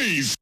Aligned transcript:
noise! 0.00 0.39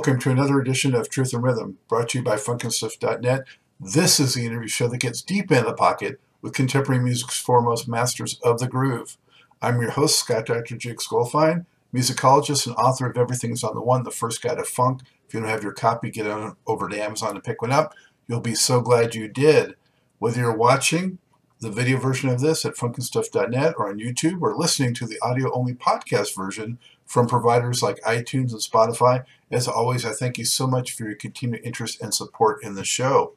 Welcome 0.00 0.18
to 0.18 0.30
another 0.30 0.58
edition 0.58 0.94
of 0.94 1.10
Truth 1.10 1.34
and 1.34 1.42
Rhythm, 1.42 1.76
brought 1.86 2.08
to 2.08 2.18
you 2.18 2.24
by 2.24 2.36
FunkinStuff.net. 2.36 3.44
This 3.78 4.18
is 4.18 4.32
the 4.32 4.46
interview 4.46 4.66
show 4.66 4.88
that 4.88 4.96
gets 4.96 5.20
deep 5.20 5.52
in 5.52 5.66
the 5.66 5.74
pocket 5.74 6.18
with 6.40 6.54
contemporary 6.54 7.02
music's 7.02 7.38
foremost 7.38 7.86
masters 7.86 8.40
of 8.42 8.60
the 8.60 8.66
groove. 8.66 9.18
I'm 9.60 9.78
your 9.78 9.90
host, 9.90 10.18
Scott 10.18 10.46
Dr. 10.46 10.78
Jake 10.78 11.00
Skolfine, 11.00 11.66
musicologist 11.94 12.66
and 12.66 12.74
author 12.76 13.10
of 13.10 13.18
Everything's 13.18 13.62
on 13.62 13.74
the 13.74 13.82
One, 13.82 14.02
the 14.02 14.10
first 14.10 14.40
guide 14.40 14.56
to 14.56 14.64
funk. 14.64 15.02
If 15.28 15.34
you 15.34 15.40
don't 15.40 15.50
have 15.50 15.62
your 15.62 15.74
copy, 15.74 16.10
get 16.10 16.26
on 16.26 16.56
over 16.66 16.88
to 16.88 16.98
Amazon 16.98 17.34
and 17.34 17.44
pick 17.44 17.60
one 17.60 17.70
up. 17.70 17.92
You'll 18.26 18.40
be 18.40 18.54
so 18.54 18.80
glad 18.80 19.14
you 19.14 19.28
did. 19.28 19.74
Whether 20.18 20.40
you're 20.40 20.56
watching 20.56 21.18
the 21.60 21.70
video 21.70 21.98
version 21.98 22.30
of 22.30 22.40
this 22.40 22.64
at 22.64 22.76
funkinstuff.net 22.76 23.74
or 23.76 23.90
on 23.90 23.98
YouTube 23.98 24.40
or 24.40 24.56
listening 24.56 24.94
to 24.94 25.06
the 25.06 25.18
audio 25.20 25.52
only 25.52 25.74
podcast 25.74 26.34
version 26.34 26.78
from 27.10 27.26
providers 27.26 27.82
like 27.82 28.00
iTunes 28.02 28.52
and 28.52 28.60
Spotify, 28.60 29.24
as 29.50 29.66
always, 29.66 30.04
I 30.04 30.12
thank 30.12 30.38
you 30.38 30.44
so 30.44 30.68
much 30.68 30.92
for 30.92 31.02
your 31.02 31.16
continued 31.16 31.62
interest 31.64 32.00
and 32.00 32.14
support 32.14 32.62
in 32.62 32.76
the 32.76 32.84
show. 32.84 33.32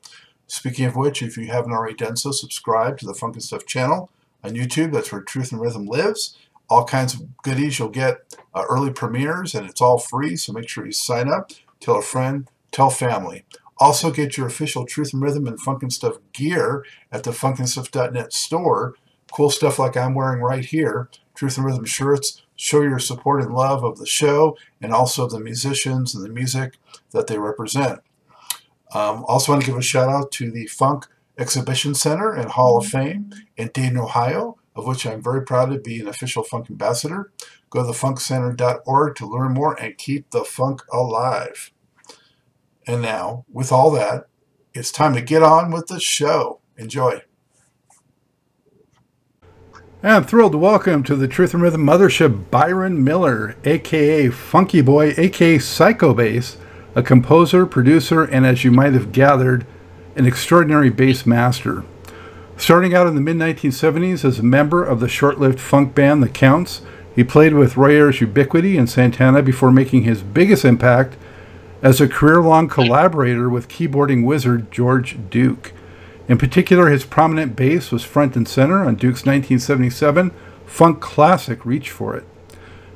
Speaking 0.45 0.85
of 0.85 0.95
which, 0.95 1.23
if 1.23 1.37
you 1.37 1.47
haven't 1.47 1.71
already 1.71 1.95
done 1.95 2.15
so, 2.15 2.29
subscribe 2.29 2.99
to 2.99 3.07
the 3.07 3.15
Funk 3.15 3.33
and 3.33 3.43
Stuff 3.43 3.65
channel 3.65 4.11
on 4.43 4.51
YouTube. 4.51 4.93
That's 4.93 5.11
where 5.11 5.21
Truth 5.21 5.51
and 5.51 5.59
Rhythm 5.59 5.87
lives. 5.87 6.37
All 6.69 6.85
kinds 6.85 7.15
of 7.15 7.35
goodies. 7.41 7.79
You'll 7.79 7.89
get 7.89 8.37
uh, 8.53 8.63
early 8.69 8.91
premieres, 8.91 9.55
and 9.55 9.67
it's 9.67 9.81
all 9.81 9.97
free. 9.97 10.35
So 10.35 10.53
make 10.53 10.69
sure 10.69 10.85
you 10.85 10.91
sign 10.91 11.27
up. 11.27 11.49
Tell 11.79 11.97
a 11.97 12.03
friend. 12.03 12.47
Tell 12.71 12.91
family. 12.91 13.43
Also, 13.79 14.11
get 14.11 14.37
your 14.37 14.45
official 14.45 14.85
Truth 14.85 15.13
and 15.13 15.23
Rhythm 15.23 15.47
and 15.47 15.59
Funk 15.59 15.81
and 15.81 15.91
Stuff 15.91 16.17
gear 16.31 16.85
at 17.11 17.23
the 17.23 17.31
funkandstuff.net 17.31 18.33
store. 18.33 18.93
Cool 19.31 19.49
stuff 19.49 19.79
like 19.79 19.97
I'm 19.97 20.13
wearing 20.13 20.43
right 20.43 20.63
here. 20.63 21.09
Truth 21.33 21.57
and 21.57 21.65
Rhythm 21.65 21.85
shirts, 21.85 22.43
show 22.63 22.81
your 22.81 22.97
support 22.97 23.41
and 23.41 23.53
love 23.53 23.83
of 23.83 23.97
the 23.97 24.05
show 24.05 24.57
and 24.81 24.93
also 24.93 25.27
the 25.27 25.39
musicians 25.39 26.15
and 26.15 26.23
the 26.23 26.29
music 26.29 26.77
that 27.11 27.27
they 27.27 27.37
represent. 27.37 27.99
Um, 28.93 29.25
also, 29.27 29.51
want 29.51 29.65
to 29.65 29.69
give 29.69 29.77
a 29.77 29.81
shout 29.81 30.07
out 30.07 30.31
to 30.33 30.49
the 30.49 30.67
Funk 30.67 31.07
Exhibition 31.37 31.93
Center 31.93 32.31
and 32.31 32.51
Hall 32.51 32.77
of 32.77 32.85
Fame 32.85 33.33
in 33.57 33.69
Dayton, 33.73 33.97
Ohio, 33.97 34.57
of 34.77 34.87
which 34.87 35.05
I'm 35.05 35.21
very 35.21 35.43
proud 35.43 35.71
to 35.71 35.79
be 35.79 35.99
an 35.99 36.07
official 36.07 36.41
funk 36.41 36.69
ambassador. 36.69 37.33
Go 37.69 37.83
to 37.85 37.91
thefunkcenter.org 37.91 39.15
to 39.15 39.25
learn 39.25 39.53
more 39.53 39.73
and 39.73 39.97
keep 39.97 40.29
the 40.29 40.45
funk 40.45 40.83
alive. 40.89 41.71
And 42.87 43.01
now, 43.01 43.45
with 43.51 43.73
all 43.73 43.91
that, 43.91 44.27
it's 44.73 44.91
time 44.91 45.15
to 45.15 45.21
get 45.21 45.43
on 45.43 45.69
with 45.69 45.87
the 45.87 45.99
show. 45.99 46.61
Enjoy. 46.77 47.23
I'm 50.05 50.25
thrilled 50.25 50.51
to 50.51 50.57
welcome 50.57 51.01
to 51.03 51.15
the 51.15 51.29
Truth 51.29 51.53
and 51.53 51.63
Rhythm 51.63 51.85
Mothership 51.85 52.51
Byron 52.51 53.05
Miller, 53.05 53.55
aka 53.63 54.27
Funky 54.27 54.81
Boy, 54.81 55.13
aka 55.15 55.57
Psycho 55.59 56.13
Bass, 56.13 56.57
a 56.93 57.01
composer, 57.01 57.65
producer, 57.65 58.25
and 58.25 58.45
as 58.45 58.65
you 58.65 58.71
might 58.71 58.91
have 58.91 59.13
gathered, 59.13 59.65
an 60.17 60.25
extraordinary 60.25 60.89
bass 60.89 61.25
master. 61.25 61.85
Starting 62.57 62.93
out 62.93 63.07
in 63.07 63.15
the 63.15 63.21
mid 63.21 63.37
1970s 63.37 64.25
as 64.25 64.39
a 64.39 64.43
member 64.43 64.83
of 64.83 64.99
the 64.99 65.07
short 65.07 65.39
lived 65.39 65.61
funk 65.61 65.95
band 65.95 66.21
The 66.21 66.27
Counts, 66.27 66.81
he 67.15 67.23
played 67.23 67.53
with 67.53 67.77
Roy 67.77 67.91
Ayers 67.91 68.19
Ubiquity 68.19 68.77
and 68.77 68.89
Santana 68.89 69.41
before 69.41 69.71
making 69.71 70.03
his 70.03 70.21
biggest 70.21 70.65
impact 70.65 71.15
as 71.81 72.01
a 72.01 72.09
career 72.09 72.41
long 72.41 72.67
collaborator 72.67 73.49
with 73.49 73.69
keyboarding 73.69 74.25
wizard 74.25 74.69
George 74.69 75.17
Duke. 75.29 75.71
In 76.27 76.37
particular, 76.37 76.89
his 76.89 77.05
prominent 77.05 77.55
bass 77.55 77.91
was 77.91 78.03
front 78.03 78.35
and 78.35 78.47
center 78.47 78.85
on 78.85 78.95
Duke's 78.95 79.25
1977 79.25 80.31
funk 80.65 81.01
classic 81.01 81.65
Reach 81.65 81.89
for 81.89 82.15
It. 82.15 82.23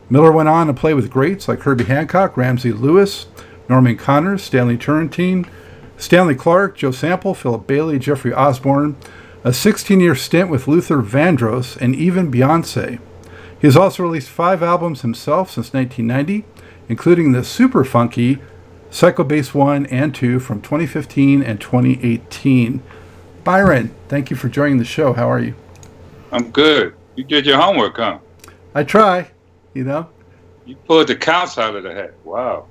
Miller 0.10 0.32
went 0.32 0.48
on 0.48 0.68
to 0.68 0.74
play 0.74 0.94
with 0.94 1.12
greats 1.12 1.48
like 1.48 1.60
Herbie 1.62 1.84
Hancock, 1.84 2.38
Ramsey 2.38 2.72
Lewis, 2.72 3.26
Norman 3.68 3.98
Connors, 3.98 4.42
Stanley 4.42 4.78
Turrentine, 4.78 5.46
Stanley 5.98 6.36
Clarke, 6.36 6.78
Joe 6.78 6.92
Sample, 6.92 7.34
Philip 7.34 7.68
Bailey, 7.68 8.00
Jeffrey 8.00 8.34
Osborne, 8.34 8.96
a 9.44 9.52
16 9.52 10.00
year 10.00 10.16
stint 10.16 10.50
with 10.50 10.68
Luther 10.68 11.02
Vandross, 11.02 11.76
and 11.78 11.96
even 11.96 12.32
Beyonce. 12.32 13.00
He 13.60 13.68
has 13.68 13.76
also 13.76 14.04
released 14.04 14.30
five 14.30 14.64
albums 14.64 15.02
himself 15.02 15.52
since 15.52 15.74
1990, 15.74 16.46
including 16.88 17.32
the 17.32 17.44
super 17.44 17.84
funky 17.84 18.40
Psycho 18.90 19.24
Bass 19.24 19.54
1 19.54 19.88
and 19.88 20.16
2 20.16 20.40
from 20.40 20.62
2015 20.62 21.44
and 21.44 21.60
2018. 21.60 22.82
Byron, 23.48 23.96
thank 24.10 24.30
you 24.30 24.36
for 24.36 24.50
joining 24.50 24.78
the 24.78 24.84
show. 24.84 25.14
How 25.14 25.32
are 25.32 25.40
you? 25.40 25.56
I'm 26.34 26.52
good. 26.52 26.94
You 27.16 27.24
did 27.24 27.46
your 27.46 27.58
homework, 27.58 27.96
huh? 27.96 28.20
I 28.76 28.84
try, 28.84 29.32
you 29.74 29.86
know. 29.86 30.10
You 30.66 30.76
pulled 30.76 31.08
the 31.08 31.16
counts 31.16 31.58
out 31.58 31.74
of 31.74 31.84
the 31.84 31.94
hat. 31.94 32.14
Wow. 32.26 32.68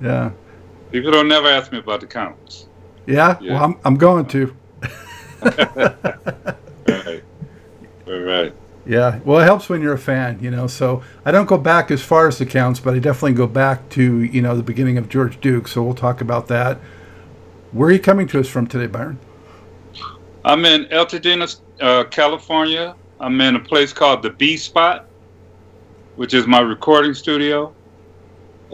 Yeah. 0.00 0.30
People 0.92 1.10
don't 1.10 1.28
never 1.28 1.48
ask 1.48 1.70
me 1.72 1.78
about 1.80 2.00
the 2.00 2.06
counts. 2.06 2.68
Yeah? 3.06 3.36
Yeah. 3.38 3.52
Well, 3.52 3.64
I'm, 3.64 3.76
I'm 3.84 3.96
going 3.96 4.24
to. 4.28 4.56
Right. 6.88 7.22
All 8.06 8.18
right. 8.18 8.54
Yeah. 8.86 9.18
Well, 9.26 9.40
it 9.40 9.44
helps 9.44 9.68
when 9.68 9.82
you're 9.82 9.92
a 9.92 9.98
fan, 9.98 10.38
you 10.40 10.50
know. 10.50 10.66
So 10.68 11.02
I 11.26 11.32
don't 11.32 11.44
go 11.44 11.58
back 11.58 11.90
as 11.90 12.02
far 12.02 12.28
as 12.28 12.38
the 12.38 12.46
counts, 12.46 12.80
but 12.80 12.94
I 12.94 12.98
definitely 12.98 13.34
go 13.34 13.46
back 13.46 13.90
to, 13.90 14.22
you 14.22 14.40
know, 14.40 14.56
the 14.56 14.62
beginning 14.62 14.96
of 14.96 15.10
George 15.10 15.38
Duke. 15.42 15.68
So 15.68 15.82
we'll 15.82 15.92
talk 15.92 16.22
about 16.22 16.48
that. 16.48 16.78
Where 17.72 17.90
are 17.90 17.92
you 17.92 17.98
coming 17.98 18.26
to 18.28 18.40
us 18.40 18.48
from 18.48 18.66
today, 18.66 18.86
Byron? 18.86 19.18
I'm 20.48 20.64
in 20.64 20.86
Altadena, 20.86 21.60
uh, 21.78 22.04
California. 22.04 22.96
I'm 23.20 23.38
in 23.42 23.56
a 23.56 23.60
place 23.60 23.92
called 23.92 24.22
the 24.22 24.30
B 24.30 24.56
Spot, 24.56 25.04
which 26.16 26.32
is 26.32 26.46
my 26.46 26.60
recording 26.60 27.12
studio. 27.12 27.74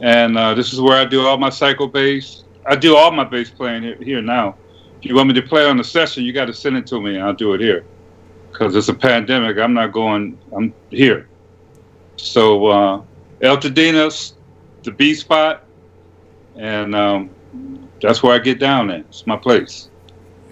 And 0.00 0.38
uh, 0.38 0.54
this 0.54 0.72
is 0.72 0.80
where 0.80 0.96
I 0.96 1.04
do 1.04 1.26
all 1.26 1.36
my 1.36 1.50
Psycho 1.50 1.88
Bass. 1.88 2.44
I 2.64 2.76
do 2.76 2.94
all 2.94 3.10
my 3.10 3.24
bass 3.24 3.50
playing 3.50 3.82
here, 3.82 3.96
here 3.96 4.22
now. 4.22 4.54
If 5.00 5.06
you 5.06 5.16
want 5.16 5.26
me 5.26 5.34
to 5.34 5.42
play 5.42 5.66
on 5.66 5.76
the 5.76 5.82
session, 5.82 6.22
you 6.22 6.32
got 6.32 6.44
to 6.44 6.54
send 6.54 6.76
it 6.76 6.86
to 6.86 7.00
me, 7.00 7.16
and 7.16 7.24
I'll 7.24 7.34
do 7.34 7.54
it 7.54 7.60
here. 7.60 7.84
Because 8.52 8.76
it's 8.76 8.88
a 8.88 8.94
pandemic, 8.94 9.58
I'm 9.58 9.74
not 9.74 9.90
going. 9.90 10.38
I'm 10.56 10.72
here. 10.90 11.28
So 12.14 12.66
uh, 12.66 13.02
Altadena's 13.40 14.34
the 14.84 14.92
B 14.92 15.12
Spot, 15.12 15.64
and 16.54 16.94
um, 16.94 17.30
that's 18.00 18.22
where 18.22 18.32
I 18.32 18.38
get 18.38 18.60
down 18.60 18.90
at. 18.90 19.00
It's 19.00 19.26
my 19.26 19.36
place. 19.36 19.90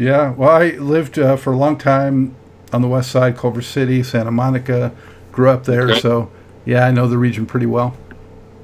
Yeah. 0.02 0.30
Well, 0.32 0.50
I 0.50 0.70
lived 0.70 1.18
uh, 1.18 1.36
for 1.36 1.52
a 1.52 1.56
long 1.56 1.78
time 1.78 2.34
on 2.72 2.82
the 2.82 2.88
west 2.88 3.12
side, 3.12 3.36
Culver 3.36 3.62
City, 3.62 4.02
Santa 4.02 4.32
Monica. 4.32 4.92
Grew 5.30 5.48
up 5.48 5.64
there. 5.64 5.90
Okay. 5.90 6.00
So, 6.00 6.31
yeah, 6.64 6.87
I 6.87 6.90
know 6.90 7.06
the 7.06 7.19
region 7.19 7.46
pretty 7.46 7.66
well. 7.66 7.96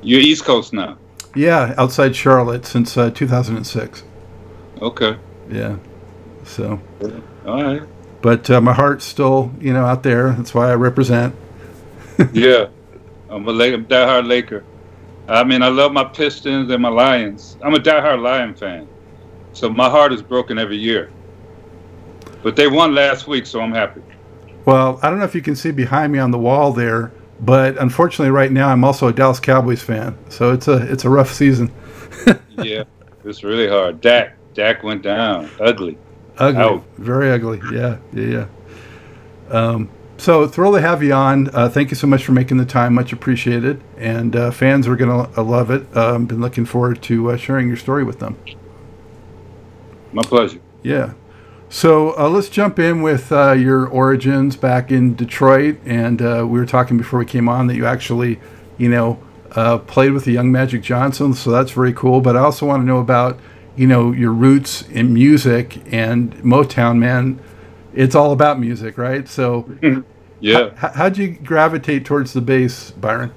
You're 0.03 0.21
East 0.21 0.45
Coast 0.45 0.73
now. 0.73 0.99
Yeah, 1.37 1.75
outside 1.79 2.17
Charlotte 2.17 2.67
since 2.67 2.97
uh, 2.97 3.11
2006. 3.11 4.03
Okay. 4.83 5.17
Yeah. 5.49 5.77
So, 6.45 6.81
All 7.47 7.63
right. 7.63 7.83
but 8.21 8.51
uh, 8.51 8.61
my 8.61 8.73
heart's 8.73 9.05
still, 9.05 9.53
you 9.61 9.73
know, 9.73 9.85
out 9.85 10.03
there. 10.03 10.33
That's 10.33 10.55
why 10.55 10.71
I 10.71 10.75
represent. 10.75 11.35
Yeah. 12.33 12.67
I'm 13.31 13.47
a 13.47 13.53
Lake, 13.53 13.75
diehard 13.87 14.27
Laker. 14.27 14.65
I 15.29 15.45
mean, 15.45 15.63
I 15.63 15.69
love 15.69 15.93
my 15.93 16.03
Pistons 16.03 16.69
and 16.69 16.83
my 16.83 16.89
Lions. 16.89 17.57
I'm 17.63 17.75
a 17.75 17.79
diehard 17.79 18.21
Lion 18.21 18.55
fan. 18.57 18.89
So 19.53 19.69
my 19.69 19.89
heart 19.89 20.13
is 20.13 20.21
broken 20.21 20.59
every 20.59 20.79
year. 20.79 21.13
But 22.43 22.57
they 22.57 22.69
won 22.69 22.95
last 22.95 23.27
week, 23.27 23.47
so 23.47 23.61
I'm 23.61 23.73
happy. 23.73 24.03
Well, 24.65 25.01
I 25.03 25.11
don't 25.11 25.19
know 25.19 25.25
if 25.25 25.35
you 25.35 25.43
can 25.43 25.57
see 25.57 25.71
behind 25.71 26.13
me 26.13 26.19
on 26.19 26.31
the 26.31 26.39
wall 26.39 26.73
there, 26.73 27.13
but 27.41 27.77
unfortunately, 27.79 28.31
right 28.31 28.53
now 28.53 28.69
I'm 28.69 28.85
also 28.85 29.09
a 29.09 29.13
Dallas 29.13 29.41
Cowboys 29.41 29.83
fan. 29.83 30.17
So 30.29 30.53
it's 30.53 30.69
a 30.69 30.77
it's 30.93 31.05
a 31.05 31.11
rough 31.11 31.33
season. 31.33 31.73
yeah. 32.59 32.85
It's 33.25 33.43
really 33.43 33.69
hard. 33.69 34.01
Dak. 34.01 34.37
Dak 34.55 34.83
went 34.83 35.03
down. 35.03 35.51
Ugly. 35.61 35.99
Ugly, 36.39 36.83
very 36.99 37.31
ugly. 37.33 37.61
Yeah, 37.73 37.99
yeah, 38.13 38.47
yeah. 39.51 39.55
Um, 39.55 39.91
So 40.19 40.49
thrilled 40.49 40.75
to 40.75 40.81
have 40.81 41.03
you 41.03 41.13
on. 41.13 41.49
Uh, 41.55 41.69
thank 41.69 41.91
you 41.91 41.97
so 41.97 42.07
much 42.07 42.25
for 42.25 42.33
making 42.33 42.57
the 42.57 42.65
time. 42.65 42.95
Much 42.95 43.13
appreciated. 43.13 43.81
And 43.97 44.35
uh, 44.35 44.51
fans 44.51 44.89
are 44.89 44.97
going 44.97 45.33
to 45.33 45.43
love 45.43 45.71
it. 45.71 45.97
Um, 45.97 46.27
been 46.27 46.41
looking 46.41 46.65
forward 46.65 47.03
to 47.03 47.31
uh, 47.31 47.37
sharing 47.37 47.69
your 47.69 47.77
story 47.77 48.03
with 48.05 48.19
them. 48.19 48.37
My 50.13 50.23
pleasure. 50.23 50.61
Yeah. 50.83 51.13
So 51.71 52.19
uh, 52.19 52.29
let's 52.29 52.49
jump 52.49 52.79
in 52.79 53.03
with 53.03 53.31
uh, 53.31 53.53
your 53.53 53.87
origins 53.87 54.57
back 54.57 54.91
in 54.91 55.15
Detroit. 55.15 55.79
And 55.85 56.23
uh, 56.23 56.47
we 56.49 56.59
were 56.59 56.67
talking 56.67 56.97
before 56.97 57.19
we 57.19 57.27
came 57.27 57.49
on 57.49 57.67
that 57.67 57.77
you 57.77 57.87
actually, 57.87 58.41
you 58.79 58.89
know, 58.89 59.19
played 59.87 60.13
with 60.13 60.25
the 60.25 60.33
young 60.33 60.51
Magic 60.51 60.83
Johnson. 60.83 61.35
So 61.35 61.51
that's 61.51 61.73
very 61.73 61.93
cool. 61.93 62.21
But 62.21 62.37
I 62.37 62.41
also 62.41 62.67
want 62.67 62.83
to 62.83 62.87
know 62.87 62.99
about, 62.99 63.39
you 63.77 63.87
know, 63.87 64.13
your 64.13 64.33
roots 64.33 64.83
in 64.89 65.13
music 65.13 65.83
and 65.93 66.35
Motown, 66.37 66.99
man 66.99 67.41
it's 67.99 68.15
all 68.15 68.33
about 68.33 68.61
music, 68.61 68.97
right? 68.97 69.29
So, 69.29 69.69
yeah. 70.41 70.71
H- 70.73 70.93
how'd 70.95 71.19
you 71.19 71.31
gravitate 71.31 72.05
towards 72.05 72.33
the 72.33 72.41
bass, 72.41 72.93
Byron? 72.93 73.33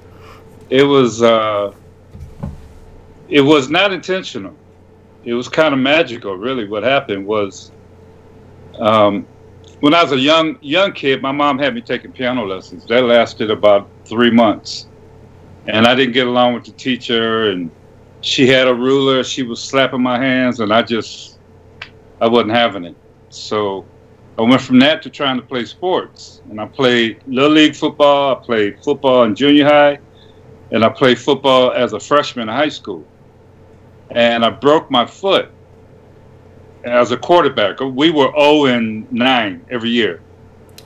It 0.69 0.83
was 0.83 1.23
uh, 1.23 1.73
it 3.27 3.41
was 3.41 3.69
not 3.69 3.91
intentional. 3.91 4.55
It 5.23 5.33
was 5.33 5.49
kind 5.49 5.73
of 5.73 5.79
magical, 5.79 6.35
really. 6.35 6.67
What 6.67 6.83
happened 6.83 7.25
was, 7.25 7.71
um, 8.79 9.27
when 9.79 9.93
I 9.93 10.03
was 10.03 10.11
a 10.11 10.19
young 10.19 10.57
young 10.61 10.93
kid, 10.93 11.21
my 11.21 11.31
mom 11.31 11.57
had 11.57 11.73
me 11.73 11.81
taking 11.81 12.11
piano 12.11 12.45
lessons. 12.45 12.85
That 12.85 13.03
lasted 13.03 13.49
about 13.51 13.89
three 14.05 14.31
months, 14.31 14.87
and 15.67 15.87
I 15.87 15.95
didn't 15.95 16.13
get 16.13 16.27
along 16.27 16.53
with 16.53 16.65
the 16.65 16.71
teacher. 16.71 17.49
And 17.49 17.71
she 18.21 18.47
had 18.47 18.67
a 18.67 18.73
ruler. 18.73 19.23
She 19.23 19.43
was 19.43 19.61
slapping 19.61 20.01
my 20.01 20.19
hands, 20.19 20.59
and 20.59 20.71
I 20.71 20.83
just 20.83 21.39
I 22.21 22.27
wasn't 22.27 22.51
having 22.51 22.85
it. 22.85 22.95
So 23.29 23.85
I 24.37 24.43
went 24.43 24.61
from 24.61 24.79
that 24.79 25.01
to 25.03 25.09
trying 25.09 25.37
to 25.37 25.45
play 25.45 25.65
sports. 25.65 26.41
And 26.49 26.61
I 26.61 26.67
played 26.67 27.21
Little 27.25 27.51
League 27.51 27.75
football, 27.75 28.35
I 28.35 28.45
played 28.45 28.79
football 28.83 29.23
in 29.23 29.35
junior 29.35 29.65
high, 29.65 29.99
and 30.71 30.83
I 30.83 30.89
played 30.89 31.19
football 31.19 31.71
as 31.71 31.93
a 31.93 31.99
freshman 31.99 32.49
in 32.49 32.55
high 32.55 32.69
school. 32.69 33.05
And 34.11 34.45
I 34.45 34.49
broke 34.49 34.91
my 34.91 35.05
foot 35.05 35.51
as 36.83 37.11
a 37.11 37.17
quarterback. 37.17 37.79
We 37.79 38.11
were 38.11 38.31
0 38.37 38.65
and 38.65 39.11
9 39.11 39.65
every 39.69 39.89
year. 39.89 40.21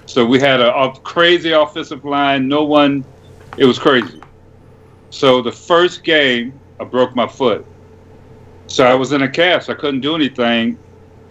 So 0.05 0.25
we 0.25 0.39
had 0.39 0.61
a, 0.61 0.75
a 0.75 0.99
crazy 0.99 1.51
offensive 1.51 2.05
line. 2.05 2.47
No 2.47 2.63
one, 2.63 3.03
it 3.57 3.65
was 3.65 3.79
crazy. 3.79 4.21
So 5.09 5.41
the 5.41 5.51
first 5.51 6.03
game, 6.03 6.59
I 6.79 6.83
broke 6.83 7.15
my 7.15 7.27
foot. 7.27 7.65
So 8.67 8.85
I 8.85 8.93
was 8.93 9.11
in 9.11 9.21
a 9.21 9.29
cast. 9.29 9.69
I 9.69 9.73
couldn't 9.73 10.01
do 10.01 10.15
anything. 10.15 10.77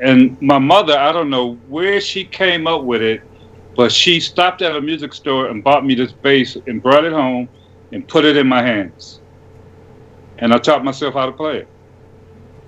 And 0.01 0.41
my 0.41 0.59
mother, 0.59 0.99
I 0.99 1.13
don't 1.13 1.31
know 1.31 1.55
where 1.69 2.01
she 2.01 2.25
came 2.25 2.67
up 2.67 2.83
with 2.83 3.03
it, 3.03 3.23
but 3.77 3.93
she 3.93 4.21
stopped 4.21 4.63
at 4.63 4.75
a 4.75 4.81
music 4.81 5.15
store 5.15 5.49
and 5.49 5.63
bought 5.63 5.85
me 5.85 5.95
this 5.95 6.13
bass 6.13 6.57
and 6.67 6.83
brought 6.83 7.05
it 7.05 7.13
home 7.13 7.49
and 7.93 8.07
put 8.07 8.25
it 8.25 8.37
in 8.37 8.47
my 8.47 8.63
hands. 8.63 9.21
And 10.39 10.53
I 10.53 10.59
taught 10.59 10.85
myself 10.85 11.15
how 11.15 11.27
to 11.27 11.33
play 11.33 11.59
it. 11.59 11.69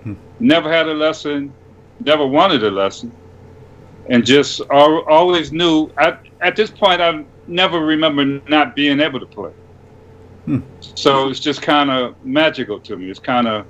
Hmm. 0.02 0.14
Never 0.38 0.72
had 0.72 0.88
a 0.88 0.94
lesson, 0.94 1.52
never 2.00 2.26
wanted 2.26 2.64
a 2.64 2.70
lesson, 2.70 3.12
and 4.10 4.24
just 4.24 4.60
always 4.70 5.52
knew. 5.52 5.90
I, 5.98 6.18
at 6.40 6.56
this 6.56 6.70
point, 6.70 7.00
I 7.00 7.24
never 7.46 7.80
remember 7.80 8.40
not 8.48 8.74
being 8.74 9.00
able 9.00 9.20
to 9.20 9.26
play. 9.26 9.50
Hmm. 10.44 10.60
So 10.80 11.28
it's 11.28 11.40
just 11.40 11.62
kind 11.62 11.90
of 11.90 12.14
magical 12.22 12.80
to 12.80 12.96
me. 12.96 13.10
It's 13.10 13.18
kind 13.18 13.48
of 13.48 13.66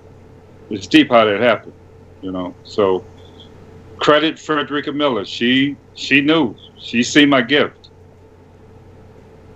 it's 0.71 0.87
deep 0.87 1.11
how 1.11 1.25
that 1.25 1.41
happened, 1.41 1.75
you 2.21 2.33
know. 2.33 2.55
So 2.65 3.05
credit 3.99 4.39
Frederica 4.39 4.93
Miller. 4.93 5.25
She 5.25 5.77
she 5.95 6.21
knew. 6.21 6.55
She 6.79 7.03
seen 7.03 7.29
my 7.29 7.43
gift. 7.43 7.91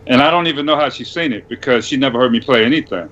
And 0.07 0.21
I 0.21 0.31
don't 0.31 0.47
even 0.47 0.67
know 0.67 0.77
how 0.77 0.89
she 0.89 1.05
seen 1.05 1.33
it 1.33 1.49
because 1.49 1.87
she 1.87 1.97
never 1.97 2.19
heard 2.19 2.33
me 2.33 2.41
play 2.41 2.65
anything. 2.65 3.09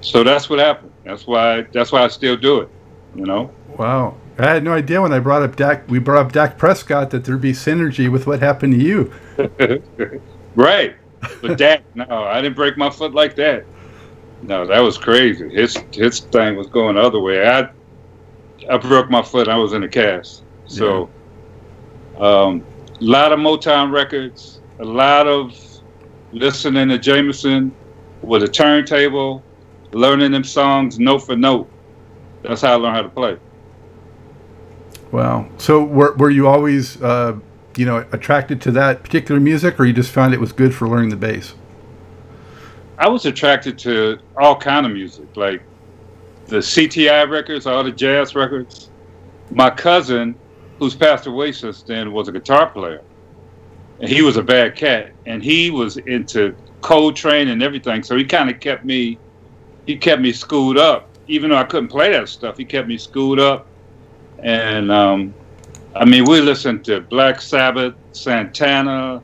So 0.00 0.24
that's 0.24 0.48
what 0.48 0.58
happened. 0.58 0.92
That's 1.04 1.26
why 1.26 1.66
that's 1.72 1.92
why 1.92 2.04
I 2.04 2.08
still 2.08 2.36
do 2.36 2.60
it. 2.60 2.68
You 3.14 3.26
know? 3.26 3.52
Wow. 3.78 4.16
I 4.38 4.54
had 4.54 4.64
no 4.64 4.72
idea 4.72 5.02
when 5.02 5.12
I 5.12 5.18
brought 5.18 5.42
up 5.42 5.56
Dak 5.56 5.88
we 5.88 5.98
brought 5.98 6.26
up 6.26 6.32
Dak 6.32 6.56
Prescott 6.56 7.10
that 7.10 7.24
there'd 7.24 7.40
be 7.40 7.52
synergy 7.52 8.10
with 8.10 8.26
what 8.26 8.40
happened 8.40 8.72
to 8.74 8.80
you. 8.80 9.12
right. 10.54 10.96
But 11.42 11.58
Dak, 11.58 11.82
no, 11.94 12.06
I 12.08 12.40
didn't 12.40 12.56
break 12.56 12.78
my 12.78 12.88
foot 12.88 13.12
like 13.12 13.36
that. 13.36 13.66
No, 14.42 14.66
that 14.66 14.80
was 14.80 14.96
crazy. 14.96 15.48
His 15.50 15.76
his 15.92 16.20
thing 16.20 16.56
was 16.56 16.68
going 16.68 16.94
the 16.94 17.02
other 17.02 17.20
way. 17.20 17.46
I 17.46 17.68
I 18.70 18.78
broke 18.78 19.10
my 19.10 19.22
foot. 19.22 19.48
I 19.48 19.56
was 19.56 19.72
in 19.72 19.82
a 19.82 19.88
cast. 19.88 20.44
So, 20.66 21.10
a 22.16 22.20
yeah. 22.20 22.42
um, 22.42 22.64
lot 23.00 23.32
of 23.32 23.38
Motown 23.38 23.92
records, 23.92 24.60
a 24.78 24.84
lot 24.84 25.26
of 25.26 25.52
listening 26.32 26.88
to 26.88 26.98
Jamerson 26.98 27.72
with 28.22 28.42
a 28.42 28.48
turntable, 28.48 29.42
learning 29.92 30.32
them 30.32 30.44
songs 30.44 30.98
note 30.98 31.20
for 31.20 31.36
note. 31.36 31.70
That's 32.42 32.62
how 32.62 32.72
I 32.72 32.76
learned 32.76 32.96
how 32.96 33.02
to 33.02 33.08
play. 33.08 33.38
Wow. 35.12 35.48
So 35.58 35.82
were, 35.82 36.14
were 36.14 36.30
you 36.30 36.46
always, 36.46 37.00
uh, 37.02 37.38
you 37.76 37.86
know, 37.86 38.04
attracted 38.12 38.60
to 38.62 38.70
that 38.72 39.02
particular 39.02 39.40
music, 39.40 39.78
or 39.80 39.84
you 39.84 39.92
just 39.92 40.12
found 40.12 40.34
it 40.34 40.40
was 40.40 40.52
good 40.52 40.74
for 40.74 40.88
learning 40.88 41.10
the 41.10 41.16
bass? 41.16 41.54
I 42.98 43.08
was 43.08 43.24
attracted 43.24 43.78
to 43.80 44.18
all 44.36 44.56
kind 44.56 44.84
of 44.84 44.92
music, 44.92 45.34
like 45.36 45.62
the 46.46 46.58
CTI 46.58 47.30
records, 47.30 47.66
all 47.66 47.82
the 47.82 47.90
jazz 47.90 48.34
records. 48.34 48.90
My 49.50 49.70
cousin, 49.70 50.34
who's 50.78 50.94
passed 50.94 51.26
away 51.26 51.52
since 51.52 51.82
then, 51.82 52.12
was 52.12 52.28
a 52.28 52.32
guitar 52.32 52.68
player. 52.68 53.02
And 54.00 54.08
he 54.08 54.22
was 54.22 54.36
a 54.36 54.42
bad 54.42 54.76
cat, 54.76 55.12
and 55.26 55.42
he 55.42 55.70
was 55.70 55.96
into 55.96 56.54
Coltrane 56.82 57.48
and 57.48 57.62
everything. 57.62 58.02
So 58.02 58.16
he 58.16 58.24
kind 58.24 58.50
of 58.50 58.60
kept 58.60 58.84
me, 58.84 59.18
he 59.86 59.96
kept 59.96 60.20
me 60.20 60.32
schooled 60.32 60.78
up. 60.78 61.08
Even 61.26 61.50
though 61.50 61.56
I 61.56 61.64
couldn't 61.64 61.88
play 61.88 62.12
that 62.12 62.28
stuff, 62.28 62.58
he 62.58 62.64
kept 62.64 62.88
me 62.88 62.98
schooled 62.98 63.38
up. 63.38 63.66
And 64.42 64.90
um, 64.90 65.34
I 65.94 66.04
mean, 66.04 66.24
we 66.24 66.40
listened 66.40 66.84
to 66.86 67.00
Black 67.00 67.40
Sabbath, 67.40 67.94
Santana. 68.12 69.22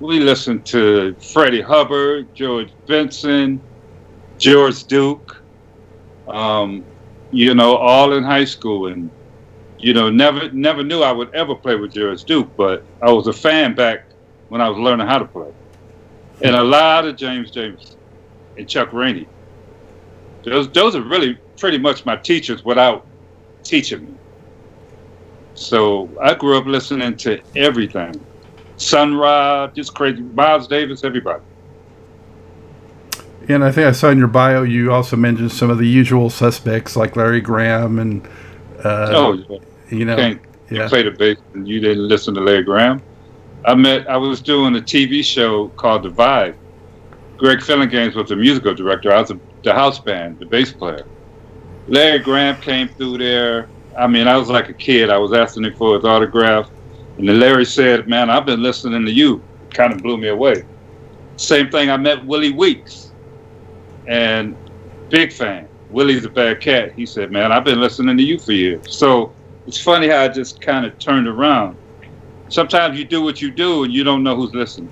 We 0.00 0.20
listened 0.20 0.64
to 0.66 1.14
Freddie 1.32 1.60
Hubbard, 1.60 2.34
George 2.34 2.72
Benson, 2.86 3.60
George 4.38 4.84
Duke 4.84 5.38
um, 6.28 6.84
you 7.30 7.54
know, 7.54 7.76
all 7.76 8.12
in 8.12 8.22
high 8.22 8.44
school, 8.44 8.86
and 8.86 9.10
you 9.78 9.94
know, 9.94 10.10
never 10.10 10.50
never 10.52 10.82
knew 10.82 11.02
I 11.02 11.12
would 11.12 11.34
ever 11.34 11.54
play 11.54 11.76
with 11.76 11.92
George 11.92 12.24
Duke, 12.24 12.54
but 12.56 12.84
I 13.02 13.10
was 13.10 13.26
a 13.26 13.32
fan 13.32 13.74
back 13.74 14.04
when 14.48 14.60
I 14.60 14.68
was 14.68 14.78
learning 14.78 15.06
how 15.06 15.18
to 15.18 15.24
play, 15.24 15.52
and 16.42 16.54
a 16.54 16.62
lot 16.62 17.06
of 17.06 17.16
James 17.16 17.50
Jamerson 17.50 17.96
and 18.56 18.68
Chuck 18.68 18.92
Rainey. 18.92 19.26
Those 20.44 20.70
those 20.70 20.94
are 20.94 21.02
really 21.02 21.38
pretty 21.58 21.78
much 21.78 22.04
my 22.04 22.16
teachers 22.16 22.64
without 22.64 23.06
teaching 23.62 24.04
me. 24.04 24.14
So 25.58 26.08
I 26.20 26.34
grew 26.34 26.56
up 26.56 26.66
listening 26.66 27.16
to 27.18 27.40
everything. 27.56 28.24
Sun 28.76 29.16
Ra, 29.16 29.66
just 29.68 29.94
crazy. 29.94 30.22
Miles 30.22 30.68
Davis, 30.68 31.02
everybody. 31.04 31.42
And 33.48 33.64
I 33.64 33.72
think 33.72 33.86
I 33.86 33.92
saw 33.92 34.10
in 34.10 34.18
your 34.18 34.28
bio 34.28 34.62
you 34.62 34.92
also 34.92 35.16
mentioned 35.16 35.50
some 35.52 35.70
of 35.70 35.78
the 35.78 35.88
usual 35.88 36.30
suspects 36.30 36.96
like 36.96 37.16
Larry 37.16 37.40
Graham 37.40 37.98
and 37.98 38.26
uh, 38.84 39.08
oh, 39.10 39.32
yeah. 39.32 39.58
you 39.90 40.04
know, 40.04 40.16
Can't, 40.16 40.40
yeah. 40.70 40.82
you 40.84 40.88
played 40.88 41.06
a 41.06 41.10
bass 41.10 41.38
and 41.54 41.66
you 41.66 41.80
didn't 41.80 42.06
listen 42.06 42.34
to 42.34 42.40
Larry 42.40 42.62
Graham. 42.62 43.02
I 43.64 43.74
met. 43.74 44.08
I 44.08 44.16
was 44.16 44.40
doing 44.40 44.76
a 44.76 44.80
TV 44.80 45.24
show 45.24 45.68
called 45.70 46.04
The 46.04 46.10
Vibe. 46.10 46.54
Greg 47.36 47.58
Phillinganes 47.58 48.14
was 48.14 48.28
the 48.28 48.36
musical 48.36 48.74
director. 48.74 49.12
I 49.12 49.20
was 49.20 49.30
a, 49.30 49.40
the 49.64 49.72
house 49.72 49.98
band, 49.98 50.38
the 50.38 50.46
bass 50.46 50.72
player. 50.72 51.06
Larry 51.88 52.18
Graham 52.20 52.60
came 52.60 52.88
through 52.88 53.18
there. 53.18 53.68
I 53.96 54.06
mean, 54.06 54.28
I 54.28 54.36
was 54.36 54.48
like 54.48 54.68
a 54.68 54.74
kid. 54.74 55.10
I 55.10 55.18
was 55.18 55.32
asking 55.32 55.64
him 55.64 55.74
for 55.74 55.96
his 55.96 56.04
autograph, 56.04 56.70
and 57.18 57.28
then 57.28 57.40
Larry 57.40 57.64
said, 57.64 58.08
"Man, 58.08 58.30
I've 58.30 58.46
been 58.46 58.62
listening 58.62 59.04
to 59.04 59.12
you." 59.12 59.42
It 59.68 59.74
Kind 59.74 59.92
of 59.92 60.02
blew 60.02 60.16
me 60.16 60.28
away. 60.28 60.64
Same 61.36 61.70
thing. 61.70 61.90
I 61.90 61.96
met 61.96 62.24
Willie 62.24 62.52
Weeks 62.52 63.12
and 64.06 64.56
big 65.08 65.32
fan. 65.32 65.68
Willie's 65.90 66.24
a 66.24 66.30
bad 66.30 66.60
cat. 66.60 66.92
He 66.92 67.06
said, 67.06 67.30
"Man, 67.30 67.52
I've 67.52 67.64
been 67.64 67.80
listening 67.80 68.16
to 68.16 68.22
you 68.22 68.38
for 68.38 68.52
years." 68.52 68.94
So 68.94 69.32
it's 69.66 69.80
funny 69.80 70.08
how 70.08 70.22
I 70.22 70.28
just 70.28 70.60
kind 70.60 70.84
of 70.84 70.98
turned 70.98 71.28
around. 71.28 71.76
Sometimes 72.48 72.98
you 72.98 73.04
do 73.04 73.22
what 73.22 73.42
you 73.42 73.50
do, 73.50 73.84
and 73.84 73.92
you 73.92 74.04
don't 74.04 74.22
know 74.22 74.34
who's 74.34 74.54
listening. 74.54 74.90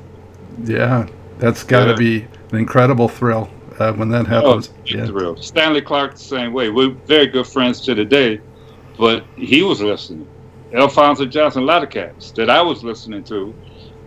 Yeah, 0.65 1.07
that's 1.39 1.65
got 1.65 1.85
to 1.85 1.91
yeah. 1.91 1.97
be 1.97 2.27
an 2.53 2.59
incredible 2.59 3.09
thrill 3.09 3.51
uh, 3.79 3.93
when 3.93 4.09
that 4.11 4.27
happens. 4.27 4.71
Oh, 4.73 4.83
yeah. 4.85 5.07
thrill. 5.07 5.37
Stanley 5.37 5.81
Clarke 5.81 6.13
the 6.13 6.21
same 6.21 6.53
way. 6.53 6.71
We're 6.71 6.91
very 6.91 7.27
good 7.27 7.47
friends 7.47 7.81
to 7.83 7.95
the 7.95 8.05
day, 8.05 8.41
but 8.97 9.25
he 9.37 9.63
was 9.63 9.81
listening. 9.81 10.27
Alphonso 10.75 11.27
Johnson, 11.27 11.63
a 11.63 11.67
lot 11.67 11.83
of 11.83 11.91
cats 11.91 12.33
that 12.33 12.51
I 12.51 12.61
was 12.61 12.83
listening 12.83 13.23
to, 13.25 13.55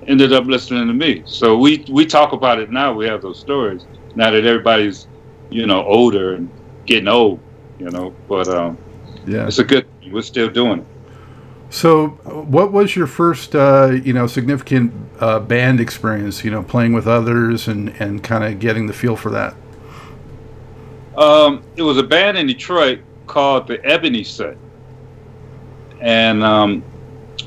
ended 0.08 0.34
up 0.34 0.46
listening 0.46 0.88
to 0.88 0.94
me. 0.94 1.24
So 1.26 1.58
we 1.58 1.86
we 1.90 2.06
talk 2.06 2.34
about 2.34 2.60
it 2.60 2.72
now. 2.72 2.94
We 2.94 3.06
have 3.08 3.22
those 3.22 3.40
stories 3.40 3.86
now 4.16 4.32
that 4.32 4.46
everybody's 4.46 5.08
you 5.50 5.66
know 5.66 5.84
older 5.86 6.36
and 6.36 6.50
getting 6.86 7.08
old, 7.08 7.40
you 7.80 7.90
know. 7.90 8.14
But 8.28 8.48
um, 8.50 8.78
yeah, 9.26 9.48
it's 9.48 9.60
a 9.60 9.64
good. 9.64 9.88
We're 10.12 10.22
still 10.22 10.50
doing 10.50 10.80
it. 10.80 10.86
So, 11.72 12.08
what 12.08 12.72
was 12.72 12.96
your 12.96 13.06
first, 13.06 13.56
uh, 13.56 13.92
you 14.04 14.12
know, 14.12 14.26
significant 14.26 14.92
uh, 15.20 15.40
band 15.40 15.80
experience? 15.80 16.44
You 16.44 16.50
know, 16.50 16.64
playing 16.64 16.94
with 16.94 17.08
others 17.08 17.68
and 17.68 17.90
and 18.02 18.24
kind 18.24 18.44
of 18.44 18.60
getting 18.60 18.88
the 18.88 18.94
feel 18.94 19.16
for 19.16 19.30
that. 19.32 19.56
Um, 21.16 21.64
it 21.76 21.82
was 21.82 21.98
a 21.98 22.04
band 22.04 22.38
in 22.38 22.48
Detroit 22.48 23.02
called 23.28 23.68
the 23.68 23.84
Ebony 23.86 24.24
Set, 24.24 24.58
and 26.00 26.44
um, 26.44 26.84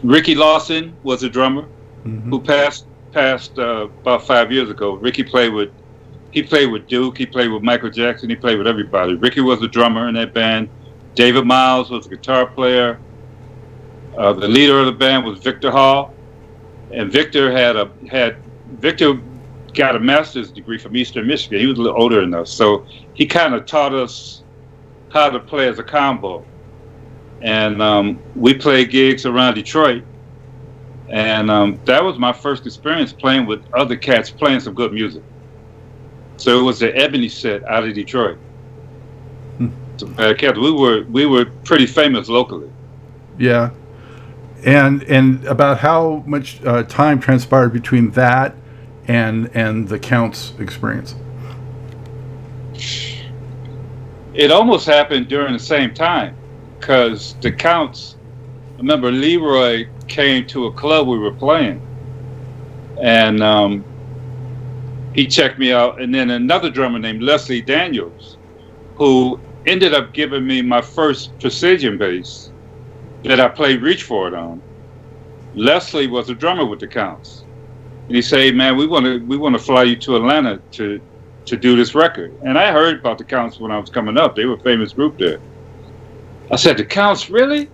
Ricky 0.03 0.35
Lawson 0.35 0.95
was 1.03 1.23
a 1.23 1.29
drummer 1.29 1.63
mm-hmm. 1.63 2.31
who 2.31 2.41
passed 2.41 2.87
passed 3.13 3.59
uh, 3.59 3.89
about 4.01 4.27
five 4.27 4.51
years 4.51 4.71
ago. 4.71 4.95
Ricky 4.95 5.23
played 5.23 5.53
with 5.53 5.71
he 6.31 6.43
played 6.43 6.71
with 6.71 6.87
Duke, 6.87 7.19
he 7.19 7.27
played 7.27 7.51
with 7.51 7.63
Michael 7.63 7.91
Jackson, 7.91 8.31
he 8.31 8.37
played 8.37 8.57
with 8.57 8.67
everybody. 8.67 9.15
Ricky 9.15 9.41
was 9.41 9.61
the 9.61 9.69
drummer 9.69 10.09
in 10.09 10.15
that 10.15 10.33
band. 10.33 10.69
David 11.15 11.45
Miles 11.45 11.91
was 11.91 12.07
a 12.07 12.09
guitar 12.09 12.47
player. 12.47 12.99
Uh, 14.17 14.33
the 14.33 14.49
leader 14.49 14.81
of 14.81 14.87
the 14.87 14.93
band 14.93 15.25
was 15.25 15.39
Victor 15.39 15.71
Hall, 15.71 16.15
and 16.91 17.13
Victor 17.13 17.53
had 17.53 17.77
a 17.77 17.91
had 18.11 18.37
Victor 18.79 19.21
got 19.75 19.97
a 19.97 20.01
master's 20.01 20.51
degree 20.51 20.79
from 20.79 20.97
Eastern 20.97 21.27
Michigan. 21.27 21.59
He 21.61 21.67
was 21.67 21.79
a 21.79 21.83
little 21.83 22.01
older 22.01 22.21
than 22.21 22.35
us, 22.35 22.51
so 22.51 22.87
he 23.15 23.27
kind 23.27 23.55
of 23.55 23.67
taught 23.67 23.95
us 23.95 24.43
how 25.11 25.31
to 25.31 25.39
play 25.39 25.69
as 25.69 25.79
a 25.79 25.83
combo. 25.83 26.45
And 27.43 27.83
um, 27.83 28.23
we 28.37 28.55
played 28.55 28.91
gigs 28.91 29.27
around 29.27 29.55
Detroit, 29.55 30.05
and 31.09 31.51
um, 31.51 31.81
that 31.85 32.03
was 32.03 32.19
my 32.19 32.33
first 32.33 32.67
experience 32.67 33.13
playing 33.13 33.47
with 33.47 33.63
other 33.75 33.97
cats 33.97 34.31
playing 34.31 34.61
some 34.61 34.75
good 34.75 34.93
music. 34.93 35.23
So 36.37 36.59
it 36.59 36.63
was 36.63 36.79
the 36.79 36.97
Ebony 36.97 37.29
set 37.29 37.65
out 37.65 37.85
of 37.85 37.95
Detroit. 37.95 38.39
Hmm. 39.59 39.69
So, 39.97 40.07
uh, 40.19 40.35
cats, 40.35 40.59
we 40.59 40.71
were 40.71 41.03
we 41.05 41.27
were 41.27 41.47
pretty 41.65 41.87
famous 41.87 42.29
locally. 42.29 42.71
Yeah, 43.39 43.71
and 44.65 45.03
and 45.05 45.45
about 45.47 45.79
how 45.79 46.23
much 46.27 46.65
uh, 46.65 46.85
time 46.85 47.19
transpired 47.19 47.73
between 47.73 48.13
that 48.13 48.55
and 49.09 49.51
and 49.55 49.89
the 49.89 49.99
counts 49.99 50.55
experience 50.59 51.17
it 54.35 54.51
almost 54.51 54.87
happened 54.87 55.29
during 55.29 55.53
the 55.53 55.59
same 55.59 55.93
time 55.93 56.37
because 56.83 57.37
the 57.43 57.53
counts 57.53 58.19
remember 58.79 59.13
leroy 59.13 59.85
came 60.09 60.47
to 60.47 60.67
a 60.67 60.75
club 60.75 61.09
we 61.09 61.19
were 61.19 61.35
playing 61.37 61.83
and 63.03 63.43
um, 63.43 63.87
he 65.15 65.27
checked 65.27 65.59
me 65.59 65.73
out 65.73 66.01
and 66.03 66.15
then 66.15 66.31
another 66.31 66.71
drummer 66.71 67.01
named 67.01 67.23
leslie 67.23 67.63
daniels 67.63 68.39
who 68.97 69.43
ended 69.67 69.95
up 69.95 70.13
giving 70.15 70.47
me 70.47 70.63
my 70.63 70.83
first 70.83 71.39
precision 71.41 71.99
bass 71.99 72.51
that 73.25 73.41
I 73.41 73.49
played 73.49 73.83
Reach 73.83 74.05
For 74.05 74.29
It 74.29 74.35
on. 74.35 74.63
Leslie 75.55 76.09
was 76.09 76.31
a 76.31 76.35
drummer 76.37 76.67
with 76.67 76.81
the 76.81 76.89
Counts, 76.89 77.47
and 78.09 78.17
he 78.17 78.23
said, 78.23 78.55
"Man, 78.57 78.77
we 78.77 78.87
want 78.87 79.07
to 79.07 79.25
we 79.27 79.37
want 79.39 79.55
to 79.57 79.61
fly 79.61 79.85
you 79.85 79.97
to 80.01 80.17
Atlanta 80.17 80.63
to 80.73 81.01
to 81.47 81.57
do 81.59 81.77
this 81.77 81.95
record." 81.95 82.37
And 82.43 82.59
I 82.59 82.73
heard 82.73 83.01
about 83.01 83.19
the 83.19 83.25
Counts 83.27 83.61
when 83.61 83.73
I 83.73 83.79
was 83.79 83.91
coming 83.91 84.19
up; 84.19 84.37
they 84.37 84.47
were 84.47 84.57
a 84.57 84.61
famous 84.61 84.93
group 84.95 85.17
there. 85.19 85.41
I 86.51 86.57
said, 86.57 86.77
"The 86.77 86.85
Counts, 86.85 87.31
really?" 87.31 87.71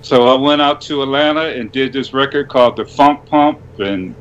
So 0.00 0.28
I 0.28 0.34
went 0.40 0.62
out 0.62 0.80
to 0.82 1.02
Atlanta 1.02 1.48
and 1.48 1.72
did 1.72 1.92
this 1.92 2.12
record 2.12 2.48
called 2.48 2.76
the 2.76 2.84
Funk 2.84 3.26
Pump, 3.26 3.60
and 3.78 4.14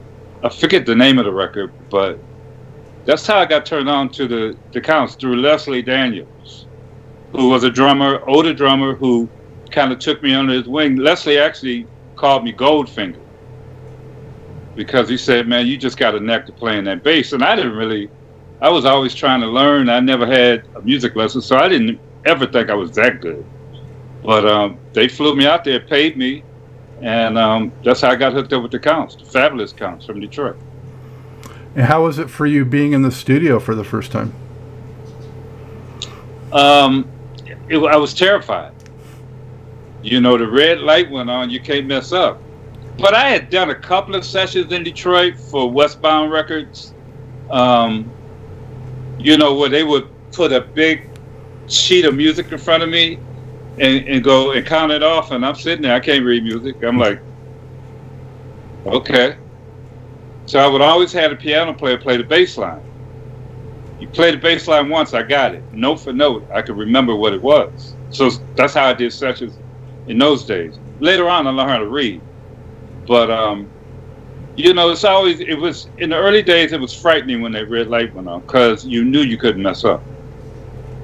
I 0.43 0.49
forget 0.49 0.85
the 0.85 0.95
name 0.95 1.19
of 1.19 1.25
the 1.25 1.31
record, 1.31 1.71
but 1.89 2.19
that's 3.05 3.27
how 3.27 3.37
I 3.37 3.45
got 3.45 3.65
turned 3.65 3.89
on 3.89 4.09
to 4.09 4.27
the 4.27 4.57
the 4.73 4.81
Counts 4.81 5.15
through 5.15 5.37
Leslie 5.37 5.83
Daniels, 5.83 6.65
who 7.31 7.49
was 7.49 7.63
a 7.63 7.69
drummer, 7.69 8.23
older 8.27 8.53
drummer 8.53 8.95
who 8.95 9.29
kind 9.71 9.91
of 9.91 9.99
took 9.99 10.23
me 10.23 10.33
under 10.33 10.53
his 10.53 10.67
wing. 10.67 10.95
Leslie 10.95 11.37
actually 11.37 11.87
called 12.15 12.43
me 12.43 12.53
Goldfinger 12.53 13.19
because 14.75 15.07
he 15.07 15.17
said, 15.17 15.47
"Man, 15.47 15.67
you 15.67 15.77
just 15.77 15.97
got 15.97 16.15
a 16.15 16.19
neck 16.19 16.45
to 16.47 16.51
playing 16.51 16.85
that 16.85 17.03
bass." 17.03 17.33
And 17.33 17.43
I 17.43 17.55
didn't 17.55 17.75
really. 17.75 18.09
I 18.61 18.69
was 18.69 18.85
always 18.85 19.13
trying 19.13 19.41
to 19.41 19.47
learn. 19.47 19.89
I 19.89 19.99
never 19.99 20.25
had 20.25 20.63
a 20.75 20.81
music 20.81 21.15
lesson, 21.15 21.41
so 21.41 21.57
I 21.57 21.67
didn't 21.67 21.99
ever 22.25 22.47
think 22.47 22.69
I 22.69 22.73
was 22.73 22.91
that 22.93 23.21
good. 23.21 23.45
But 24.25 24.45
um, 24.47 24.79
they 24.93 25.07
flew 25.07 25.35
me 25.35 25.45
out 25.45 25.63
there, 25.63 25.79
paid 25.79 26.17
me, 26.17 26.43
and 27.01 27.37
um, 27.37 27.71
that's 27.83 28.01
how 28.01 28.09
I 28.09 28.15
got 28.15 28.33
hooked 28.33 28.53
up 28.53 28.63
with 28.63 28.71
the 28.71 28.79
Counts, 28.79 29.15
the 29.15 29.25
fabulous 29.25 29.71
Counts 29.71 30.05
from 30.05 30.19
Detroit. 30.19 30.57
And 31.75 31.85
how 31.85 32.03
was 32.03 32.19
it 32.19 32.29
for 32.29 32.45
you 32.45 32.65
being 32.65 32.93
in 32.93 33.01
the 33.01 33.11
studio 33.11 33.59
for 33.59 33.75
the 33.75 33.83
first 33.83 34.11
time? 34.11 34.33
Um, 36.51 37.09
it, 37.69 37.77
I 37.77 37.97
was 37.97 38.13
terrified 38.13 38.71
you 40.05 40.21
know, 40.21 40.37
the 40.37 40.47
red 40.47 40.81
light 40.81 41.09
went 41.09 41.31
on, 41.31 41.49
you 41.49 41.59
can't 41.59 41.87
mess 41.87 42.11
up. 42.11 42.39
But 42.99 43.15
I 43.15 43.27
had 43.29 43.49
done 43.49 43.71
a 43.71 43.75
couple 43.75 44.15
of 44.15 44.23
sessions 44.23 44.71
in 44.71 44.83
Detroit 44.83 45.35
for 45.37 45.69
Westbound 45.69 46.31
Records, 46.31 46.93
um, 47.49 48.09
you 49.17 49.37
know, 49.37 49.55
where 49.55 49.67
they 49.67 49.83
would 49.83 50.07
put 50.31 50.53
a 50.53 50.61
big 50.61 51.09
sheet 51.67 52.05
of 52.05 52.15
music 52.15 52.51
in 52.51 52.59
front 52.59 52.83
of 52.83 52.89
me 52.89 53.17
and, 53.79 54.07
and 54.07 54.23
go 54.23 54.53
and 54.53 54.65
count 54.65 54.91
it 54.91 55.03
off, 55.03 55.31
and 55.31 55.45
I'm 55.45 55.55
sitting 55.55 55.83
there, 55.83 55.95
I 55.95 55.99
can't 56.01 56.25
read 56.25 56.43
music. 56.43 56.77
I'm 56.83 56.97
like, 56.99 57.23
okay. 58.85 59.37
So 60.47 60.59
I 60.59 60.67
would 60.67 60.81
always 60.81 61.13
have 61.13 61.31
a 61.31 61.37
piano 61.37 61.73
player 61.73 61.97
play 61.99 62.17
the 62.17 62.23
bass 62.25 62.57
line. 62.57 62.83
You 63.97 64.09
play 64.09 64.31
the 64.31 64.37
bass 64.37 64.67
line 64.67 64.89
once, 64.89 65.13
I 65.13 65.23
got 65.23 65.55
it. 65.55 65.65
Note 65.71 65.97
for 65.97 66.13
note, 66.13 66.47
I 66.53 66.61
could 66.63 66.77
remember 66.77 67.15
what 67.15 67.33
it 67.33 67.41
was. 67.41 67.97
So 68.09 68.31
that's 68.57 68.73
how 68.75 68.85
I 68.87 68.93
did 68.93 69.13
sessions 69.13 69.59
in 70.07 70.17
those 70.19 70.45
days. 70.45 70.79
Later 70.99 71.29
on, 71.29 71.47
I 71.47 71.51
learned 71.51 71.69
how 71.71 71.79
to 71.79 71.89
read, 71.89 72.23
but 73.07 73.31
um, 73.31 73.73
you 74.55 74.73
know, 74.73 74.91
it's 74.91 75.05
always 75.05 75.39
it 75.41 75.55
was 75.55 75.89
in 75.97 76.11
the 76.11 76.17
early 76.17 76.43
days. 76.43 76.73
It 76.73 76.81
was 76.81 76.93
frightening 76.95 77.41
when 77.41 77.53
that 77.53 77.69
red 77.69 77.87
light 77.87 78.13
went 78.13 78.29
on 78.29 78.41
because 78.41 78.85
you 78.85 79.05
knew 79.05 79.21
you 79.21 79.37
couldn't 79.37 79.63
mess 79.63 79.83
up. 79.85 80.05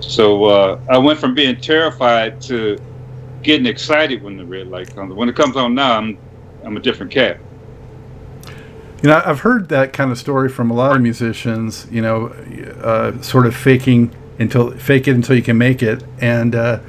So 0.01 0.45
uh, 0.45 0.79
I 0.89 0.97
went 0.97 1.19
from 1.19 1.33
being 1.33 1.59
terrified 1.59 2.41
to 2.41 2.77
getting 3.43 3.65
excited 3.65 4.21
when 4.21 4.37
the 4.37 4.45
red 4.45 4.67
light 4.67 4.93
comes. 4.93 5.13
When 5.13 5.29
it 5.29 5.35
comes 5.35 5.55
on 5.55 5.75
now, 5.75 5.97
I'm 5.97 6.17
I'm 6.63 6.77
a 6.77 6.79
different 6.79 7.11
cat. 7.11 7.39
You 9.03 9.09
know, 9.09 9.21
I've 9.25 9.39
heard 9.39 9.69
that 9.69 9.93
kind 9.93 10.11
of 10.11 10.17
story 10.17 10.47
from 10.47 10.69
a 10.69 10.73
lot 10.73 10.95
of 10.95 11.01
musicians. 11.01 11.87
You 11.89 12.01
know, 12.01 12.27
uh, 12.83 13.19
sort 13.21 13.45
of 13.45 13.55
faking 13.55 14.15
until 14.39 14.71
fake 14.71 15.07
it 15.07 15.15
until 15.15 15.35
you 15.35 15.43
can 15.43 15.57
make 15.57 15.81
it, 15.81 16.03
and 16.19 16.55
uh, 16.55 16.79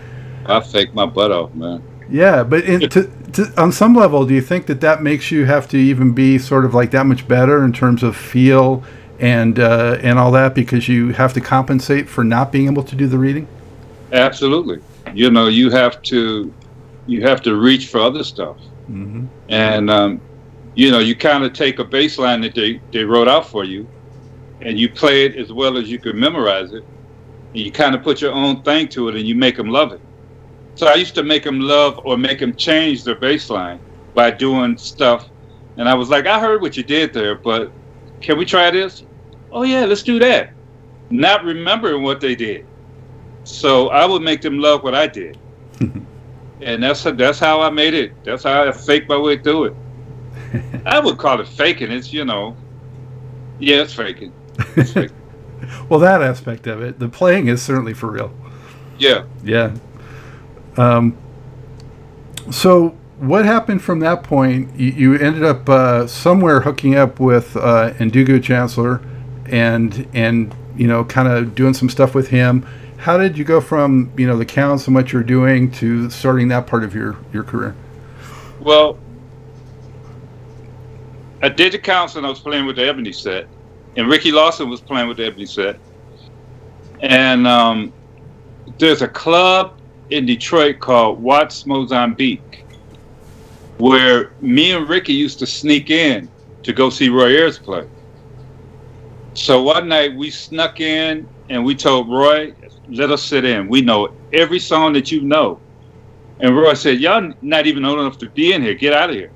I 0.47 0.61
fake 0.61 0.95
my 0.95 1.07
butt 1.07 1.33
off, 1.33 1.54
man. 1.54 1.83
Yeah, 2.11 2.45
but 2.45 2.64
in, 2.64 2.90
to, 2.90 3.11
to, 3.33 3.52
on 3.57 3.73
some 3.73 3.95
level, 3.95 4.26
do 4.26 4.35
you 4.35 4.42
think 4.42 4.66
that 4.66 4.83
that 4.83 5.02
makes 5.02 5.31
you 5.31 5.47
have 5.47 5.66
to 5.69 5.78
even 5.78 6.12
be 6.12 6.38
sort 6.38 6.66
of 6.66 6.75
like 6.75 6.90
that 6.90 7.07
much 7.07 7.26
better 7.26 7.64
in 7.64 7.73
terms 7.73 8.02
of 8.02 8.16
feel 8.16 8.85
and 9.23 9.61
uh, 9.61 9.99
and 10.02 10.19
all 10.19 10.33
that 10.33 10.55
because 10.55 10.88
you 10.88 11.12
have 11.12 11.33
to 11.33 11.41
compensate 11.41 12.09
for 12.09 12.25
not 12.25 12.52
being 12.52 12.67
able 12.67 12.83
to 12.83 12.97
do 12.97 13.07
the 13.07 13.17
reading? 13.17 13.47
Absolutely. 14.11 14.83
You 15.14 15.31
know, 15.31 15.47
you 15.47 15.71
have 15.71 16.02
to 16.02 16.52
you 17.07 17.23
have 17.23 17.41
to 17.43 17.57
reach 17.57 17.87
for 17.87 18.00
other 18.00 18.25
stuff, 18.25 18.59
mm-hmm. 18.91 19.26
and 19.49 19.88
um, 19.88 20.21
you 20.75 20.91
know, 20.91 20.99
you 20.99 21.14
kind 21.14 21.45
of 21.45 21.52
take 21.52 21.79
a 21.79 21.85
baseline 21.85 22.43
that 22.43 22.55
they 22.55 22.81
they 22.91 23.05
wrote 23.05 23.29
out 23.29 23.47
for 23.47 23.64
you, 23.64 23.88
and 24.61 24.79
you 24.79 24.91
play 24.91 25.25
it 25.25 25.37
as 25.37 25.52
well 25.52 25.79
as 25.79 25.88
you 25.88 25.99
can 25.99 26.19
memorize 26.19 26.73
it. 26.73 26.85
And 27.55 27.61
you 27.61 27.71
kind 27.71 27.95
of 27.95 28.02
put 28.02 28.21
your 28.21 28.33
own 28.33 28.62
thing 28.62 28.88
to 28.88 29.09
it, 29.09 29.14
and 29.14 29.26
you 29.26 29.37
make 29.37 29.57
them 29.57 29.69
love 29.69 29.93
it. 29.93 30.00
So 30.75 30.88
I 30.88 30.95
used 30.95 31.14
to 31.14 31.23
make 31.23 31.45
them 31.45 31.61
love 31.61 32.00
or 32.05 32.17
make 32.17 32.41
them 32.41 32.57
change 32.57 33.05
their 33.05 33.14
baseline 33.14 33.79
by 34.14 34.31
doing 34.31 34.76
stuff. 34.79 35.29
And 35.76 35.88
I 35.88 35.95
was 35.95 36.09
like, 36.09 36.26
I 36.26 36.41
heard 36.41 36.61
what 36.61 36.76
you 36.76 36.83
did 36.83 37.12
there, 37.12 37.35
but 37.35 37.71
can 38.21 38.38
we 38.38 38.45
try 38.45 38.71
this? 38.71 39.05
Oh 39.52 39.62
yeah, 39.62 39.85
let's 39.85 40.02
do 40.02 40.18
that. 40.18 40.52
Not 41.11 41.44
remembering 41.44 42.02
what 42.02 42.21
they 42.21 42.35
did. 42.35 42.66
So 43.44 43.88
I 43.88 44.06
would 44.06 44.23
make 44.23 44.40
them 44.40 44.59
love 44.59 44.82
what 44.82 44.94
I 44.94 45.06
did. 45.06 45.38
and 46.61 46.82
that's 46.82 47.02
that's 47.02 47.38
how 47.38 47.61
I 47.61 47.71
made 47.71 47.94
it. 47.94 48.12
That's 48.25 48.44
how 48.44 48.66
I 48.66 48.73
faked 48.73 49.09
my 49.09 49.18
way 49.18 49.38
through 49.38 49.64
it. 49.64 49.75
I 50.87 50.99
would 50.99 51.18
call 51.18 51.40
it 51.40 51.49
faking. 51.49 51.90
It's 51.92 52.12
you 52.12 52.25
know, 52.25 52.56
yeah, 53.59 53.82
it's 53.82 53.92
faking. 53.92 54.32
It's 54.76 54.92
faking. 54.94 55.16
well, 55.88 56.00
that 56.00 56.23
aspect 56.23 56.66
of 56.66 56.82
it, 56.82 56.99
the 56.99 57.09
playing 57.09 57.49
is 57.49 57.62
certainly 57.62 57.94
for 57.94 58.11
real. 58.11 58.32
Yeah. 58.99 59.25
Yeah. 59.42 59.75
Um, 60.76 61.16
so 62.50 62.90
what 63.18 63.44
happened 63.44 63.82
from 63.82 64.00
that 64.00 64.23
point? 64.23 64.75
You, 64.78 64.92
you 64.92 65.14
ended 65.18 65.44
up 65.44 65.68
uh, 65.68 66.06
somewhere 66.06 66.61
hooking 66.61 66.94
up 66.94 67.21
with 67.21 67.56
uh, 67.56 67.92
Ndugu 67.94 68.42
Chancellor, 68.42 69.00
and 69.47 70.07
and 70.15 70.55
you 70.77 70.87
know, 70.87 71.05
kind 71.05 71.29
of 71.29 71.55
doing 71.55 71.75
some 71.75 71.89
stuff 71.89 72.15
with 72.15 72.29
him. 72.29 72.67
How 72.99 73.19
did 73.19 73.37
you 73.37 73.45
go 73.45 73.61
from 73.61 74.13
you 74.17 74.27
know 74.27 74.37
the 74.37 74.45
counts 74.45 74.87
and 74.87 74.95
what 74.95 75.13
you're 75.13 75.23
doing 75.23 75.71
to 75.73 76.09
starting 76.11 76.49
that 76.49 76.67
part 76.67 76.85
of 76.85 76.95
your 76.95 77.17
your 77.33 77.45
career? 77.45 77.75
Well, 78.61 78.99
I 81.43 81.49
did 81.49 81.73
the 81.73 81.79
counts 81.79 82.17
and 82.17 82.25
I 82.25 82.29
was 82.29 82.39
playing 82.39 82.67
with 82.67 82.77
the 82.77 82.87
Ebony 82.87 83.13
set, 83.13 83.49
and 83.97 84.09
Ricky 84.09 84.31
Lawson 84.31 84.71
was 84.71 84.81
playing 84.81 85.09
with 85.09 85.17
the 85.17 85.27
Ebony 85.27 85.47
set, 85.47 85.79
and 87.01 87.47
um, 87.47 87.93
there's 88.79 89.03
a 89.03 89.09
club 89.09 89.79
in 90.11 90.27
Detroit 90.27 90.79
called 90.79 91.21
Watts 91.21 91.67
Mozambique. 91.67 92.65
where 93.79 94.33
me 94.41 94.71
and 94.73 94.89
Ricky 94.89 95.15
used 95.15 95.41
to 95.41 95.47
sneak 95.47 95.91
in 95.91 96.29
to 96.63 96.73
go 96.73 96.91
see 96.91 97.09
Roy 97.09 97.31
Ayers 97.31 97.59
play. 97.59 97.85
So 99.35 99.62
one 99.62 99.89
night 99.89 100.15
we 100.17 100.31
snuck 100.31 100.81
in 100.81 101.29
and 101.49 101.65
we 101.65 101.75
told 101.75 102.11
Roy, 102.11 102.53
let 102.89 103.11
us 103.11 103.25
sit 103.25 103.45
in. 103.45 103.69
We 103.69 103.81
know 103.81 104.09
every 104.33 104.59
song 104.59 104.93
that 104.95 105.11
you 105.11 105.23
know. 105.23 105.62
And 106.41 106.57
Roy 106.57 106.75
said, 106.75 107.01
Y'all 107.01 107.33
not 107.41 107.67
even 107.67 107.85
old 107.85 108.01
enough 108.01 108.19
to 108.19 108.31
be 108.31 108.53
in 108.53 108.62
here. 108.62 108.75
Get 108.75 108.93
out 108.93 109.11
of 109.11 109.17
here. 109.17 109.33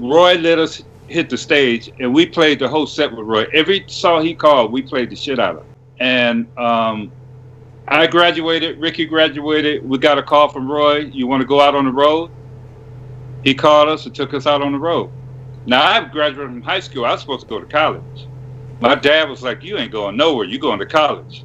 Roy 0.00 0.34
let 0.36 0.58
us 0.58 0.80
hit 1.08 1.30
the 1.30 1.38
stage 1.38 1.90
and 2.00 2.14
we 2.14 2.26
played 2.26 2.58
the 2.58 2.68
whole 2.68 2.86
set 2.86 3.12
with 3.12 3.26
Roy. 3.26 3.46
Every 3.54 3.84
song 3.88 4.24
he 4.24 4.34
called, 4.34 4.72
we 4.72 4.82
played 4.82 5.10
the 5.10 5.16
shit 5.16 5.38
out 5.38 5.56
of. 5.56 5.66
And 5.98 6.48
um, 6.56 7.12
I 7.88 8.06
graduated, 8.06 8.80
Ricky 8.80 9.06
graduated. 9.06 9.82
We 9.84 9.98
got 9.98 10.18
a 10.18 10.22
call 10.22 10.48
from 10.48 10.70
Roy, 10.70 10.98
you 11.12 11.26
want 11.26 11.42
to 11.42 11.46
go 11.46 11.60
out 11.60 11.74
on 11.74 11.84
the 11.86 11.92
road? 11.92 12.30
He 13.42 13.54
called 13.54 13.88
us 13.88 14.06
and 14.06 14.14
took 14.14 14.34
us 14.34 14.46
out 14.46 14.62
on 14.62 14.72
the 14.72 14.78
road. 14.78 15.12
Now 15.66 15.82
I 15.82 16.04
graduated 16.08 16.52
from 16.52 16.62
high 16.62 16.80
school. 16.80 17.04
I 17.04 17.12
was 17.12 17.20
supposed 17.20 17.42
to 17.42 17.46
go 17.46 17.60
to 17.60 17.66
college. 17.66 18.28
My 18.80 18.94
dad 18.94 19.28
was 19.28 19.42
like, 19.42 19.62
"You 19.62 19.78
ain't 19.78 19.92
going 19.92 20.16
nowhere. 20.16 20.44
You 20.44 20.58
going 20.58 20.78
to 20.78 20.86
college." 20.86 21.44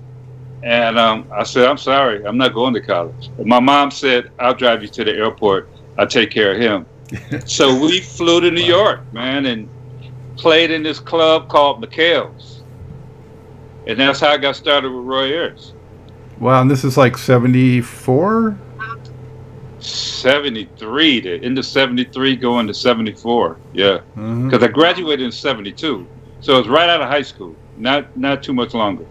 And 0.64 1.00
um, 1.00 1.28
I 1.34 1.44
said, 1.44 1.68
"I'm 1.68 1.78
sorry, 1.78 2.26
I'm 2.26 2.38
not 2.38 2.54
going 2.54 2.74
to 2.74 2.82
college." 2.82 3.30
But 3.38 3.48
my 3.48 3.60
mom 3.60 3.92
said, 3.92 4.32
"I'll 4.40 4.54
drive 4.54 4.82
you 4.82 4.90
to 4.90 5.04
the 5.04 5.14
airport. 5.14 5.70
I'll 5.98 6.08
take 6.08 6.32
care 6.32 6.54
of 6.54 6.62
him." 6.62 6.86
so 7.46 7.78
we 7.80 8.00
flew 8.02 8.42
to 8.42 8.52
New 8.52 8.62
wow. 8.62 8.68
York, 8.68 9.14
man, 9.14 9.46
and 9.46 9.70
played 10.38 10.72
in 10.72 10.84
this 10.84 11.00
club 11.00 11.50
called 11.50 11.84
McHale's, 11.84 12.64
and 13.88 14.00
that's 14.00 14.20
how 14.20 14.30
I 14.30 14.38
got 14.38 14.56
started 14.56 14.92
with 14.92 15.06
Roy 15.06 15.32
Ayers. 15.32 15.74
Wow, 16.40 16.62
and 16.62 16.72
this 16.72 16.84
is 16.84 16.98
like 16.98 17.18
'74. 17.18 18.58
73 19.80 21.22
to 21.22 21.42
into 21.44 21.64
73 21.64 22.36
going 22.36 22.68
to 22.68 22.74
74 22.74 23.58
yeah 23.74 23.94
because 23.94 24.04
mm-hmm. 24.16 24.64
i 24.64 24.68
graduated 24.68 25.26
in 25.26 25.32
72 25.32 26.08
so 26.42 26.60
it's 26.60 26.68
right 26.68 26.90
out 26.90 27.02
of 27.02 27.08
high 27.08 27.22
school 27.22 27.56
not 27.78 28.16
not 28.18 28.44
too 28.44 28.54
much 28.54 28.74
longer 28.74 29.06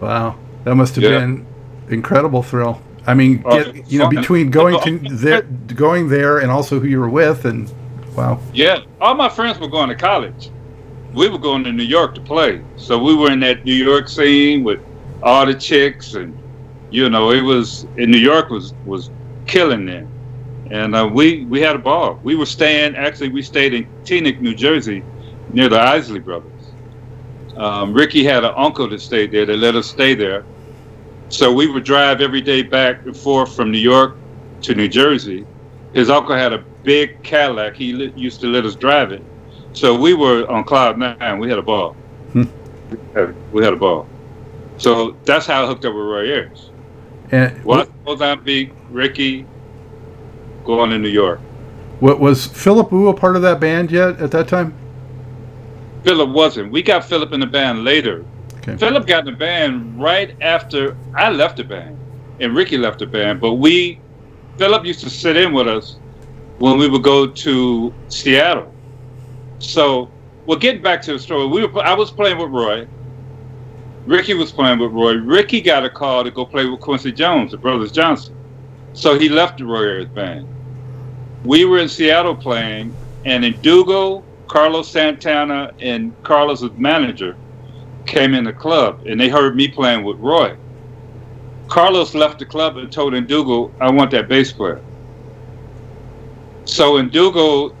wow 0.00 0.36
that 0.64 0.74
must 0.74 0.94
have 0.94 1.04
yeah. 1.04 1.20
been 1.20 1.46
incredible 1.88 2.42
thrill 2.42 2.80
i 3.06 3.14
mean 3.14 3.42
uh, 3.46 3.64
get, 3.64 3.90
you 3.90 3.98
know 3.98 4.08
between 4.08 4.50
going 4.50 4.80
to 4.82 5.08
there 5.16 5.42
going 5.42 6.08
there 6.08 6.38
and 6.38 6.50
also 6.50 6.78
who 6.78 6.86
you 6.86 6.98
were 6.98 7.08
with 7.08 7.44
and 7.44 7.72
wow 8.16 8.40
yeah 8.52 8.80
all 9.00 9.14
my 9.14 9.28
friends 9.28 9.58
were 9.58 9.68
going 9.68 9.88
to 9.88 9.94
college 9.94 10.50
we 11.12 11.28
were 11.28 11.38
going 11.38 11.64
to 11.64 11.72
new 11.72 11.82
york 11.82 12.14
to 12.14 12.20
play 12.20 12.62
so 12.76 12.98
we 12.98 13.14
were 13.14 13.30
in 13.30 13.40
that 13.40 13.64
new 13.64 13.74
york 13.74 14.08
scene 14.08 14.62
with 14.64 14.80
all 15.22 15.46
the 15.46 15.54
chicks 15.54 16.14
and 16.14 16.36
you 16.90 17.08
know 17.08 17.30
it 17.30 17.40
was 17.40 17.84
in 17.96 18.10
new 18.10 18.18
york 18.18 18.50
was 18.50 18.74
was 18.84 19.10
killing 19.46 19.86
there. 19.86 20.06
And 20.70 20.94
uh, 20.94 21.08
we 21.12 21.44
we 21.46 21.60
had 21.60 21.76
a 21.76 21.78
ball. 21.78 22.18
We 22.22 22.34
were 22.36 22.46
staying. 22.46 22.96
Actually, 22.96 23.28
we 23.28 23.42
stayed 23.42 23.74
in 23.74 23.86
Teaneck, 24.04 24.40
New 24.40 24.54
Jersey, 24.54 25.02
near 25.52 25.68
the 25.68 25.80
Isley 25.80 26.20
Brothers. 26.20 26.50
Um, 27.56 27.94
Ricky 27.94 28.24
had 28.24 28.44
an 28.44 28.52
uncle 28.56 28.88
that 28.88 29.00
stayed 29.00 29.30
there. 29.30 29.46
They 29.46 29.56
let 29.56 29.76
us 29.76 29.88
stay 29.88 30.14
there. 30.14 30.44
So 31.28 31.52
we 31.52 31.66
would 31.66 31.84
drive 31.84 32.20
every 32.20 32.40
day 32.40 32.62
back 32.62 33.04
and 33.06 33.16
forth 33.16 33.54
from 33.54 33.70
New 33.70 33.78
York 33.78 34.16
to 34.62 34.74
New 34.74 34.88
Jersey. 34.88 35.46
His 35.92 36.10
uncle 36.10 36.34
had 36.34 36.52
a 36.52 36.58
big 36.82 37.22
Cadillac. 37.22 37.74
He 37.76 37.92
li- 37.92 38.12
used 38.16 38.40
to 38.40 38.48
let 38.48 38.64
us 38.64 38.74
drive 38.74 39.12
it. 39.12 39.22
So 39.72 39.94
we 39.98 40.14
were 40.14 40.48
on 40.50 40.64
cloud 40.64 40.98
nine. 40.98 41.38
We 41.38 41.48
had 41.48 41.58
a 41.58 41.62
ball. 41.62 41.94
Hmm. 42.32 42.44
we, 43.52 43.64
had, 43.64 43.72
a 43.72 43.76
ball. 43.76 44.06
So 44.78 45.16
that's 45.24 45.46
how 45.46 45.64
I 45.64 45.66
hooked 45.66 45.84
up 45.84 45.94
with 45.94 46.04
Roy 46.04 46.28
Ayers. 46.28 46.70
And 47.30 47.64
what 47.64 47.90
Mozambique, 48.04 48.72
Ricky, 48.90 49.46
going 50.64 50.90
to 50.90 50.98
New 50.98 51.08
York. 51.08 51.40
What 52.00 52.20
was 52.20 52.46
Philip 52.46 52.92
Wu 52.92 53.08
a 53.08 53.14
part 53.14 53.36
of 53.36 53.42
that 53.42 53.60
band 53.60 53.90
yet 53.90 54.20
at 54.20 54.30
that 54.32 54.48
time? 54.48 54.76
Philip 56.04 56.30
wasn't. 56.30 56.70
We 56.70 56.82
got 56.82 57.04
Philip 57.04 57.32
in 57.32 57.40
the 57.40 57.46
band 57.46 57.84
later. 57.84 58.24
Okay. 58.58 58.76
Philip 58.76 59.06
got 59.06 59.20
in 59.26 59.32
the 59.32 59.38
band 59.38 60.00
right 60.00 60.36
after 60.40 60.96
I 61.14 61.30
left 61.30 61.56
the 61.56 61.64
band, 61.64 61.98
and 62.40 62.54
Ricky 62.54 62.78
left 62.78 62.98
the 62.98 63.06
band. 63.06 63.40
But 63.40 63.54
we, 63.54 63.98
Philip 64.58 64.84
used 64.84 65.00
to 65.00 65.10
sit 65.10 65.36
in 65.36 65.52
with 65.52 65.66
us 65.66 65.96
when 66.58 66.78
we 66.78 66.88
would 66.88 67.02
go 67.02 67.26
to 67.26 67.94
Seattle. 68.08 68.72
So, 69.58 70.10
well, 70.46 70.58
getting 70.58 70.82
back 70.82 71.00
to 71.02 71.14
the 71.14 71.18
story, 71.18 71.46
we 71.46 71.66
were. 71.66 71.82
I 71.82 71.94
was 71.94 72.10
playing 72.10 72.38
with 72.38 72.50
Roy. 72.50 72.86
Ricky 74.06 74.34
was 74.34 74.52
playing 74.52 74.78
with 74.78 74.92
Roy. 74.92 75.14
Ricky 75.14 75.62
got 75.62 75.84
a 75.84 75.90
call 75.90 76.24
to 76.24 76.30
go 76.30 76.44
play 76.44 76.66
with 76.66 76.80
Quincy 76.80 77.12
Jones, 77.12 77.52
the 77.52 77.56
Brothers 77.56 77.90
Johnson. 77.90 78.36
So 78.92 79.18
he 79.18 79.30
left 79.30 79.58
the 79.58 79.64
Roy 79.64 79.84
Ayers 79.84 80.08
band. 80.08 80.46
We 81.44 81.64
were 81.64 81.78
in 81.78 81.88
Seattle 81.88 82.36
playing, 82.36 82.94
and 83.24 83.44
Ndugu, 83.44 84.22
Carlos 84.54 84.88
Santana, 84.88 85.72
and 85.80 86.14
Carlos's 86.22 86.70
manager 86.76 87.36
came 88.06 88.34
in 88.34 88.44
the 88.44 88.52
club, 88.52 89.04
and 89.04 89.20
they 89.20 89.28
heard 89.28 89.56
me 89.56 89.66
playing 89.66 90.04
with 90.04 90.16
Roy. 90.18 90.56
Carlos 91.66 92.14
left 92.14 92.38
the 92.38 92.46
club 92.46 92.76
and 92.76 92.92
told 92.92 93.14
Ndugu, 93.14 93.72
I 93.80 93.90
want 93.90 94.12
that 94.12 94.28
bass 94.28 94.52
player. 94.52 94.80
So 96.66 97.02
Ndugu, 97.02 97.74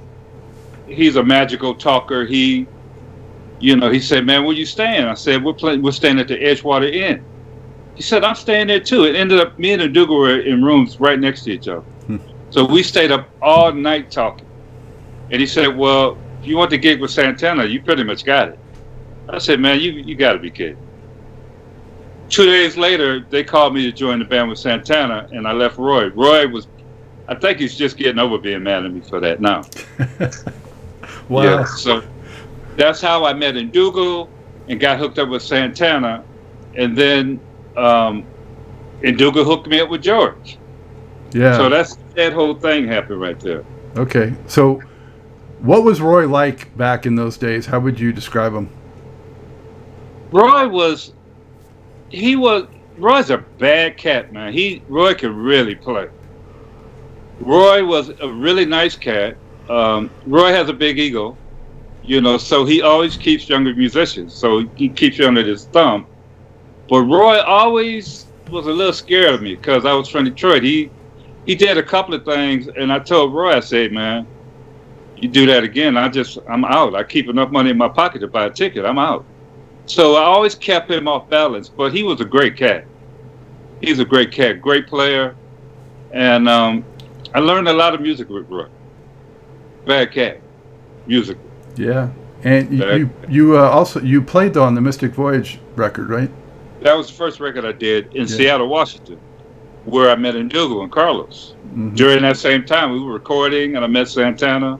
he's 0.88 1.14
a 1.14 1.22
magical 1.22 1.76
talker. 1.76 2.26
He 2.26 2.66
you 3.60 3.76
know, 3.76 3.88
he 3.88 4.00
said, 4.00 4.26
"Man, 4.26 4.42
where 4.42 4.56
you 4.56 4.66
staying?" 4.66 5.04
I 5.04 5.14
said, 5.14 5.44
"We're 5.44 5.52
playing. 5.52 5.80
We're 5.80 5.92
staying 5.92 6.18
at 6.18 6.26
the 6.26 6.36
Edgewater 6.36 6.92
Inn." 6.92 7.24
He 7.94 8.02
said, 8.02 8.24
"I'm 8.24 8.34
staying 8.34 8.66
there 8.66 8.80
too." 8.80 9.04
It 9.04 9.14
ended 9.14 9.38
up 9.38 9.56
me 9.60 9.74
and 9.74 9.80
Ndugu 9.80 10.18
were 10.18 10.40
in 10.40 10.64
rooms 10.64 10.98
right 10.98 11.20
next 11.20 11.44
to 11.44 11.52
each 11.52 11.68
other, 11.68 11.82
hmm. 12.08 12.16
so 12.50 12.64
we 12.64 12.82
stayed 12.82 13.12
up 13.12 13.28
all 13.40 13.72
night 13.72 14.10
talking. 14.10 14.48
And 15.30 15.40
he 15.40 15.46
said, 15.46 15.68
"Well, 15.76 16.18
if 16.44 16.48
you 16.48 16.58
want 16.58 16.68
the 16.68 16.76
gig 16.76 17.00
with 17.00 17.10
Santana, 17.10 17.64
you 17.64 17.80
pretty 17.80 18.04
much 18.04 18.22
got 18.22 18.48
it." 18.50 18.58
I 19.30 19.38
said, 19.38 19.60
"Man, 19.60 19.80
you 19.80 19.92
you 19.92 20.14
got 20.14 20.34
to 20.34 20.38
be 20.38 20.50
kidding." 20.50 20.76
Two 22.28 22.44
days 22.44 22.76
later, 22.76 23.20
they 23.30 23.42
called 23.42 23.74
me 23.74 23.82
to 23.84 23.92
join 23.92 24.18
the 24.18 24.26
band 24.26 24.50
with 24.50 24.58
Santana, 24.58 25.26
and 25.32 25.48
I 25.48 25.52
left 25.52 25.78
Roy. 25.78 26.08
Roy 26.08 26.46
was, 26.46 26.66
I 27.28 27.34
think 27.34 27.60
he's 27.60 27.76
just 27.76 27.96
getting 27.96 28.18
over 28.18 28.36
being 28.36 28.62
mad 28.62 28.84
at 28.84 28.92
me 28.92 29.00
for 29.00 29.20
that 29.20 29.40
now. 29.40 29.62
wow. 31.28 31.42
Yeah, 31.42 31.64
so 31.64 32.02
that's 32.76 33.00
how 33.00 33.24
I 33.24 33.32
met 33.32 33.54
Ndugu 33.54 34.28
and 34.68 34.78
got 34.78 34.98
hooked 34.98 35.18
up 35.18 35.30
with 35.30 35.42
Santana, 35.42 36.24
and 36.74 36.96
then 36.96 37.40
um, 37.76 38.26
Ndugu 39.00 39.44
hooked 39.44 39.66
me 39.66 39.80
up 39.80 39.88
with 39.88 40.02
George. 40.02 40.58
Yeah. 41.32 41.56
So 41.56 41.70
that's 41.70 41.96
that 42.16 42.34
whole 42.34 42.54
thing 42.54 42.86
happened 42.86 43.20
right 43.20 43.40
there. 43.40 43.64
Okay, 43.96 44.34
so 44.46 44.82
what 45.64 45.84
was 45.84 46.00
Roy 46.00 46.26
like 46.28 46.76
back 46.76 47.06
in 47.06 47.16
those 47.16 47.36
days? 47.36 47.66
How 47.66 47.80
would 47.80 47.98
you 47.98 48.12
describe 48.12 48.52
him? 48.52 48.68
Roy 50.30 50.68
was, 50.68 51.12
he 52.08 52.36
was 52.36 52.66
Roy's 52.96 53.30
a 53.30 53.38
bad 53.38 53.96
cat, 53.96 54.32
man. 54.32 54.52
He 54.52 54.82
Roy 54.88 55.14
can 55.14 55.34
really 55.34 55.74
play. 55.74 56.08
Roy 57.40 57.84
was 57.84 58.10
a 58.20 58.28
really 58.28 58.64
nice 58.64 58.94
cat. 58.94 59.36
Um, 59.68 60.10
Roy 60.26 60.50
has 60.52 60.68
a 60.68 60.72
big 60.72 60.98
ego 60.98 61.36
you 62.06 62.20
know, 62.20 62.36
so 62.36 62.64
he 62.64 62.82
always 62.82 63.16
keeps 63.16 63.48
younger 63.48 63.74
musicians. 63.74 64.34
So 64.34 64.66
he 64.76 64.88
keeps 64.88 65.18
you 65.18 65.26
under 65.26 65.42
his 65.42 65.64
thumb. 65.66 66.06
But 66.88 67.02
Roy 67.02 67.40
always 67.40 68.26
was 68.50 68.66
a 68.66 68.70
little 68.70 68.92
scared 68.92 69.34
of 69.34 69.42
me 69.42 69.56
because 69.56 69.86
I 69.86 69.94
was 69.94 70.08
from 70.08 70.24
Detroit. 70.24 70.62
He 70.62 70.90
he 71.46 71.54
did 71.54 71.78
a 71.78 71.82
couple 71.82 72.14
of 72.14 72.24
things, 72.24 72.68
and 72.68 72.92
I 72.92 72.98
told 72.98 73.34
Roy, 73.34 73.52
I 73.52 73.60
said, 73.60 73.92
man, 73.92 74.26
you 75.16 75.28
do 75.28 75.46
that 75.46 75.64
again, 75.64 75.96
I 75.96 76.08
just 76.08 76.38
I'm 76.48 76.64
out. 76.64 76.94
I 76.94 77.04
keep 77.04 77.28
enough 77.28 77.50
money 77.50 77.70
in 77.70 77.78
my 77.78 77.88
pocket 77.88 78.20
to 78.20 78.28
buy 78.28 78.46
a 78.46 78.50
ticket. 78.50 78.84
I'm 78.84 78.98
out. 78.98 79.24
So 79.86 80.16
I 80.16 80.22
always 80.22 80.54
kept 80.54 80.90
him 80.90 81.08
off 81.08 81.28
balance. 81.28 81.68
But 81.68 81.92
he 81.92 82.02
was 82.02 82.20
a 82.20 82.24
great 82.24 82.56
cat. 82.56 82.86
He's 83.80 83.98
a 83.98 84.04
great 84.04 84.32
cat, 84.32 84.60
great 84.60 84.86
player, 84.86 85.36
and 86.12 86.48
um, 86.48 86.84
I 87.34 87.40
learned 87.40 87.68
a 87.68 87.72
lot 87.72 87.94
of 87.94 88.00
music 88.00 88.28
with 88.28 88.48
Roy. 88.48 88.66
Bad 89.84 90.12
cat, 90.12 90.40
music. 91.06 91.36
Yeah, 91.76 92.10
and 92.44 92.72
you 92.72 93.10
you, 93.28 93.58
uh, 93.58 93.68
also 93.68 94.00
you 94.00 94.22
played 94.22 94.54
though 94.54 94.64
on 94.64 94.74
the 94.74 94.80
Mystic 94.80 95.12
Voyage 95.12 95.58
record, 95.76 96.08
right? 96.08 96.30
That 96.80 96.96
was 96.96 97.08
the 97.08 97.14
first 97.14 97.40
record 97.40 97.64
I 97.64 97.72
did 97.72 98.14
in 98.14 98.22
yeah. 98.22 98.36
Seattle, 98.36 98.68
Washington, 98.68 99.18
where 99.84 100.10
I 100.10 100.14
met 100.14 100.34
Ndugu 100.34 100.82
and 100.82 100.92
Carlos. 100.92 101.54
Mm-hmm. 101.66 101.94
During 101.94 102.22
that 102.22 102.36
same 102.36 102.64
time, 102.64 102.92
we 102.92 103.00
were 103.00 103.12
recording, 103.12 103.76
and 103.76 103.84
I 103.84 103.88
met 103.88 104.08
Santana, 104.08 104.78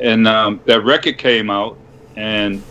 and 0.00 0.26
um, 0.26 0.60
that 0.66 0.84
record 0.84 1.18
came 1.18 1.50
out, 1.50 1.78
and 2.16 2.62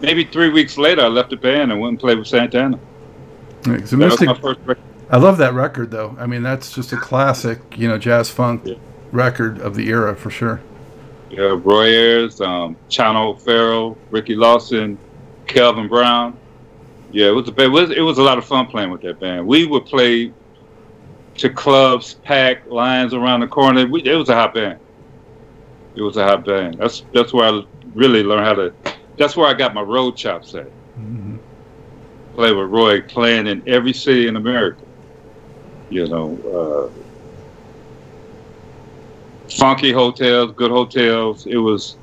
maybe 0.00 0.24
three 0.24 0.50
weeks 0.50 0.76
later, 0.78 1.02
I 1.02 1.08
left 1.08 1.30
the 1.30 1.36
band 1.36 1.72
and 1.72 1.80
went 1.80 1.90
and 1.90 2.00
played 2.00 2.18
with 2.18 2.26
Santana. 2.26 2.78
Right, 3.66 3.86
so 3.86 3.96
Mystic, 3.96 4.28
I 5.10 5.16
love 5.16 5.38
that 5.38 5.54
record, 5.54 5.90
though. 5.90 6.16
I 6.18 6.26
mean, 6.26 6.42
that's 6.42 6.72
just 6.72 6.92
a 6.92 6.96
classic, 6.96 7.58
you 7.76 7.88
know, 7.88 7.98
jazz 7.98 8.30
funk 8.30 8.62
yeah. 8.64 8.74
record 9.10 9.58
of 9.60 9.74
the 9.74 9.88
era 9.88 10.14
for 10.14 10.30
sure. 10.30 10.60
Yeah, 11.30 11.58
Roy 11.62 11.86
Ayers, 11.86 12.40
um, 12.40 12.76
Chano 12.88 13.34
O'Ferral, 13.34 13.96
Ricky 14.10 14.34
Lawson, 14.34 14.98
Kelvin 15.46 15.88
Brown. 15.88 16.36
Yeah, 17.10 17.28
it 17.28 17.32
was 17.32 17.48
a 17.48 17.62
it 17.62 17.68
was, 17.68 17.90
it 17.90 18.00
was 18.00 18.18
a 18.18 18.22
lot 18.22 18.38
of 18.38 18.44
fun 18.44 18.66
playing 18.66 18.90
with 18.90 19.00
that 19.02 19.18
band. 19.18 19.46
We 19.46 19.66
would 19.66 19.86
play 19.86 20.32
to 21.38 21.50
clubs 21.50 22.14
packed, 22.14 22.68
lines 22.68 23.14
around 23.14 23.40
the 23.40 23.46
corner. 23.46 23.86
We, 23.86 24.02
it 24.02 24.14
was 24.14 24.28
a 24.28 24.34
hot 24.34 24.54
band. 24.54 24.78
It 25.94 26.02
was 26.02 26.16
a 26.16 26.24
hot 26.24 26.44
band. 26.44 26.78
That's 26.78 27.04
that's 27.12 27.32
where 27.32 27.52
I 27.52 27.62
really 27.94 28.22
learned 28.22 28.44
how 28.44 28.54
to. 28.54 28.72
That's 29.16 29.36
where 29.36 29.48
I 29.48 29.54
got 29.54 29.74
my 29.74 29.82
road 29.82 30.16
chops 30.16 30.54
at. 30.54 30.66
Mm-hmm. 30.66 31.36
Play 32.34 32.52
with 32.52 32.70
Roy, 32.70 33.02
playing 33.02 33.48
in 33.48 33.68
every 33.68 33.92
city 33.92 34.28
in 34.28 34.36
America. 34.36 34.82
You 35.90 36.06
know, 36.06 36.90
uh, 36.94 36.98
funky 39.50 39.92
hotels, 39.92 40.52
good 40.54 40.70
hotels. 40.70 41.46
It 41.46 41.56
was, 41.56 41.96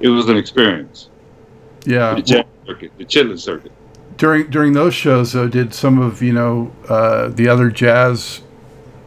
it 0.00 0.08
was 0.08 0.28
an 0.28 0.36
experience. 0.36 1.08
Yeah, 1.84 2.14
the, 2.14 2.34
well, 2.34 2.44
circuit, 2.66 2.92
the 2.98 3.04
Chitlin 3.04 3.38
circuit. 3.38 3.72
During 4.16 4.50
during 4.50 4.72
those 4.72 4.94
shows, 4.94 5.32
though, 5.32 5.48
did 5.48 5.72
some 5.72 6.00
of 6.00 6.22
you 6.22 6.32
know 6.32 6.72
uh, 6.88 7.28
the 7.28 7.48
other 7.48 7.70
jazz 7.70 8.42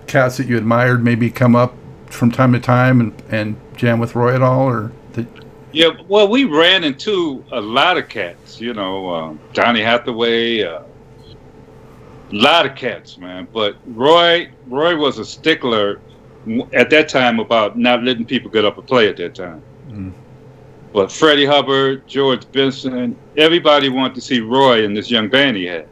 cats 0.07 0.37
that 0.37 0.47
you 0.47 0.57
admired 0.57 1.03
maybe 1.03 1.29
come 1.29 1.55
up 1.55 1.75
from 2.07 2.31
time 2.31 2.53
to 2.53 2.59
time 2.59 2.99
and, 2.99 3.23
and 3.29 3.55
jam 3.79 3.99
with 3.99 4.13
Roy 4.13 4.35
at 4.35 4.41
all, 4.41 4.67
or? 4.67 4.91
Did... 5.13 5.27
Yeah, 5.71 5.89
well, 6.07 6.27
we 6.27 6.43
ran 6.43 6.83
into 6.83 7.43
a 7.51 7.61
lot 7.61 7.97
of 7.97 8.09
cats. 8.09 8.59
You 8.59 8.73
know, 8.73 9.09
uh, 9.09 9.33
Donny 9.53 9.81
Hathaway, 9.81 10.63
uh, 10.63 10.81
a 10.81 12.35
lot 12.35 12.65
of 12.65 12.75
cats, 12.75 13.17
man. 13.17 13.47
But 13.51 13.77
Roy, 13.87 14.51
Roy 14.67 14.95
was 14.95 15.17
a 15.17 15.25
stickler 15.25 16.01
at 16.73 16.89
that 16.89 17.09
time 17.09 17.39
about 17.39 17.77
not 17.77 18.03
letting 18.03 18.25
people 18.25 18.51
get 18.51 18.65
up 18.65 18.77
and 18.77 18.85
play 18.85 19.07
at 19.07 19.17
that 19.17 19.35
time. 19.35 19.61
Mm. 19.89 20.13
But 20.91 21.11
Freddie 21.11 21.45
Hubbard, 21.45 22.07
George 22.07 22.51
Benson, 22.51 23.15
everybody 23.37 23.89
wanted 23.89 24.15
to 24.15 24.21
see 24.21 24.39
Roy 24.39 24.85
and 24.85 24.97
this 24.97 25.09
young 25.09 25.29
band 25.29 25.55
he 25.55 25.65
had. 25.65 25.87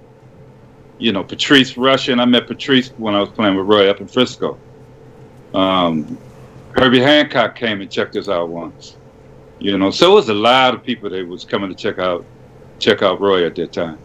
You 0.98 1.12
know, 1.12 1.24
Patrice 1.24 1.74
Rushen. 1.74 2.20
I 2.20 2.26
met 2.26 2.48
Patrice 2.48 2.90
when 2.98 3.14
I 3.14 3.20
was 3.20 3.30
playing 3.30 3.56
with 3.56 3.68
Roy 3.68 3.90
up 3.90 4.02
in 4.02 4.08
Frisco. 4.08 4.58
Um, 5.54 6.18
Herbie 6.78 7.00
Hancock 7.00 7.56
came 7.56 7.82
and 7.82 7.90
checked 7.90 8.16
us 8.16 8.30
out 8.30 8.50
once. 8.50 8.98
You 9.60 9.78
know, 9.80 9.90
so 9.90 10.12
it 10.12 10.16
was 10.16 10.30
a 10.30 10.34
lot 10.34 10.76
of 10.76 10.84
people 10.84 11.10
that 11.10 11.28
was 11.28 11.44
coming 11.44 11.70
to 11.70 11.76
check 11.76 11.98
out 11.98 12.24
check 12.78 13.02
out 13.02 13.20
Roy 13.20 13.46
at 13.46 13.56
that 13.56 13.74
time. 13.74 13.98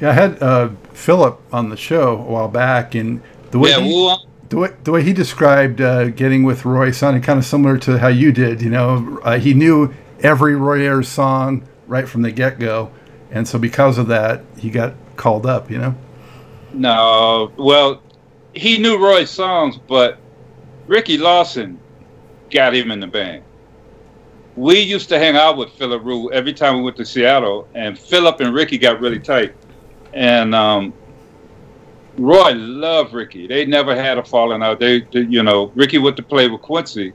Yeah, 0.00 0.10
I 0.10 0.12
had 0.14 0.42
uh, 0.42 0.70
Philip 0.92 1.40
on 1.52 1.68
the 1.68 1.76
show 1.76 2.16
a 2.16 2.22
while 2.22 2.48
back, 2.48 2.96
and 2.96 3.22
the 3.52 3.60
way 3.60 3.70
yeah, 3.70 3.80
he, 3.80 3.94
well, 3.94 4.26
the 4.48 4.56
way 4.56 4.70
the 4.82 4.90
way 4.90 5.04
he 5.04 5.12
described 5.12 5.80
uh, 5.80 6.08
getting 6.08 6.42
with 6.42 6.64
Roy 6.64 6.90
sounded 6.90 7.22
kind 7.22 7.38
of 7.38 7.44
similar 7.44 7.78
to 7.78 7.98
how 7.98 8.08
you 8.08 8.32
did. 8.32 8.60
You 8.60 8.70
know, 8.70 9.20
uh, 9.22 9.38
he 9.38 9.54
knew 9.54 9.94
every 10.20 10.56
Roy 10.56 10.80
Ayers 10.80 11.08
song 11.08 11.64
right 11.86 12.08
from 12.08 12.22
the 12.22 12.32
get 12.32 12.58
go, 12.58 12.90
and 13.30 13.46
so 13.46 13.60
because 13.60 13.98
of 13.98 14.08
that, 14.08 14.42
he 14.58 14.68
got 14.68 14.94
called 15.14 15.46
up. 15.46 15.70
You 15.70 15.78
know. 15.78 15.94
No, 16.72 17.52
well, 17.56 18.02
he 18.54 18.78
knew 18.78 18.98
Roy's 18.98 19.30
songs, 19.30 19.78
but 19.86 20.18
Ricky 20.92 21.16
Lawson 21.16 21.80
got 22.50 22.74
him 22.74 22.90
in 22.90 23.00
the 23.00 23.06
band. 23.06 23.42
We 24.56 24.78
used 24.78 25.08
to 25.08 25.18
hang 25.18 25.36
out 25.36 25.56
with 25.56 25.70
Philip 25.70 26.04
Wu 26.04 26.30
every 26.32 26.52
time 26.52 26.76
we 26.76 26.82
went 26.82 26.98
to 26.98 27.06
Seattle, 27.06 27.66
and 27.74 27.98
Philip 27.98 28.40
and 28.40 28.52
Ricky 28.52 28.76
got 28.76 29.00
really 29.00 29.18
tight. 29.18 29.54
And 30.12 30.54
um, 30.54 30.92
Roy 32.18 32.52
loved 32.52 33.14
Ricky. 33.14 33.46
They 33.46 33.64
never 33.64 33.96
had 33.96 34.18
a 34.18 34.22
falling 34.22 34.62
out. 34.62 34.80
They, 34.80 35.00
they, 35.00 35.20
you 35.20 35.42
know, 35.42 35.72
Ricky 35.74 35.96
went 35.96 36.18
to 36.18 36.22
play 36.22 36.46
with 36.46 36.60
Quincy, 36.60 37.14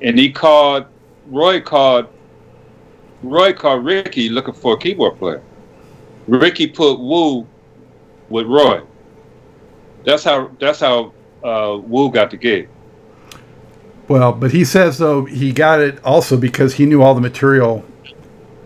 and 0.00 0.18
he 0.18 0.32
called 0.32 0.86
Roy 1.26 1.60
called 1.60 2.06
Roy 3.22 3.52
called 3.52 3.84
Ricky 3.84 4.30
looking 4.30 4.54
for 4.54 4.72
a 4.72 4.78
keyboard 4.78 5.18
player. 5.18 5.42
Ricky 6.26 6.68
put 6.68 6.98
Wu 6.98 7.46
with 8.30 8.46
Roy. 8.46 8.80
That's 10.06 10.24
how 10.24 10.50
that's 10.58 10.80
how 10.80 11.12
uh, 11.44 11.76
Wu 11.82 12.10
got 12.10 12.30
the 12.30 12.38
gig. 12.38 12.70
Well, 14.08 14.32
but 14.32 14.52
he 14.52 14.64
says 14.64 14.98
though 14.98 15.24
he 15.24 15.52
got 15.52 15.80
it 15.80 16.02
also 16.04 16.36
because 16.36 16.74
he 16.74 16.86
knew 16.86 17.02
all 17.02 17.14
the 17.14 17.20
material 17.20 17.84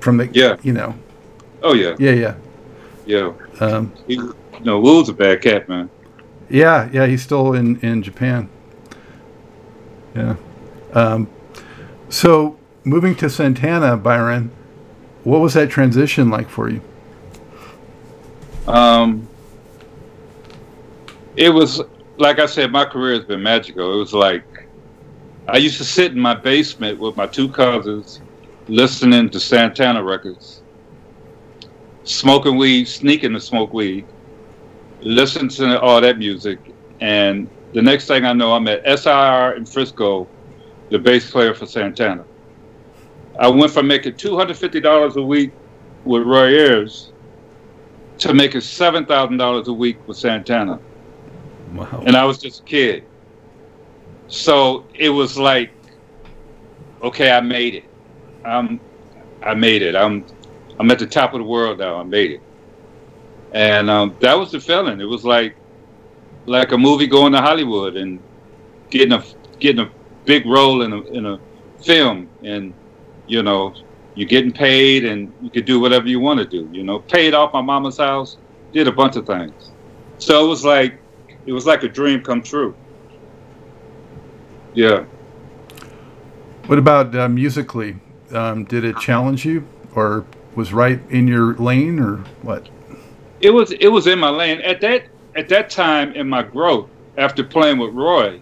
from 0.01 0.17
the 0.17 0.29
yeah 0.33 0.57
you 0.63 0.73
know. 0.73 0.95
Oh 1.63 1.75
yeah. 1.75 1.95
Yeah 1.99 2.13
yeah. 2.13 2.35
Yeah. 3.07 3.33
Um, 3.61 3.93
he, 4.07 4.21
no, 4.63 4.81
Wu's 4.81 5.09
a 5.09 5.13
bad 5.13 5.41
cat, 5.41 5.69
man. 5.69 5.89
Yeah, 6.51 6.89
yeah, 6.93 7.07
he's 7.07 7.23
still 7.23 7.53
in 7.55 7.79
in 7.81 8.03
Japan. 8.03 8.49
Yeah. 10.15 10.37
Um, 10.93 11.29
so 12.09 12.59
moving 12.85 13.15
to 13.17 13.31
Santana, 13.31 13.97
Byron, 13.97 14.51
what 15.25 15.41
was 15.41 15.55
that 15.55 15.71
transition 15.71 16.31
like 16.31 16.49
for 16.49 16.69
you? 16.69 16.81
Um, 18.67 19.29
it 21.37 21.51
was 21.51 21.81
like 22.19 22.39
I 22.39 22.47
said, 22.47 22.73
my 22.73 22.85
career 22.85 23.15
has 23.15 23.25
been 23.25 23.43
magical. 23.43 23.95
It 23.95 23.97
was 23.97 24.13
like 24.13 24.45
I 25.49 25.57
used 25.57 25.79
to 25.79 25.85
sit 25.85 26.13
in 26.13 26.21
my 26.21 26.35
basement 26.35 26.99
with 26.99 27.17
my 27.17 27.27
two 27.27 27.49
cousins, 27.49 28.21
listening 28.69 29.31
to 29.31 29.41
Santana 29.41 30.03
records, 30.03 30.63
smoking 32.05 32.59
weed, 32.59 32.87
sneaking 32.87 33.33
to 33.33 33.41
smoke 33.41 33.73
weed, 33.73 34.05
listening 35.01 35.49
to 35.49 35.81
all 35.81 36.03
that 36.03 36.19
music, 36.19 36.59
and 37.01 37.49
the 37.73 37.81
next 37.81 38.07
thing 38.07 38.27
I 38.27 38.35
know, 38.35 38.53
I'm 38.53 38.69
at 38.69 38.83
SIR 38.99 39.55
in 39.57 39.65
Frisco, 39.65 40.29
the 40.91 40.99
bass 40.99 41.31
player 41.31 41.55
for 41.55 41.65
Santana. 41.65 42.25
I 43.41 43.49
went 43.49 43.73
from 43.73 43.87
making 43.87 44.15
$250 44.15 45.17
a 45.17 45.23
week 45.23 45.53
with 46.05 46.25
Roy 46.25 46.49
Ayers 46.49 47.13
to 48.19 48.35
making 48.35 48.61
$7,000 48.61 49.67
a 49.67 49.73
week 49.73 49.97
with 50.07 50.19
Santana. 50.19 50.79
Wow. 51.73 52.03
And 52.07 52.17
I 52.17 52.25
was 52.25 52.39
just 52.39 52.61
a 52.61 52.65
kid. 52.65 53.05
So 54.29 54.87
it 54.95 55.09
was 55.09 55.37
like, 55.37 55.71
okay, 57.03 57.31
I 57.31 57.41
made 57.41 57.75
it. 57.75 57.85
I'm, 58.45 58.81
I 59.43 59.55
made 59.55 59.83
it. 59.83 59.97
I'm, 59.97 60.25
I'm 60.79 60.91
at 60.91 60.99
the 60.99 61.07
top 61.07 61.35
of 61.35 61.41
the 61.41 61.45
world 61.45 61.79
now. 61.79 61.97
I 61.97 62.03
made 62.05 62.33
it 62.33 62.43
and 63.53 63.89
um, 63.89 64.17
that 64.21 64.35
was 64.35 64.53
the 64.53 64.61
feeling. 64.61 65.01
It 65.01 65.05
was 65.05 65.25
like 65.25 65.57
like 66.47 66.73
a 66.73 66.79
movie 66.79 67.07
going 67.07 67.33
to 67.33 67.41
Hollywood 67.41 67.97
and 67.97 68.21
getting 68.91 69.13
a 69.13 69.25
getting 69.59 69.85
a 69.85 69.91
big 70.25 70.47
role 70.47 70.83
in 70.83 70.93
a 70.93 71.01
in 71.03 71.27
a 71.27 71.41
film, 71.81 72.29
and 72.43 72.75
you 73.27 73.43
know 73.43 73.75
you're 74.15 74.29
getting 74.29 74.53
paid 74.53 75.05
and 75.05 75.33
you 75.41 75.49
could 75.49 75.65
do 75.65 75.79
whatever 75.79 76.09
you 76.09 76.19
want 76.19 76.41
to 76.41 76.47
do. 76.47 76.69
You 76.73 76.83
know, 76.83 76.99
paid 76.99 77.35
off 77.35 77.53
my 77.53 77.63
mama's 77.63 77.99
house, 77.99 78.37
did 78.73 78.89
a 78.89 78.93
bunch 78.93 79.17
of 79.17 79.27
things. 79.27 79.71
So 80.19 80.45
it 80.45 80.49
was 80.49 80.65
like 80.65 80.99
it 81.47 81.53
was 81.53 81.67
like 81.67 81.83
a 81.83 81.89
dream 81.89 82.23
come 82.23 82.43
true. 82.43 82.75
Yeah. 84.79 85.05
What 86.67 86.79
about 86.79 87.15
uh, 87.15 87.29
musically? 87.29 87.97
Um, 88.31 88.65
did 88.65 88.85
it 88.85 88.99
challenge 88.99 89.45
you, 89.45 89.67
or 89.95 90.25
was 90.55 90.73
right 90.73 91.01
in 91.11 91.27
your 91.27 91.55
lane, 91.55 91.99
or 91.99 92.19
what? 92.43 92.69
it 93.41 93.51
was 93.51 93.73
it 93.73 93.89
was 93.89 94.07
in 94.07 94.19
my 94.19 94.29
lane 94.29 94.61
at 94.61 94.81
that 94.81 95.05
at 95.37 95.49
that 95.49 95.71
time 95.71 96.13
in 96.15 96.29
my 96.29 96.43
growth 96.43 96.89
after 97.17 97.45
playing 97.45 97.79
with 97.79 97.93
Roy. 97.95 98.41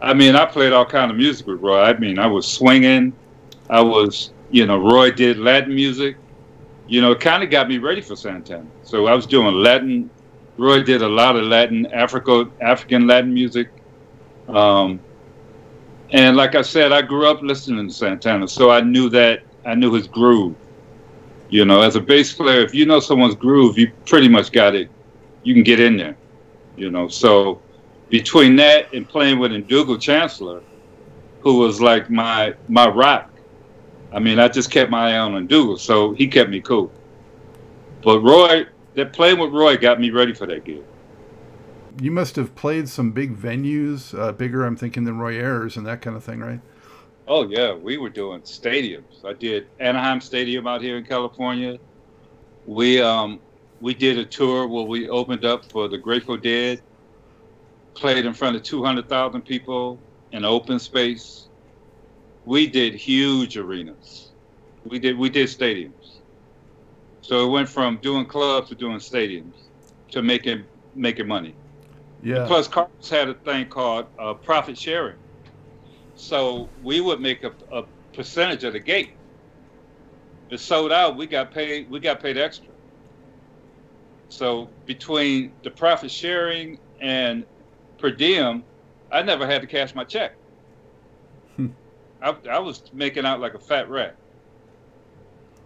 I 0.00 0.14
mean, 0.14 0.36
I 0.36 0.44
played 0.44 0.72
all 0.72 0.84
kind 0.84 1.10
of 1.10 1.16
music 1.16 1.46
with 1.46 1.60
Roy. 1.60 1.80
I 1.80 1.98
mean, 1.98 2.18
I 2.18 2.26
was 2.26 2.46
swinging. 2.46 3.12
I 3.68 3.80
was, 3.80 4.30
you 4.50 4.64
know, 4.66 4.78
Roy 4.78 5.10
did 5.10 5.38
Latin 5.38 5.74
music. 5.74 6.16
You 6.86 7.00
know, 7.00 7.12
it 7.12 7.20
kind 7.20 7.42
of 7.42 7.50
got 7.50 7.68
me 7.68 7.78
ready 7.78 8.00
for 8.00 8.14
Santana. 8.14 8.66
So 8.82 9.06
I 9.06 9.14
was 9.14 9.26
doing 9.26 9.54
Latin. 9.54 10.08
Roy 10.56 10.82
did 10.82 11.02
a 11.02 11.08
lot 11.08 11.36
of 11.36 11.44
Latin, 11.44 11.86
Africa, 11.86 12.48
African 12.60 13.06
Latin 13.06 13.34
music. 13.34 13.70
Um, 14.46 15.00
and 16.10 16.36
like 16.36 16.54
I 16.54 16.62
said, 16.62 16.92
I 16.92 17.02
grew 17.02 17.26
up 17.26 17.42
listening 17.42 17.88
to 17.88 17.94
Santana, 17.94 18.48
so 18.48 18.70
I 18.70 18.80
knew 18.80 19.08
that 19.10 19.42
I 19.66 19.74
knew 19.74 19.92
his 19.92 20.06
groove. 20.06 20.56
You 21.50 21.64
know, 21.64 21.82
as 21.82 21.96
a 21.96 22.00
bass 22.00 22.32
player, 22.32 22.60
if 22.60 22.74
you 22.74 22.86
know 22.86 23.00
someone's 23.00 23.34
groove, 23.34 23.78
you 23.78 23.90
pretty 24.06 24.28
much 24.28 24.52
got 24.52 24.74
it. 24.74 24.90
You 25.42 25.54
can 25.54 25.62
get 25.62 25.80
in 25.80 25.96
there. 25.96 26.16
You 26.76 26.90
know, 26.90 27.08
so 27.08 27.60
between 28.10 28.56
that 28.56 28.92
and 28.92 29.08
playing 29.08 29.38
with 29.38 29.52
Ndugu 29.52 30.00
Chancellor, 30.00 30.62
who 31.40 31.58
was 31.58 31.80
like 31.80 32.10
my 32.10 32.54
my 32.68 32.88
rock. 32.88 33.30
I 34.12 34.18
mean, 34.18 34.38
I 34.38 34.48
just 34.48 34.70
kept 34.70 34.90
my 34.90 35.14
eye 35.14 35.18
on 35.18 35.46
Ndugu, 35.46 35.78
so 35.78 36.12
he 36.12 36.26
kept 36.26 36.48
me 36.48 36.60
cool. 36.60 36.90
But 38.02 38.20
Roy, 38.20 38.66
that 38.94 39.12
playing 39.12 39.38
with 39.38 39.52
Roy 39.52 39.76
got 39.76 40.00
me 40.00 40.10
ready 40.10 40.32
for 40.32 40.46
that 40.46 40.64
gig. 40.64 40.82
You 42.00 42.10
must 42.10 42.36
have 42.36 42.54
played 42.54 42.88
some 42.88 43.12
big 43.12 43.36
venues, 43.36 44.18
uh, 44.18 44.32
bigger, 44.32 44.64
I'm 44.64 44.76
thinking, 44.76 45.04
than 45.04 45.18
Roy 45.18 45.34
Ayers 45.34 45.76
and 45.76 45.86
that 45.86 46.00
kind 46.00 46.16
of 46.16 46.24
thing, 46.24 46.40
right? 46.40 46.60
Oh 47.26 47.46
yeah, 47.46 47.74
we 47.74 47.98
were 47.98 48.08
doing 48.08 48.40
stadiums. 48.40 49.22
I 49.22 49.34
did 49.34 49.66
Anaheim 49.78 50.20
Stadium 50.20 50.66
out 50.66 50.80
here 50.80 50.96
in 50.96 51.04
California. 51.04 51.78
We 52.64 53.02
um 53.02 53.40
we 53.80 53.92
did 53.92 54.16
a 54.18 54.24
tour 54.24 54.66
where 54.66 54.84
we 54.84 55.10
opened 55.10 55.44
up 55.44 55.70
for 55.70 55.88
the 55.88 55.98
Grateful 55.98 56.38
Dead. 56.38 56.80
Played 57.94 58.24
in 58.24 58.32
front 58.32 58.56
of 58.56 58.62
200,000 58.62 59.42
people 59.42 60.00
in 60.32 60.44
open 60.44 60.78
space. 60.78 61.48
We 62.44 62.66
did 62.66 62.94
huge 62.94 63.58
arenas. 63.58 64.32
We 64.84 64.98
did 64.98 65.18
we 65.18 65.28
did 65.28 65.48
stadiums. 65.48 66.20
So 67.20 67.46
it 67.46 67.50
went 67.50 67.68
from 67.68 67.98
doing 67.98 68.24
clubs 68.24 68.70
to 68.70 68.74
doing 68.74 68.98
stadiums 68.98 69.54
to 70.12 70.22
making 70.22 70.64
making 70.94 71.28
money. 71.28 71.54
Yeah. 72.22 72.46
Plus, 72.46 72.66
Carlos 72.68 73.08
had 73.08 73.28
a 73.28 73.34
thing 73.34 73.68
called 73.68 74.06
uh, 74.18 74.34
profit 74.34 74.76
sharing. 74.76 75.16
So 76.16 76.68
we 76.82 77.00
would 77.00 77.20
make 77.20 77.44
a, 77.44 77.52
a 77.70 77.84
percentage 78.12 78.64
of 78.64 78.72
the 78.72 78.80
gate. 78.80 79.12
If 80.48 80.54
it 80.54 80.60
sold 80.60 80.92
out, 80.92 81.16
we 81.16 81.26
got 81.26 81.52
paid. 81.52 81.88
We 81.90 82.00
got 82.00 82.20
paid 82.20 82.36
extra. 82.36 82.68
So 84.28 84.68
between 84.86 85.52
the 85.62 85.70
profit 85.70 86.10
sharing 86.10 86.78
and 87.00 87.44
per 87.98 88.10
diem, 88.10 88.64
I 89.12 89.22
never 89.22 89.46
had 89.46 89.60
to 89.62 89.66
cash 89.66 89.94
my 89.94 90.04
check. 90.04 90.32
Hmm. 91.56 91.68
I, 92.20 92.36
I 92.50 92.58
was 92.58 92.82
making 92.92 93.24
out 93.24 93.40
like 93.40 93.54
a 93.54 93.58
fat 93.58 93.88
rat. 93.88 94.16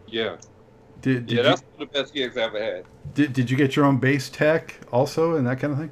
Yeah. 0.06 0.36
Did, 1.00 1.26
did 1.26 1.38
yeah, 1.38 1.42
that's 1.42 1.62
one 1.62 1.82
of 1.82 1.92
the 1.92 1.98
best 1.98 2.14
gigs 2.14 2.36
I 2.36 2.42
ever 2.42 2.62
had. 2.62 2.84
Did, 3.14 3.32
did 3.32 3.50
you 3.50 3.56
get 3.56 3.74
your 3.74 3.86
own 3.86 3.96
bass 3.96 4.28
tech 4.28 4.78
also 4.92 5.36
and 5.36 5.46
that 5.46 5.58
kind 5.58 5.72
of 5.72 5.78
thing? 5.78 5.90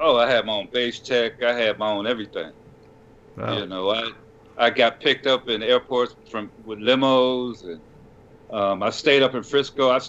Oh, 0.00 0.16
I 0.16 0.30
had 0.30 0.46
my 0.46 0.52
own 0.54 0.68
bass 0.72 1.00
tech. 1.02 1.42
I 1.42 1.52
had 1.52 1.78
my 1.78 1.90
own 1.90 2.06
everything. 2.06 2.52
Wow. 3.36 3.58
You 3.58 3.66
know, 3.66 3.90
I 3.90 4.10
I 4.56 4.70
got 4.70 5.00
picked 5.00 5.26
up 5.26 5.48
in 5.48 5.62
airports 5.62 6.14
from 6.30 6.52
with 6.64 6.78
limos, 6.78 7.62
and 7.62 7.82
um, 8.50 8.82
I 8.82 8.90
stayed 8.90 9.22
up 9.22 9.34
in 9.34 9.42
Frisco. 9.42 9.90
I, 9.90 10.00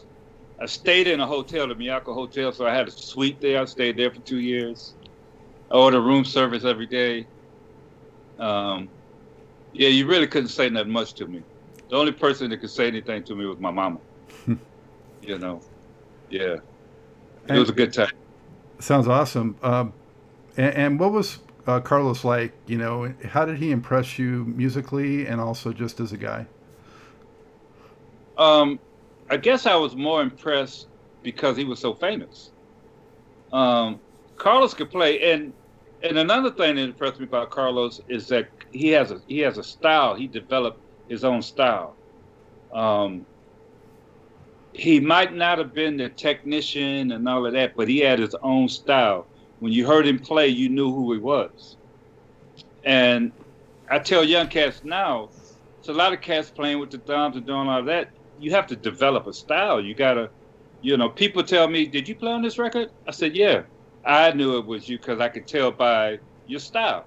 I 0.59 0.65
stayed 0.65 1.07
in 1.07 1.19
a 1.19 1.27
hotel, 1.27 1.67
the 1.67 1.75
Miyako 1.75 2.13
Hotel, 2.13 2.51
so 2.51 2.65
I 2.65 2.73
had 2.73 2.87
a 2.87 2.91
suite 2.91 3.39
there. 3.41 3.61
I 3.61 3.65
stayed 3.65 3.97
there 3.97 4.11
for 4.11 4.21
two 4.21 4.39
years. 4.39 4.95
I 5.71 5.77
ordered 5.77 6.01
room 6.01 6.25
service 6.25 6.65
every 6.65 6.87
day. 6.87 7.27
Um, 8.37 8.89
yeah, 9.71 9.89
you 9.89 10.07
really 10.07 10.27
couldn't 10.27 10.49
say 10.49 10.69
that 10.69 10.87
much 10.87 11.15
to 11.15 11.27
me. 11.27 11.43
The 11.89 11.97
only 11.97 12.11
person 12.11 12.49
that 12.49 12.57
could 12.57 12.71
say 12.71 12.87
anything 12.87 13.23
to 13.25 13.35
me 13.35 13.45
was 13.45 13.59
my 13.59 13.71
mama. 13.71 13.99
you 15.21 15.37
know, 15.37 15.61
yeah, 16.29 16.57
it 17.47 17.59
was 17.59 17.69
a 17.69 17.73
good 17.73 17.93
time. 17.93 18.07
Sounds 18.79 19.07
awesome. 19.07 19.57
Um, 19.61 19.93
and, 20.57 20.75
and, 20.75 20.99
what 20.99 21.11
was 21.11 21.39
uh, 21.67 21.81
Carlos 21.81 22.23
like? 22.23 22.53
You 22.65 22.77
know, 22.77 23.13
how 23.25 23.45
did 23.45 23.57
he 23.57 23.71
impress 23.71 24.17
you 24.17 24.45
musically 24.45 25.27
and 25.27 25.41
also 25.41 25.73
just 25.73 25.99
as 25.99 26.13
a 26.13 26.17
guy? 26.17 26.45
Um, 28.37 28.79
I 29.29 29.37
guess 29.37 29.65
I 29.65 29.75
was 29.75 29.95
more 29.95 30.21
impressed 30.21 30.87
because 31.23 31.57
he 31.57 31.65
was 31.65 31.79
so 31.79 31.93
famous. 31.93 32.51
Um, 33.51 33.99
Carlos 34.37 34.73
could 34.73 34.89
play, 34.89 35.33
and 35.33 35.51
and 36.01 36.17
another 36.17 36.49
thing 36.49 36.75
that 36.75 36.83
impressed 36.83 37.19
me 37.19 37.25
about 37.25 37.49
Carlos 37.49 37.99
is 38.07 38.27
that 38.29 38.47
he 38.71 38.89
has 38.89 39.11
a 39.11 39.21
he 39.27 39.39
has 39.39 39.57
a 39.57 39.63
style. 39.63 40.15
He 40.15 40.27
developed 40.27 40.79
his 41.09 41.25
own 41.25 41.41
style. 41.41 41.95
Um, 42.73 43.25
he 44.79 44.99
might 44.99 45.33
not 45.33 45.57
have 45.57 45.73
been 45.73 45.97
the 45.97 46.07
technician 46.09 47.11
and 47.11 47.27
all 47.27 47.45
of 47.45 47.53
that, 47.53 47.75
but 47.75 47.89
he 47.89 47.99
had 47.99 48.17
his 48.17 48.33
own 48.41 48.69
style. 48.69 49.27
When 49.59 49.73
you 49.73 49.85
heard 49.85 50.07
him 50.07 50.19
play, 50.19 50.47
you 50.47 50.69
knew 50.69 50.91
who 50.91 51.11
he 51.11 51.19
was. 51.19 51.75
And 52.85 53.33
I 53.89 53.99
tell 53.99 54.23
young 54.23 54.47
cats 54.47 54.83
now, 54.85 55.29
it's 55.79 55.89
a 55.89 55.93
lot 55.93 56.13
of 56.13 56.21
cats 56.21 56.49
playing 56.49 56.79
with 56.79 56.91
the 56.91 56.97
thumbs 56.99 57.35
and 57.35 57.45
doing 57.45 57.67
all 57.67 57.83
that. 57.83 58.11
You 58.39 58.51
have 58.51 58.67
to 58.67 58.75
develop 58.75 59.27
a 59.27 59.33
style. 59.33 59.81
You 59.81 59.93
gotta, 59.93 60.29
you 60.81 60.95
know, 60.95 61.09
people 61.09 61.43
tell 61.43 61.67
me, 61.67 61.85
"Did 61.85 62.07
you 62.07 62.15
play 62.15 62.31
on 62.31 62.41
this 62.41 62.57
record?" 62.57 62.89
I 63.05 63.11
said, 63.11 63.35
"Yeah." 63.35 63.63
I 64.05 64.31
knew 64.31 64.57
it 64.57 64.65
was 64.65 64.87
you 64.87 64.97
because 64.97 65.19
I 65.19 65.27
could 65.27 65.45
tell 65.45 65.71
by 65.71 66.19
your 66.47 66.61
style. 66.61 67.05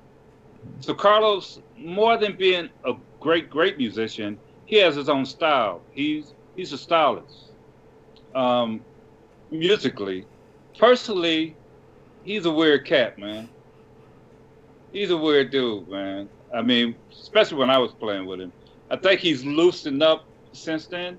So 0.81 0.93
Carlos, 0.93 1.59
more 1.79 2.19
than 2.19 2.37
being 2.37 2.69
a 2.85 2.93
great, 3.19 3.49
great 3.49 3.79
musician, 3.79 4.39
he 4.67 4.77
has 4.77 4.95
his 4.95 5.09
own 5.09 5.25
style. 5.25 5.81
He's 5.91 6.35
he's 6.55 6.75
a 6.75 6.79
stylist 6.79 7.52
um, 8.35 8.81
musically. 9.51 10.27
Personally, 10.79 11.57
he's 12.25 12.47
a 12.47 12.51
weird 12.51 12.87
cat, 12.87 13.18
man. 13.18 13.49
He's 14.92 15.11
a 15.11 15.16
weird 15.16 15.51
dude, 15.51 15.88
man. 15.88 16.29
I 16.55 16.62
mean, 16.62 16.95
especially 17.11 17.59
when 17.59 17.71
I 17.71 17.79
was 17.79 17.92
playing 17.92 18.27
with 18.27 18.40
him. 18.40 18.53
I 18.90 18.97
think 18.97 19.21
he's 19.21 19.45
loosened 19.45 20.03
up 20.03 20.25
since 20.53 20.87
then, 20.87 21.18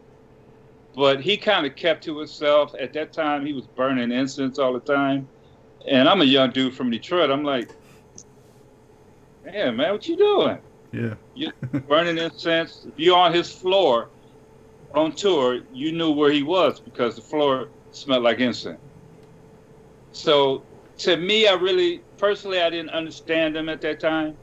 but 0.95 1.21
he 1.21 1.38
kind 1.38 1.65
of 1.65 1.76
kept 1.76 2.04
to 2.04 2.17
himself. 2.19 2.76
At 2.80 2.93
that 2.93 3.13
time, 3.13 3.45
he 3.45 3.54
was 3.54 3.65
burning 3.65 4.12
incense 4.12 4.60
all 4.60 4.73
the 4.73 4.80
time. 4.80 5.28
And 5.88 6.08
I'm 6.08 6.21
a 6.21 6.26
young 6.26 6.52
dude 6.52 6.76
from 6.76 6.91
Detroit. 6.91 7.32
I'm 7.32 7.43
like, 7.43 7.71
man, 9.43 9.76
man, 9.76 9.91
what 9.91 10.08
you 10.08 10.15
doing? 10.15 10.60
Yeah. 10.91 11.15
You're 11.34 11.52
burning 11.88 12.19
incense. 12.19 12.86
If 12.88 12.93
you're 12.97 13.17
on 13.17 13.34
his 13.34 13.52
floor, 13.52 14.10
on 14.93 15.12
tour, 15.12 15.62
you 15.73 15.91
knew 15.91 16.12
where 16.12 16.32
he 16.32 16.43
was 16.43 16.79
because 16.79 17.15
the 17.15 17.21
floor 17.21 17.69
smelled 17.91 18.23
like 18.23 18.39
incense. 18.39 18.79
So 20.12 20.63
to 20.99 21.17
me, 21.17 21.47
I 21.47 21.53
really 21.53 22.01
personally 22.17 22.62
I 22.62 22.69
didn't 22.69 22.91
understand 22.91 23.58
him 23.58 23.69
at 23.69 23.82
that 23.82 23.99
time. 23.99 24.38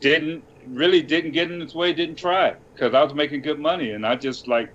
Didn't 0.00 0.42
really 0.66 1.02
didn't 1.02 1.32
get 1.32 1.50
in 1.50 1.60
his 1.60 1.74
way, 1.74 1.92
didn't 1.92 2.16
try 2.16 2.54
because 2.74 2.94
I 2.94 3.02
was 3.02 3.14
making 3.14 3.42
good 3.42 3.60
money 3.60 3.92
and 3.92 4.06
I 4.06 4.16
just 4.16 4.48
like 4.48 4.70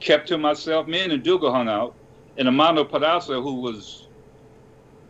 kept 0.00 0.28
to 0.28 0.38
myself. 0.38 0.86
Me 0.86 1.00
and 1.00 1.22
Ndugu 1.22 1.50
hung 1.50 1.68
out, 1.68 1.94
and 2.38 2.48
Armando 2.48 2.84
Peraza, 2.84 3.42
who 3.42 3.56
was 3.56 4.08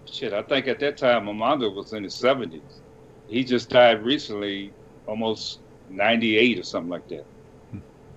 shit, 0.06 0.32
I 0.32 0.42
think 0.42 0.68
at 0.68 0.80
that 0.80 0.96
time 0.96 1.28
Armando 1.28 1.70
was 1.70 1.92
in 1.92 2.04
his 2.04 2.14
seventies. 2.14 2.80
He 3.28 3.44
just 3.44 3.68
died 3.68 4.04
recently, 4.04 4.72
almost 5.06 5.60
ninety 5.90 6.36
eight 6.36 6.58
or 6.58 6.62
something 6.62 6.90
like 6.90 7.08
that. 7.08 7.26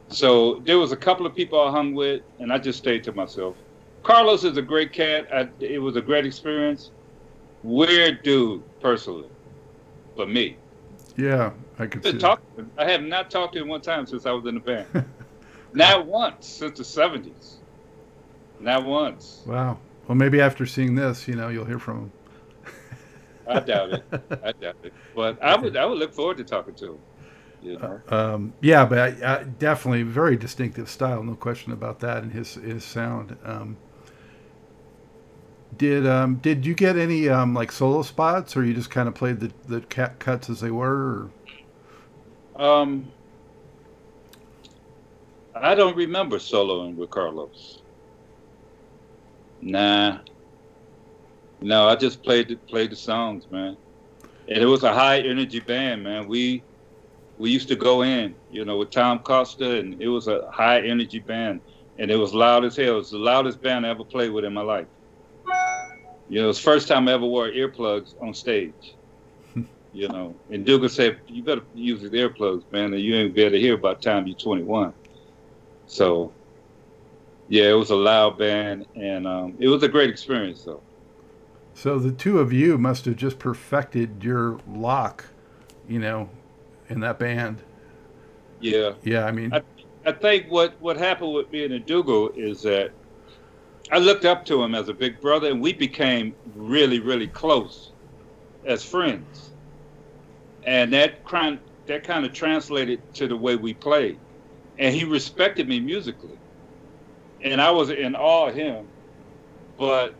So 0.09 0.55
there 0.65 0.77
was 0.77 0.91
a 0.91 0.97
couple 0.97 1.25
of 1.25 1.35
people 1.35 1.59
I 1.59 1.71
hung 1.71 1.93
with, 1.93 2.21
and 2.39 2.51
I 2.51 2.57
just 2.57 2.79
stayed 2.79 3.03
to 3.05 3.13
myself. 3.13 3.55
Carlos 4.03 4.43
is 4.43 4.57
a 4.57 4.61
great 4.61 4.91
cat. 4.91 5.27
I, 5.31 5.49
it 5.59 5.79
was 5.79 5.95
a 5.95 6.01
great 6.01 6.25
experience. 6.25 6.91
Weird 7.63 8.23
dude, 8.23 8.63
personally, 8.79 9.29
but 10.15 10.29
me. 10.29 10.57
Yeah, 11.17 11.51
I 11.77 11.85
could 11.85 12.03
see. 12.03 12.17
Talk, 12.17 12.41
I 12.77 12.89
have 12.89 13.03
not 13.03 13.29
talked 13.29 13.53
to 13.53 13.61
him 13.61 13.67
one 13.67 13.81
time 13.81 14.05
since 14.05 14.25
I 14.25 14.31
was 14.31 14.45
in 14.45 14.55
the 14.55 14.61
band. 14.61 15.05
not 15.73 16.05
once 16.05 16.47
since 16.47 16.77
the 16.77 16.83
seventies. 16.83 17.57
Not 18.59 18.85
once. 18.85 19.43
Wow. 19.45 19.77
Well, 20.07 20.15
maybe 20.15 20.41
after 20.41 20.65
seeing 20.65 20.95
this, 20.95 21.27
you 21.27 21.35
know, 21.35 21.49
you'll 21.49 21.65
hear 21.65 21.79
from 21.79 21.97
him. 21.99 22.11
I 23.47 23.59
doubt 23.59 23.91
it. 23.91 24.03
I 24.43 24.51
doubt 24.53 24.77
it. 24.83 24.93
But 25.15 25.41
I 25.41 25.57
would. 25.57 25.75
I 25.75 25.85
would 25.85 25.97
look 25.97 26.13
forward 26.13 26.37
to 26.37 26.43
talking 26.43 26.75
to 26.75 26.93
him. 26.93 26.99
You 27.61 27.77
know? 27.77 28.01
uh, 28.11 28.15
um, 28.35 28.53
yeah, 28.61 28.85
but 28.85 28.97
I, 28.99 29.39
I, 29.39 29.43
definitely 29.43 30.03
very 30.03 30.37
distinctive 30.37 30.89
style, 30.89 31.23
no 31.23 31.35
question 31.35 31.73
about 31.73 31.99
that, 31.99 32.23
and 32.23 32.31
his 32.31 32.53
his 32.55 32.83
sound. 32.83 33.35
Um, 33.43 33.77
did 35.77 36.07
um, 36.07 36.35
did 36.35 36.65
you 36.65 36.73
get 36.73 36.97
any 36.97 37.27
um, 37.29 37.53
like 37.53 37.71
solo 37.71 38.01
spots, 38.01 38.55
or 38.55 38.63
you 38.63 38.73
just 38.73 38.89
kind 38.89 39.07
of 39.07 39.15
played 39.15 39.39
the 39.39 39.51
the 39.67 39.81
cat 39.81 40.19
cuts 40.19 40.49
as 40.49 40.61
they 40.61 40.71
were? 40.71 41.29
Or? 42.57 42.81
Um, 42.83 43.11
I 45.55 45.75
don't 45.75 45.95
remember 45.95 46.37
soloing 46.37 46.95
with 46.95 47.09
Carlos. 47.09 47.81
Nah. 49.61 50.19
No, 51.61 51.87
I 51.87 51.95
just 51.95 52.23
played 52.23 52.47
the, 52.47 52.55
played 52.55 52.91
the 52.91 52.95
songs, 52.95 53.45
man. 53.51 53.75
And 54.47 54.57
it 54.57 54.65
was 54.65 54.83
a 54.83 54.93
high 54.93 55.19
energy 55.19 55.59
band, 55.59 56.03
man. 56.03 56.27
We 56.27 56.63
we 57.39 57.49
used 57.49 57.69
to 57.69 57.75
go 57.75 58.03
in, 58.03 58.35
you 58.51 58.65
know, 58.65 58.77
with 58.77 58.91
Tom 58.91 59.19
Coster, 59.19 59.77
and 59.77 59.99
it 60.01 60.09
was 60.09 60.27
a 60.27 60.51
high 60.51 60.81
energy 60.81 61.19
band, 61.19 61.61
and 61.97 62.11
it 62.11 62.17
was 62.17 62.33
loud 62.33 62.65
as 62.65 62.75
hell. 62.75 62.95
It 62.95 62.97
was 62.97 63.11
the 63.11 63.17
loudest 63.17 63.61
band 63.61 63.87
I 63.87 63.89
ever 63.89 64.03
played 64.03 64.31
with 64.31 64.43
in 64.43 64.53
my 64.53 64.61
life. 64.61 64.87
You 66.27 66.39
know, 66.39 66.43
it 66.43 66.47
was 66.47 66.57
the 66.57 66.63
first 66.63 66.87
time 66.87 67.07
I 67.07 67.13
ever 67.13 67.25
wore 67.25 67.49
earplugs 67.49 68.13
on 68.21 68.33
stage. 68.33 68.93
you 69.93 70.09
know, 70.09 70.35
and 70.51 70.65
Ndugu 70.65 70.89
said, 70.89 71.21
"You 71.27 71.41
better 71.41 71.63
use 71.73 72.01
the 72.01 72.09
earplugs, 72.09 72.69
man, 72.71 72.93
or 72.93 72.97
you 72.97 73.15
ain't 73.15 73.33
be 73.33 73.41
able 73.41 73.53
to 73.53 73.59
hear 73.59 73.77
by 73.77 73.93
the 73.93 74.01
time 74.01 74.27
you're 74.27 74.37
21." 74.37 74.93
So, 75.87 76.33
yeah, 77.47 77.69
it 77.69 77.73
was 77.73 77.89
a 77.89 77.95
loud 77.95 78.37
band, 78.37 78.85
and 78.95 79.25
um, 79.25 79.55
it 79.59 79.69
was 79.69 79.81
a 79.81 79.87
great 79.87 80.09
experience, 80.09 80.63
though. 80.63 80.81
So 81.73 81.97
the 81.97 82.11
two 82.11 82.39
of 82.39 82.51
you 82.51 82.77
must 82.77 83.05
have 83.05 83.15
just 83.15 83.39
perfected 83.39 84.23
your 84.23 84.59
lock, 84.67 85.25
you 85.87 85.97
know, 85.97 86.29
in 86.89 86.99
that 87.01 87.19
band. 87.19 87.61
Yeah. 88.59 88.93
Yeah, 89.03 89.25
I 89.25 89.31
mean, 89.31 89.53
I, 89.53 89.61
I 90.05 90.11
think 90.11 90.47
what 90.49 90.79
what 90.81 90.97
happened 90.97 91.33
with 91.33 91.51
me 91.51 91.65
and 91.65 91.85
Ndugu 91.85 92.37
is 92.37 92.61
that 92.63 92.91
I 93.91 93.97
looked 93.97 94.25
up 94.25 94.45
to 94.45 94.61
him 94.61 94.75
as 94.75 94.89
a 94.89 94.93
big 94.93 95.19
brother, 95.21 95.49
and 95.49 95.61
we 95.61 95.73
became 95.73 96.35
really, 96.55 96.99
really 96.99 97.27
close 97.27 97.91
as 98.65 98.83
friends. 98.83 99.51
And 100.63 100.91
that 100.93 101.25
kind 101.25 101.59
that 101.87 102.03
kind 102.03 102.25
of 102.25 102.33
translated 102.33 103.01
to 103.15 103.27
the 103.27 103.35
way 103.35 103.55
we 103.55 103.73
played, 103.73 104.19
and 104.77 104.93
he 104.93 105.05
respected 105.05 105.67
me 105.67 105.79
musically, 105.79 106.37
and 107.41 107.61
I 107.61 107.71
was 107.71 107.89
in 107.89 108.15
awe 108.15 108.49
of 108.49 108.55
him, 108.55 108.87
but 109.77 110.13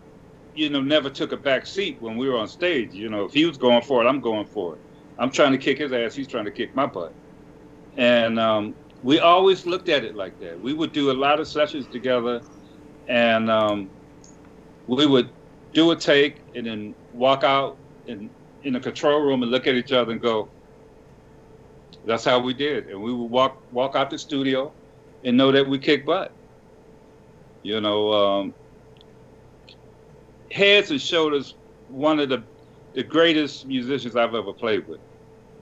you 0.56 0.70
know, 0.70 0.82
never 0.82 1.10
took 1.10 1.32
a 1.32 1.38
back 1.38 1.66
seat 1.66 2.02
when 2.02 2.18
we 2.18 2.28
were 2.28 2.38
on 2.38 2.48
stage. 2.48 2.94
You 2.94 3.10
know, 3.10 3.26
if 3.26 3.34
he 3.34 3.46
was 3.46 3.58
going 3.58 3.82
for 3.82 4.04
it, 4.04 4.08
I'm 4.08 4.20
going 4.20 4.46
for 4.46 4.76
it. 4.76 4.82
I'm 5.20 5.32
trying 5.32 5.52
to 5.52 5.58
kick 5.58 5.80
his 5.80 5.92
ass. 5.92 6.16
He's 6.16 6.30
trying 6.30 6.46
to 6.46 6.52
kick 6.52 6.74
my 6.74 6.86
butt. 6.86 7.14
And 7.98 8.40
um, 8.40 8.76
we 9.02 9.20
always 9.20 9.66
looked 9.66 9.90
at 9.90 10.06
it 10.06 10.16
like 10.16 10.38
that. 10.40 10.60
We 10.60 10.74
would 10.74 10.94
do 10.94 11.12
a 11.12 11.14
lot 11.14 11.42
of 11.42 11.48
sessions 11.48 11.88
together, 11.88 12.42
and 13.08 13.52
um, 13.52 13.90
we 14.88 15.06
would 15.06 15.30
do 15.74 15.92
a 15.92 15.96
take, 15.96 16.40
and 16.56 16.66
then 16.66 16.96
walk 17.12 17.44
out 17.44 17.80
in 18.06 18.32
in 18.64 18.74
the 18.74 18.80
control 18.80 19.22
room 19.22 19.44
and 19.44 19.52
look 19.52 19.68
at 19.68 19.76
each 19.76 19.92
other 19.92 20.14
and 20.14 20.22
go. 20.22 20.54
That's 22.06 22.24
how 22.24 22.40
we 22.40 22.54
did, 22.54 22.88
and 22.88 23.02
we 23.02 23.14
would 23.14 23.30
walk 23.30 23.58
walk 23.72 23.96
out 23.98 24.10
the 24.10 24.18
studio, 24.18 24.74
and 25.26 25.36
know 25.36 25.52
that 25.52 25.68
we 25.68 25.80
kick 25.80 26.06
butt. 26.06 26.32
You 27.62 27.82
know, 27.82 28.14
um, 28.14 28.56
heads 30.50 30.92
and 30.92 31.02
shoulders. 31.02 31.56
One 31.88 32.20
of 32.22 32.30
the 32.30 32.46
the 32.94 33.04
greatest 33.04 33.66
musicians 33.68 34.16
I've 34.16 34.34
ever 34.34 34.54
played 34.54 34.88
with 34.88 35.02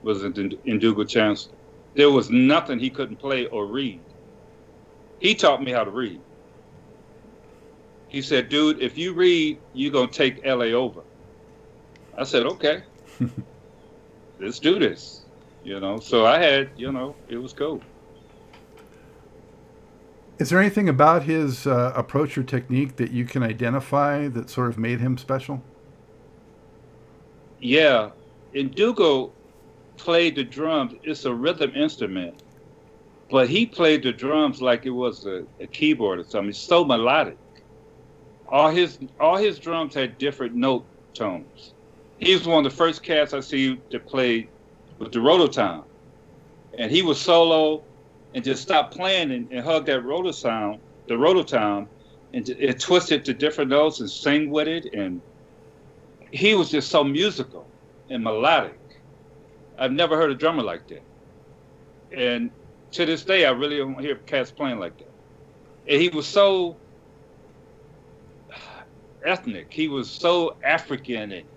was 0.02 0.22
Ndugu 0.22 1.04
Chancler. 1.04 1.48
There 1.94 2.10
was 2.10 2.30
nothing 2.30 2.78
he 2.78 2.90
couldn't 2.90 3.16
play 3.16 3.46
or 3.46 3.66
read. 3.66 4.00
He 5.18 5.34
taught 5.34 5.62
me 5.62 5.72
how 5.72 5.84
to 5.84 5.90
read. 5.90 6.20
He 8.08 8.22
said, 8.22 8.48
dude, 8.48 8.80
if 8.80 8.96
you 8.96 9.12
read, 9.12 9.58
you're 9.74 9.92
going 9.92 10.08
to 10.08 10.14
take 10.14 10.44
LA 10.44 10.66
over. 10.66 11.02
I 12.16 12.24
said, 12.24 12.46
okay, 12.46 12.82
let's 14.40 14.58
do 14.58 14.78
this. 14.78 15.24
You 15.64 15.80
know, 15.80 15.98
so 15.98 16.24
I 16.24 16.38
had, 16.38 16.70
you 16.76 16.92
know, 16.92 17.14
it 17.28 17.36
was 17.36 17.52
cool. 17.52 17.82
Is 20.38 20.50
there 20.50 20.60
anything 20.60 20.88
about 20.88 21.24
his 21.24 21.66
uh, 21.66 21.92
approach 21.96 22.38
or 22.38 22.44
technique 22.44 22.96
that 22.96 23.10
you 23.10 23.24
can 23.24 23.42
identify 23.42 24.28
that 24.28 24.48
sort 24.48 24.68
of 24.68 24.78
made 24.78 25.00
him 25.00 25.18
special? 25.18 25.62
Yeah, 27.60 28.10
Ndugu 28.54 29.32
played 29.98 30.36
the 30.36 30.44
drums. 30.44 30.94
It's 31.02 31.24
a 31.24 31.34
rhythm 31.34 31.72
instrument, 31.74 32.42
but 33.30 33.48
he 33.48 33.66
played 33.66 34.02
the 34.02 34.12
drums 34.12 34.62
like 34.62 34.86
it 34.86 34.90
was 34.90 35.26
a, 35.26 35.44
a 35.60 35.66
keyboard 35.66 36.20
or 36.20 36.24
something. 36.24 36.50
It's 36.50 36.58
so 36.58 36.84
melodic. 36.84 37.36
All 38.48 38.70
his 38.70 38.98
all 39.20 39.36
his 39.36 39.58
drums 39.58 39.94
had 39.94 40.16
different 40.18 40.54
note 40.54 40.86
tones. 41.12 41.74
He 42.18 42.32
was 42.32 42.46
one 42.46 42.64
of 42.64 42.70
the 42.70 42.76
first 42.76 43.02
cats 43.02 43.34
I 43.34 43.40
see 43.40 43.78
that 43.90 44.06
played 44.06 44.48
with 44.98 45.12
the 45.12 45.18
rototom, 45.18 45.84
and 46.78 46.90
he 46.90 47.02
was 47.02 47.20
solo 47.20 47.82
and 48.34 48.44
just 48.44 48.62
stopped 48.62 48.94
playing 48.94 49.30
and, 49.32 49.50
and 49.50 49.64
hug 49.64 49.86
that 49.86 50.00
roto 50.04 50.30
sound, 50.30 50.80
the 51.06 51.14
rototom, 51.14 51.86
and 52.32 52.48
it 52.48 52.80
twisted 52.80 53.24
to 53.24 53.34
different 53.34 53.70
notes 53.70 54.00
and 54.00 54.10
sing 54.10 54.50
with 54.50 54.68
it. 54.68 54.92
And 54.92 55.20
he 56.30 56.54
was 56.54 56.70
just 56.70 56.90
so 56.90 57.04
musical 57.04 57.66
and 58.10 58.22
melodic. 58.22 58.77
I've 59.78 59.92
never 59.92 60.16
heard 60.16 60.30
a 60.30 60.34
drummer 60.34 60.62
like 60.62 60.88
that. 60.88 61.06
And 62.10 62.50
to 62.92 63.06
this 63.06 63.24
day, 63.24 63.46
I 63.46 63.50
really 63.50 63.78
don't 63.78 64.00
hear 64.00 64.16
cats 64.16 64.50
playing 64.50 64.78
like 64.78 64.98
that. 64.98 65.12
And 65.86 66.02
he 66.02 66.08
was 66.08 66.26
so 66.26 66.80
ethnic. 69.24 69.72
He 69.72 69.88
was 69.88 70.10
so 70.10 70.56
African 70.64 71.32
and, 71.32 71.48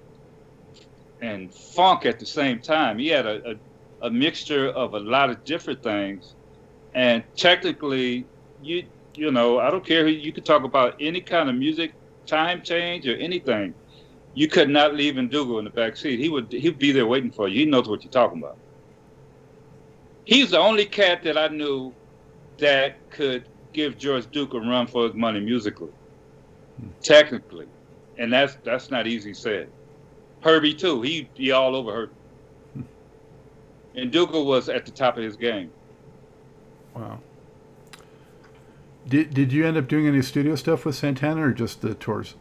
and 1.21 1.53
funk 1.53 2.05
at 2.05 2.19
the 2.19 2.25
same 2.25 2.61
time. 2.61 2.99
He 2.99 3.07
had 3.07 3.25
a, 3.25 3.51
a, 4.01 4.07
a 4.07 4.11
mixture 4.11 4.69
of 4.69 4.93
a 4.93 4.99
lot 4.99 5.29
of 5.29 5.43
different 5.43 5.81
things. 5.83 6.35
And 6.93 7.23
technically, 7.35 8.29
you 8.61 8.83
you 9.13 9.31
know, 9.31 9.59
I 9.59 9.69
don't 9.71 9.85
care. 9.85 10.07
You 10.07 10.31
could 10.31 10.45
talk 10.45 10.63
about 10.63 10.95
any 11.01 11.21
kind 11.21 11.49
of 11.49 11.55
music, 11.55 11.95
time 12.25 12.61
change, 12.63 13.07
or 13.07 13.15
anything 13.15 13.75
you 14.33 14.47
could 14.47 14.69
not 14.69 14.95
leave 14.95 15.15
Ndugu 15.15 15.59
in 15.59 15.65
the 15.65 15.71
back 15.71 15.97
seat. 15.97 16.19
He 16.19 16.29
would 16.29 16.51
he'd 16.51 16.79
be 16.79 16.91
there 16.91 17.05
waiting 17.05 17.31
for 17.31 17.47
you. 17.47 17.59
He 17.59 17.65
knows 17.65 17.87
what 17.89 18.03
you're 18.03 18.11
talking 18.11 18.39
about. 18.39 18.57
He's 20.25 20.51
the 20.51 20.59
only 20.59 20.85
cat 20.85 21.23
that 21.23 21.37
I 21.37 21.47
knew 21.47 21.93
that 22.57 23.09
could 23.09 23.45
give 23.73 23.97
George 23.97 24.29
Duke 24.31 24.53
a 24.53 24.59
run 24.59 24.87
for 24.87 25.05
his 25.05 25.13
money 25.13 25.39
musically, 25.39 25.91
hmm. 26.79 26.89
technically, 27.01 27.67
and 28.17 28.31
that's 28.31 28.57
that's 28.63 28.89
not 28.89 29.07
easy 29.07 29.33
said. 29.33 29.69
Herbie 30.41 30.73
too. 30.73 31.01
He 31.01 31.29
be 31.35 31.51
all 31.51 31.75
over 31.75 31.91
Herbie. 31.93 32.13
Hmm. 32.73 32.81
And 33.95 34.11
Ndugu 34.11 34.45
was 34.45 34.69
at 34.69 34.85
the 34.85 34.91
top 34.91 35.17
of 35.17 35.23
his 35.23 35.35
game. 35.35 35.71
Wow. 36.95 37.19
Did 39.07 39.33
Did 39.33 39.51
you 39.51 39.65
end 39.65 39.75
up 39.75 39.89
doing 39.89 40.07
any 40.07 40.21
studio 40.21 40.55
stuff 40.55 40.85
with 40.85 40.95
Santana 40.95 41.47
or 41.47 41.51
just 41.51 41.81
the 41.81 41.95
tours? 41.95 42.35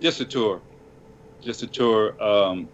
Just 0.00 0.20
a 0.20 0.24
tour 0.24 0.60
just 1.40 1.62
a 1.62 1.66
tour. 1.66 2.20
Um, 2.22 2.68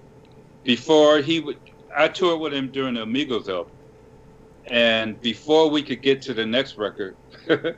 before 0.62 1.18
he 1.18 1.40
would, 1.40 1.58
I 1.94 2.08
toured 2.08 2.40
with 2.40 2.54
him 2.54 2.68
during 2.68 2.94
the 2.94 3.02
Amigos 3.02 3.48
album, 3.48 3.72
and 4.66 5.20
before 5.20 5.70
we 5.70 5.82
could 5.82 6.02
get 6.02 6.22
to 6.22 6.34
the 6.34 6.46
next 6.46 6.76
record, 6.76 7.16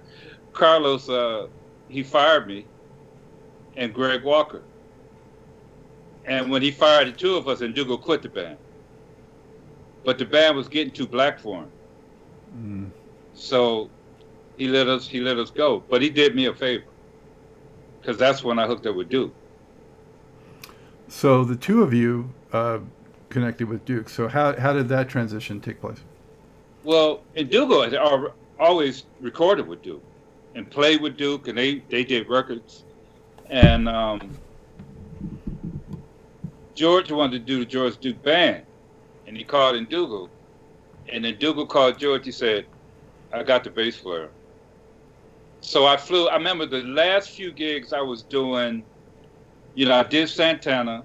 Carlos 0.53 1.09
uh, 1.09 1.49
he 1.89 2.03
fired 2.03 2.47
me, 2.47 2.67
and 3.77 3.93
Greg 3.93 4.25
Walker. 4.25 4.63
And 6.25 6.51
when 6.51 6.61
he 6.61 6.71
fired 6.71 7.09
the 7.09 7.13
two 7.13 7.37
of 7.37 7.47
us, 7.47 7.61
Ndugu 7.61 8.01
quit 8.01 8.23
the 8.23 8.29
band. 8.29 8.59
But 10.05 10.19
the 10.19 10.25
band 10.25 10.57
was 10.57 10.69
getting 10.69 10.93
too 10.93 11.07
black 11.07 11.39
for 11.39 11.63
him. 11.63 11.71
Mm. 12.57 12.91
So 13.35 13.91
he 14.57 14.67
let 14.69 14.89
us 14.89 15.07
he 15.07 15.21
let 15.21 15.39
us 15.39 15.51
go. 15.51 15.83
But 15.89 16.03
he 16.03 16.11
did 16.11 16.35
me 16.35 16.47
a 16.47 16.55
favor. 16.55 16.85
Because 18.01 18.17
that's 18.17 18.43
when 18.43 18.59
I 18.59 18.67
hooked 18.67 18.87
up 18.87 18.97
with 18.97 19.09
Duke. 19.09 19.35
So 21.09 21.45
the 21.45 21.57
two 21.57 21.83
of 21.83 21.95
you 21.95 22.33
uh, 22.53 22.79
connected 23.29 23.69
with 23.69 23.85
Duke. 23.85 24.09
So 24.09 24.29
how 24.29 24.59
how 24.59 24.73
did 24.73 24.89
that 24.89 25.09
transition 25.09 25.61
take 25.61 25.81
place? 25.81 26.01
Well, 26.85 27.23
Ndugu 27.37 27.91
had 27.91 28.33
always 28.59 29.05
recorded 29.21 29.67
with 29.67 29.83
Duke 29.83 30.03
and 30.55 30.71
played 30.71 31.01
with 31.01 31.17
Duke, 31.17 31.49
and 31.49 31.59
they 31.59 31.83
they 31.89 32.05
did 32.05 32.29
records. 32.29 32.85
And 33.49 33.89
um, 33.89 34.37
George 36.75 37.13
wanted 37.13 37.39
to 37.39 37.45
do 37.45 37.61
the 37.61 37.65
George 37.65 37.99
Duke 37.99 38.21
band, 38.23 38.65
and 39.27 39.37
he 39.37 39.45
called 39.45 39.77
Ndugu, 39.77 40.29
and 41.09 41.25
then 41.25 41.37
Ndugu 41.37 41.69
called 41.69 41.99
George. 41.99 42.25
He 42.25 42.33
said, 42.33 42.67
"I 43.33 43.43
got 43.43 43.65
the 43.65 43.71
bass 43.71 43.97
player." 43.97 44.31
So 45.61 45.87
I 45.87 45.97
flew. 45.97 46.29
I 46.29 46.37
remember 46.37 46.67
the 46.67 46.83
last 46.83 47.31
few 47.31 47.53
gigs 47.53 47.93
I 47.93 48.01
was 48.01 48.23
doing 48.23 48.85
you 49.77 49.85
know, 49.85 49.95
I 49.95 50.03
did 50.03 50.29
Santana. 50.29 51.05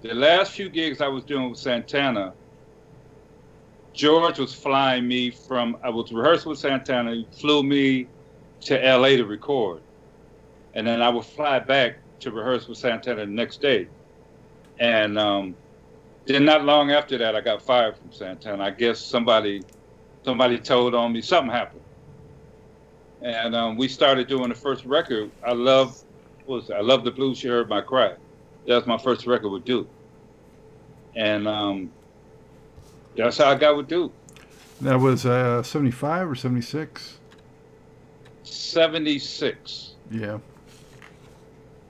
The 0.00 0.14
last 0.14 0.52
few 0.52 0.68
gigs 0.68 1.00
I 1.00 1.08
was 1.08 1.24
doing 1.24 1.50
with 1.50 1.58
Santana, 1.58 2.32
George 3.92 4.38
was 4.38 4.54
flying 4.54 5.06
me 5.08 5.30
from, 5.30 5.76
I 5.82 5.90
was 5.90 6.12
rehearsing 6.12 6.50
with 6.50 6.60
Santana, 6.60 7.12
he 7.12 7.26
flew 7.32 7.62
me 7.64 8.06
to 8.62 8.76
LA 8.76 9.08
to 9.08 9.24
record. 9.24 9.82
And 10.74 10.86
then 10.86 11.02
I 11.02 11.08
would 11.08 11.24
fly 11.24 11.58
back 11.58 11.96
to 12.20 12.30
rehearse 12.30 12.68
with 12.68 12.78
Santana 12.78 13.26
the 13.26 13.26
next 13.26 13.60
day. 13.60 13.88
And 14.78 15.18
um, 15.18 15.56
then 16.26 16.44
not 16.44 16.64
long 16.64 16.92
after 16.92 17.18
that, 17.18 17.34
I 17.34 17.40
got 17.40 17.62
fired 17.62 17.96
from 17.96 18.12
Santana. 18.12 18.62
I 18.62 18.70
guess 18.70 19.00
somebody 19.00 19.62
somebody 20.24 20.58
told 20.58 20.94
on 20.94 21.12
me, 21.12 21.20
something 21.20 21.52
happened. 21.52 21.82
And 23.22 23.54
um, 23.54 23.76
we 23.76 23.88
started 23.88 24.28
doing 24.28 24.48
the 24.48 24.54
first 24.54 24.84
record. 24.84 25.30
I 25.46 25.52
love 25.52 26.03
was 26.46 26.70
I 26.70 26.80
Love 26.80 27.04
the 27.04 27.10
Blues, 27.10 27.38
She 27.38 27.48
Heard 27.48 27.68
My 27.68 27.80
Cry. 27.80 28.14
That 28.66 28.74
was 28.76 28.86
my 28.86 28.98
first 28.98 29.26
record 29.26 29.50
with 29.50 29.64
Duke. 29.64 29.88
And 31.16 31.46
um, 31.46 31.90
that's 33.16 33.38
how 33.38 33.50
I 33.50 33.54
got 33.54 33.76
with 33.76 33.88
Duke. 33.88 34.12
That 34.80 34.98
was 34.98 35.24
uh, 35.24 35.62
75 35.62 36.30
or 36.30 36.34
76? 36.34 37.18
76. 38.42 39.94
Yeah. 40.10 40.38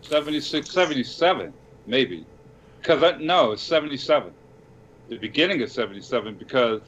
76, 0.02 0.70
77, 0.70 1.52
maybe. 1.86 2.26
Because 2.80 3.02
I 3.02 3.16
no, 3.16 3.52
it's 3.52 3.62
77. 3.62 4.32
The 5.08 5.16
beginning 5.16 5.62
of 5.62 5.70
77, 5.70 6.34
because 6.34 6.80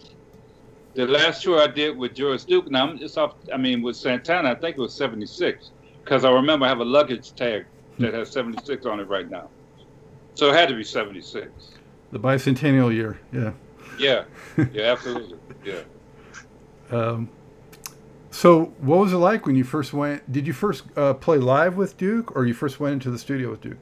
the 0.95 1.07
last 1.07 1.43
tour 1.43 1.61
I 1.61 1.67
did 1.67 1.97
with 1.97 2.15
George 2.15 2.45
Duke, 2.45 2.71
now 2.71 2.93
it's 2.93 3.17
off, 3.17 3.35
I 3.53 3.57
mean, 3.57 3.83
with 3.83 3.97
Santana, 3.97 4.51
I 4.51 4.55
think 4.55 4.77
it 4.77 4.81
was 4.81 4.95
76 4.95 5.71
because 6.07 6.25
I 6.25 6.31
remember 6.31 6.67
I 6.67 6.69
have 6.69 6.79
a 6.79 6.85
luggage 6.85 7.35
tag 7.35 7.67
that 7.99 8.15
has 8.15 8.31
76 8.31 8.87
on 8.87 9.01
it 9.01 9.09
right 9.09 9.29
now. 9.29 9.49
So 10.35 10.51
it 10.51 10.55
had 10.55 10.69
to 10.69 10.77
be 10.77 10.85
76. 10.85 11.51
The 12.13 12.19
bicentennial 12.19 12.95
year, 12.95 13.19
yeah. 13.33 13.53
Yeah, 13.99 14.25
yeah, 14.73 14.93
absolutely, 14.93 15.37
yeah. 15.65 15.81
Um, 16.93 17.29
so 18.31 18.67
what 18.79 18.99
was 18.99 19.13
it 19.13 19.17
like 19.17 19.47
when 19.47 19.57
you 19.57 19.65
first 19.65 19.93
went? 19.93 20.31
Did 20.31 20.47
you 20.47 20.53
first 20.53 20.85
uh, 20.97 21.15
play 21.15 21.39
live 21.39 21.77
with 21.77 21.97
Duke, 21.97 22.37
or 22.37 22.47
you 22.47 22.55
first 22.55 22.79
went 22.79 22.93
into 22.93 23.11
the 23.11 23.19
studio 23.19 23.51
with 23.51 23.63
Duke? 23.63 23.79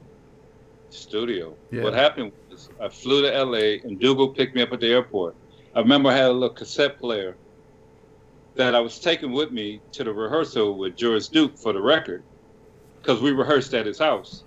Studio. 0.89 1.53
Yeah. 1.71 1.83
What 1.83 1.93
happened 1.93 2.31
was 2.49 2.69
I 2.81 2.89
flew 2.89 3.21
to 3.21 3.43
LA, 3.43 3.81
and 3.83 3.99
Ndugu 3.99 4.35
picked 4.35 4.55
me 4.55 4.63
up 4.63 4.71
at 4.71 4.79
the 4.79 4.87
airport. 4.87 5.35
I 5.75 5.79
remember 5.79 6.09
I 6.09 6.13
had 6.13 6.25
a 6.25 6.33
little 6.33 6.49
cassette 6.49 6.97
player 6.97 7.35
that 8.55 8.73
I 8.73 8.79
was 8.79 8.99
taking 8.99 9.31
with 9.31 9.51
me 9.51 9.81
to 9.93 10.03
the 10.03 10.13
rehearsal 10.13 10.77
with 10.77 10.95
George 10.95 11.29
Duke 11.29 11.57
for 11.57 11.73
the 11.73 11.81
record, 11.81 12.23
because 13.01 13.21
we 13.21 13.31
rehearsed 13.31 13.73
at 13.73 13.85
his 13.85 13.99
house. 13.99 14.43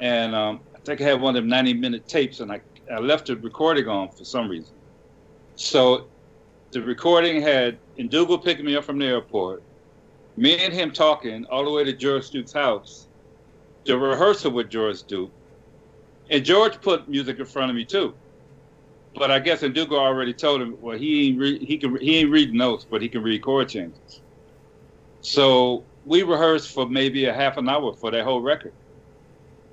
And 0.00 0.34
um, 0.34 0.60
I 0.74 0.78
think 0.80 1.00
I 1.00 1.04
had 1.04 1.20
one 1.20 1.36
of 1.36 1.42
them 1.42 1.48
90 1.48 1.74
minute 1.74 2.06
tapes, 2.06 2.40
and 2.40 2.52
I, 2.52 2.60
I 2.92 2.98
left 2.98 3.26
the 3.26 3.36
recording 3.36 3.88
on 3.88 4.10
for 4.10 4.24
some 4.24 4.48
reason. 4.48 4.74
So 5.56 6.06
the 6.70 6.82
recording 6.82 7.40
had 7.42 7.78
Ndugu 7.98 8.44
picking 8.44 8.66
me 8.66 8.76
up 8.76 8.84
from 8.84 8.98
the 8.98 9.06
airport, 9.06 9.62
me 10.36 10.64
and 10.64 10.72
him 10.72 10.92
talking 10.92 11.46
all 11.46 11.64
the 11.64 11.70
way 11.70 11.84
to 11.84 11.92
George 11.92 12.30
Duke's 12.30 12.52
house. 12.52 13.08
the 13.84 13.98
rehearsal 13.98 14.52
with 14.52 14.68
George 14.68 15.02
Duke, 15.04 15.32
and 16.30 16.44
George 16.44 16.80
put 16.80 17.08
music 17.08 17.38
in 17.38 17.46
front 17.46 17.70
of 17.70 17.76
me 17.76 17.84
too. 17.86 18.14
But 19.18 19.30
I 19.32 19.40
guess 19.40 19.62
Ndugu 19.62 19.92
already 19.92 20.32
told 20.32 20.62
him, 20.62 20.76
well, 20.80 20.96
he 20.96 21.28
ain't 21.28 21.40
re- 21.40 21.64
he 21.64 21.78
can 21.78 21.98
he 22.00 22.18
ain't 22.18 22.30
read 22.30 22.54
notes, 22.54 22.86
but 22.88 23.02
he 23.02 23.08
can 23.08 23.22
read 23.22 23.42
chord 23.42 23.68
changes. 23.68 24.22
So 25.20 25.84
we 26.04 26.22
rehearsed 26.22 26.72
for 26.72 26.88
maybe 26.88 27.24
a 27.26 27.34
half 27.34 27.56
an 27.56 27.68
hour 27.68 27.94
for 27.94 28.10
that 28.12 28.24
whole 28.24 28.40
record, 28.40 28.74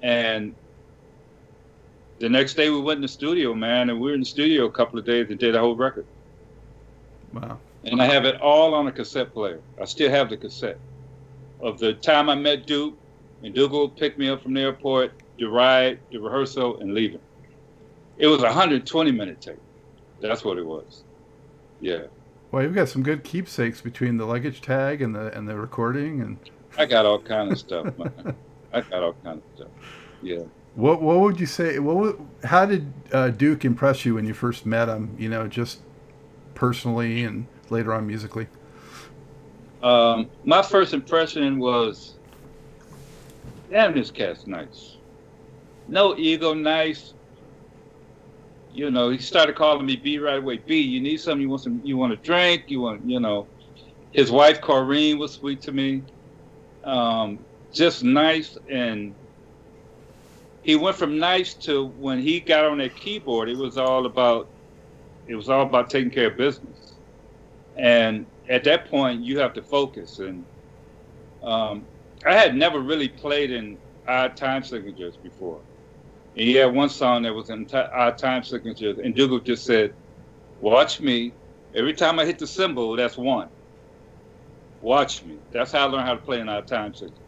and 0.02 0.56
the 2.20 2.30
next 2.30 2.56
day 2.56 2.70
we 2.70 2.80
went 2.82 2.98
in 2.98 3.02
the 3.02 3.08
studio, 3.08 3.54
man, 3.54 3.90
and 3.90 4.00
we 4.00 4.10
were 4.10 4.14
in 4.14 4.22
the 4.22 4.26
studio 4.26 4.66
a 4.66 4.72
couple 4.72 4.98
of 4.98 5.06
days 5.06 5.28
and 5.30 5.40
did 5.40 5.54
the 5.54 5.60
whole 5.60 5.76
record. 5.76 6.08
Wow. 7.34 7.60
And 7.84 8.02
I 8.02 8.06
have 8.06 8.26
it 8.26 8.42
all 8.42 8.74
on 8.74 8.88
a 8.88 8.92
cassette 8.92 9.34
player. 9.34 9.62
I 9.80 9.86
still 9.86 10.10
have 10.10 10.30
the 10.30 10.38
cassette 10.38 10.80
of 11.62 11.78
the 11.80 11.94
time 11.94 12.30
I 12.30 12.36
met 12.36 12.66
Duke, 12.66 12.96
and 13.44 13.54
Duke 13.54 13.98
picked 13.98 14.18
me 14.18 14.30
up 14.30 14.42
from 14.42 14.54
the 14.54 14.62
airport, 14.62 15.14
the 15.38 15.46
ride, 15.46 16.00
the 16.10 16.18
rehearsal, 16.18 16.80
and 16.80 16.94
leaving. 16.94 17.20
It 18.18 18.28
was 18.28 18.42
a 18.42 18.46
120 18.46 19.12
minute 19.12 19.42
tape. 19.42 19.60
That's 20.22 20.44
what 20.44 20.58
it 20.58 20.66
was. 20.66 21.04
Yeah. 21.82 22.04
Well, 22.52 22.64
you've 22.64 22.76
got 22.76 22.88
some 22.88 23.04
good 23.04 23.24
keepsakes 23.24 23.82
between 23.82 24.18
the 24.18 24.26
luggage 24.26 24.62
tag 24.62 25.02
and 25.02 25.14
the 25.14 25.36
and 25.38 25.48
the 25.48 25.56
recording, 25.56 26.22
and 26.22 26.38
I 26.78 26.86
got 26.86 27.06
all 27.06 27.20
kind 27.20 27.52
of 27.52 27.60
stuff, 27.60 27.98
man. 27.98 28.36
I 28.74 28.82
got 28.82 29.04
all 29.04 29.16
kind 29.24 29.42
of 29.42 29.56
stuff. 29.56 29.72
Yeah. 30.22 30.44
What 30.76 31.02
what 31.02 31.20
would 31.20 31.40
you 31.40 31.46
say? 31.46 31.80
What 31.80 31.96
would, 31.98 32.28
how 32.44 32.66
did 32.66 32.92
uh, 33.12 33.30
Duke 33.30 33.66
impress 33.66 34.06
you 34.06 34.16
when 34.16 34.26
you 34.26 34.34
first 34.34 34.66
met 34.66 34.88
him? 34.88 35.16
You 35.20 35.30
know, 35.30 35.48
just 35.48 35.80
personally 36.54 37.24
and 37.24 37.48
later 37.70 37.94
on 37.94 38.08
musically. 38.08 38.48
Um, 39.84 40.30
my 40.46 40.62
first 40.62 40.94
impression 40.94 41.60
was, 41.60 42.16
damn, 43.70 43.94
this 43.94 44.10
cat's 44.10 44.48
nice. 44.48 44.98
No 45.88 46.18
ego, 46.18 46.54
nice. 46.54 47.14
You 48.76 48.92
know, 48.92 49.10
he 49.10 49.18
started 49.18 49.56
calling 49.56 49.86
me 49.86 49.96
B 49.96 50.20
right 50.20 50.38
away. 50.38 50.58
B, 50.58 50.80
you 50.82 51.02
need 51.02 51.18
something? 51.18 51.42
You 51.42 51.50
want 51.50 51.62
some? 51.62 51.82
You 51.84 51.98
want 51.98 52.14
a 52.14 52.18
drink? 52.18 52.66
You 52.68 52.82
want? 52.82 53.10
You 53.10 53.20
know, 53.20 53.48
his 54.12 54.32
wife 54.32 54.62
Corine 54.62 55.18
was 55.18 55.34
sweet 55.34 55.62
to 55.62 55.72
me. 55.72 56.04
Um, 56.84 57.40
just 57.74 58.04
nice 58.04 58.58
and 58.70 59.16
he 60.66 60.76
went 60.76 60.96
from 60.98 61.20
nice 61.20 61.54
to 61.54 61.86
when 61.86 62.20
he 62.20 62.40
got 62.40 62.66
on 62.66 62.80
that 62.80 62.96
keyboard, 62.96 63.50
it 63.50 63.58
was 63.58 63.78
all 63.78 64.06
about 64.08 64.50
it 65.28 65.36
was 65.36 65.50
all 65.50 65.64
about 65.64 65.90
taking 65.90 66.10
care 66.10 66.28
of 66.28 66.38
business. 66.38 66.94
And 67.78 68.26
at 68.50 68.64
that 68.66 68.90
point, 68.90 69.22
you 69.22 69.40
have 69.40 69.54
to 69.54 69.62
focus. 69.62 70.20
And 70.20 70.46
um, 71.44 71.86
I 72.26 72.34
had 72.34 72.56
never 72.56 72.80
really 72.80 73.10
played 73.10 73.52
in 73.52 73.78
odd 74.08 74.36
time 74.38 74.64
signatures 74.64 75.18
before. 75.18 75.62
And 76.36 76.48
he 76.48 76.56
had 76.56 76.74
one 76.76 76.90
song 76.90 77.24
that 77.24 77.34
was 77.34 77.50
in 77.50 77.68
t- 77.68 77.78
odd 77.78 78.18
time 78.18 78.44
signatures, 78.44 79.00
and 79.04 79.16
Ndugu 79.16 79.46
just 79.46 79.66
said, 79.66 79.94
"Watch 80.60 81.02
me. 81.02 81.38
Every 81.76 81.94
time 81.94 82.20
I 82.20 82.26
hit 82.26 82.40
the 82.40 82.48
cymbal, 82.48 82.96
that's 82.98 83.18
one. 83.18 83.50
Watch 84.82 85.24
me. 85.24 85.42
That's 85.52 85.72
how 85.74 85.88
I 85.88 85.92
learned 85.92 86.08
how 86.08 86.16
to 86.16 86.22
play 86.22 86.40
in 86.42 86.50
our 86.50 86.64
time 86.64 86.94
signature." 86.96 87.22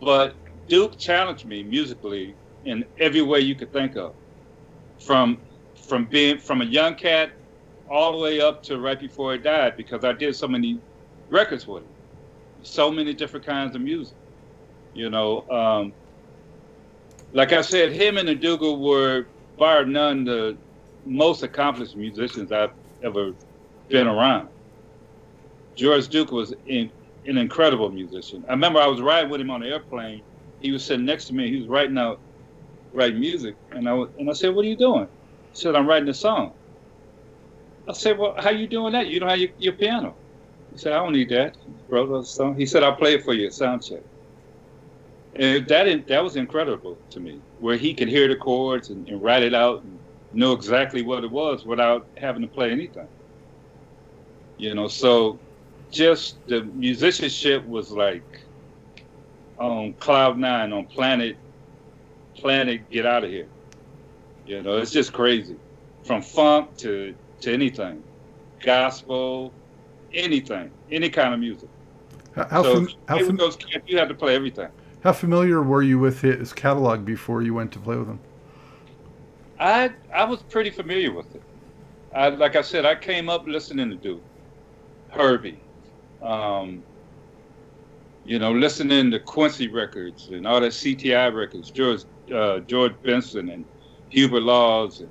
But 0.00 0.36
Duke 0.68 0.98
challenged 0.98 1.46
me 1.46 1.64
musically 1.64 2.38
in 2.64 2.84
every 2.98 3.22
way 3.22 3.40
you 3.40 3.56
could 3.56 3.72
think 3.72 3.96
of, 3.96 4.14
from 5.00 5.42
from 5.88 6.06
being 6.06 6.38
from 6.40 6.62
a 6.62 6.66
young 6.66 6.96
cat 6.96 7.32
all 7.88 8.12
the 8.12 8.18
way 8.18 8.40
up 8.40 8.62
to 8.64 8.78
right 8.80 9.00
before 9.00 9.32
he 9.34 9.38
died, 9.40 9.74
because 9.76 10.04
I 10.04 10.12
did 10.12 10.36
so 10.36 10.48
many 10.48 10.82
records 11.30 11.66
with 11.66 11.84
him, 11.84 11.94
so 12.62 12.90
many 12.92 13.14
different 13.14 13.46
kinds 13.46 13.76
of 13.76 13.82
music. 13.82 14.18
You 14.94 15.10
know, 15.10 15.44
um, 15.50 15.94
like 17.32 17.52
I 17.52 17.62
said, 17.62 17.92
him 17.92 18.18
and 18.18 18.28
Ndugu 18.28 18.80
were 18.80 19.26
bar 19.58 19.84
none 19.86 20.24
the 20.24 20.58
most 21.04 21.42
accomplished 21.42 21.96
musicians 21.96 22.52
I've 22.52 22.70
ever 23.02 23.32
been 23.88 24.06
around. 24.06 24.50
George 25.76 26.08
Duke 26.08 26.32
was 26.32 26.54
in, 26.66 26.92
an 27.26 27.38
incredible 27.38 27.90
musician. 27.90 28.44
I 28.48 28.52
remember 28.52 28.80
I 28.80 28.86
was 28.86 29.00
riding 29.00 29.30
with 29.30 29.40
him 29.40 29.50
on 29.50 29.60
the 29.60 29.68
airplane 29.68 30.22
he 30.60 30.72
was 30.72 30.84
sitting 30.84 31.06
next 31.06 31.26
to 31.26 31.34
me. 31.34 31.50
He 31.50 31.58
was 31.58 31.68
writing 31.68 31.98
out, 31.98 32.20
writing 32.92 33.20
music, 33.20 33.56
and 33.70 33.88
I 33.88 33.94
was, 33.94 34.10
and 34.18 34.28
I 34.30 34.32
said, 34.32 34.54
"What 34.54 34.64
are 34.64 34.68
you 34.68 34.76
doing?" 34.76 35.08
He 35.50 35.56
said, 35.56 35.76
"I'm 35.76 35.86
writing 35.86 36.08
a 36.08 36.14
song." 36.14 36.54
I 37.88 37.92
said, 37.94 38.18
"Well, 38.18 38.34
how 38.38 38.50
you 38.50 38.68
doing 38.68 38.92
that? 38.94 39.08
You 39.08 39.20
don't 39.20 39.30
have 39.30 39.38
your, 39.38 39.50
your 39.58 39.74
piano." 39.74 40.18
He 40.70 40.78
said, 40.78 40.92
"I 40.94 40.96
don't 40.98 41.12
need 41.12 41.30
that." 41.30 41.56
Wrote 41.88 42.12
a 42.14 42.24
song. 42.24 42.56
He 42.58 42.66
said, 42.66 42.82
"I'll 42.82 42.96
play 42.96 43.14
it 43.14 43.24
for 43.24 43.34
you 43.34 43.50
sound 43.50 43.82
check." 43.84 44.02
And 45.34 45.66
that 45.66 46.06
that 46.08 46.22
was 46.22 46.36
incredible 46.36 46.96
to 47.10 47.20
me, 47.20 47.40
where 47.60 47.76
he 47.76 47.94
could 47.94 48.08
hear 48.08 48.28
the 48.28 48.36
chords 48.36 48.90
and, 48.90 49.08
and 49.08 49.22
write 49.22 49.42
it 49.42 49.54
out 49.54 49.82
and 49.82 49.98
know 50.32 50.52
exactly 50.52 51.02
what 51.02 51.24
it 51.24 51.30
was 51.30 51.64
without 51.64 52.06
having 52.16 52.42
to 52.42 52.48
play 52.48 52.70
anything. 52.70 53.08
You 54.56 54.74
know, 54.74 54.88
so 54.88 55.38
just 55.90 56.44
the 56.48 56.62
musicianship 56.62 57.66
was 57.66 57.90
like 57.90 58.22
on 59.58 59.92
cloud 59.94 60.38
nine 60.38 60.72
on 60.72 60.86
planet 60.86 61.36
planet 62.34 62.88
get 62.90 63.06
out 63.06 63.24
of 63.24 63.30
here. 63.30 63.48
You 64.46 64.62
know, 64.62 64.78
it's 64.78 64.90
just 64.90 65.12
crazy. 65.12 65.56
From 66.04 66.22
funk 66.22 66.76
to 66.78 67.14
to 67.40 67.52
anything. 67.52 68.02
Gospel, 68.60 69.52
anything, 70.12 70.70
any 70.90 71.10
kind 71.10 71.32
of 71.34 71.40
music. 71.40 71.68
How, 72.34 72.62
so 72.62 72.74
fam- 72.74 72.88
how 73.08 73.18
fam- 73.18 73.38
you 73.86 73.98
have 73.98 74.08
to 74.08 74.14
play 74.14 74.34
everything. 74.34 74.68
How 75.02 75.12
familiar 75.12 75.62
were 75.62 75.82
you 75.82 75.98
with 75.98 76.20
his 76.22 76.52
catalog 76.52 77.04
before 77.04 77.42
you 77.42 77.54
went 77.54 77.72
to 77.72 77.78
play 77.78 77.96
with 77.96 78.08
him? 78.08 78.20
I 79.60 79.92
I 80.12 80.24
was 80.24 80.42
pretty 80.42 80.70
familiar 80.70 81.12
with 81.12 81.34
it. 81.34 81.42
I 82.14 82.28
like 82.30 82.56
I 82.56 82.62
said, 82.62 82.84
I 82.84 82.94
came 82.94 83.28
up 83.28 83.46
listening 83.46 83.90
to 83.90 83.96
Duke, 83.96 84.22
Herbie, 85.10 85.60
um, 86.22 86.82
you 88.24 88.38
know, 88.38 88.52
listening 88.52 89.10
to 89.12 89.20
Quincy 89.20 89.68
records 89.68 90.28
and 90.28 90.46
all 90.46 90.60
that 90.60 90.72
CTI 90.72 91.34
records, 91.34 91.70
George 91.70 92.02
uh, 92.34 92.60
George 92.60 92.94
Benson 93.02 93.50
and 93.50 93.64
Hubert 94.10 94.42
Laws, 94.42 95.00
and 95.00 95.10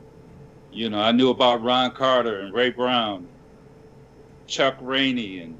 you 0.71 0.89
know, 0.89 0.99
I 0.99 1.11
knew 1.11 1.29
about 1.29 1.63
Ron 1.63 1.91
Carter 1.91 2.41
and 2.41 2.53
Ray 2.53 2.71
Brown, 2.71 3.27
Chuck 4.47 4.75
Rainey 4.81 5.39
and 5.39 5.57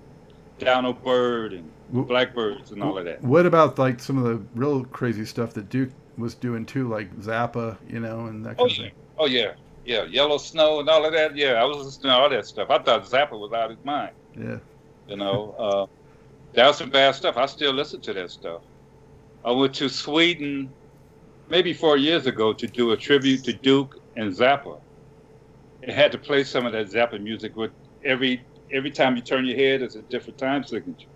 Donald 0.60 1.02
Byrd 1.04 1.54
and 1.54 1.72
Blackbyrds 1.94 2.72
and 2.72 2.84
all 2.84 2.98
of 2.98 3.06
that. 3.06 3.22
What 3.24 3.46
about 3.46 3.80
like 3.80 4.00
some 4.00 4.18
of 4.18 4.24
the 4.26 4.42
real 4.56 4.84
crazy 4.86 5.26
stuff 5.26 5.54
that 5.54 5.70
Duke 5.70 5.92
was 6.18 6.36
doing 6.36 6.66
too, 6.66 6.88
like 6.88 7.14
Zappa, 7.20 7.78
you 7.88 8.00
know, 8.00 8.26
and 8.26 8.46
that 8.46 8.58
kind 8.58 8.60
oh, 8.60 8.66
of 8.66 8.72
thing? 8.72 8.92
Oh 9.18 9.26
yeah, 9.26 9.54
yeah, 9.86 10.04
Yellow 10.04 10.38
Snow 10.38 10.80
and 10.82 10.90
all 10.90 11.06
of 11.06 11.14
that. 11.14 11.36
Yeah, 11.36 11.54
I 11.54 11.64
was 11.64 11.86
listening 11.86 12.12
to 12.12 12.18
all 12.18 12.30
that 12.30 12.46
stuff. 12.46 12.70
I 12.70 12.80
thought 12.80 13.06
Zappa 13.06 13.40
was 13.40 13.54
out 13.54 13.72
of 13.72 13.78
his 13.78 13.86
mind. 13.86 14.12
Yeah. 14.38 14.58
You 15.08 15.16
know, 15.16 15.56
uh, 15.58 15.86
that 16.54 16.68
was 16.68 16.78
some 16.78 16.90
bad 16.90 17.16
stuff. 17.16 17.38
I 17.38 17.46
still 17.46 17.72
listen 17.72 18.02
to 18.02 18.14
that 18.14 18.32
stuff. 18.32 18.62
I 19.46 19.52
went 19.52 19.74
to 19.76 19.88
Sweden 19.88 20.70
maybe 21.50 21.74
four 21.74 21.96
years 21.96 22.26
ago 22.26 22.52
to 22.52 22.68
do 22.68 22.92
a 22.92 22.98
tribute 22.98 23.46
to 23.46 23.54
Duke 23.54 24.02
and 24.18 24.32
Zappa. 24.32 24.80
It 25.82 25.94
had 25.94 26.12
to 26.12 26.18
play 26.18 26.44
some 26.44 26.66
of 26.66 26.74
that 26.74 26.88
Zappa 26.88 27.22
music 27.22 27.56
with 27.56 27.72
every 28.04 28.42
every 28.72 28.92
time 28.92 29.16
you 29.16 29.22
turn 29.22 29.46
your 29.46 29.56
head, 29.56 29.82
it's 29.82 29.96
a 29.96 30.02
different 30.04 30.38
time 30.38 30.66
signature. 30.66 31.08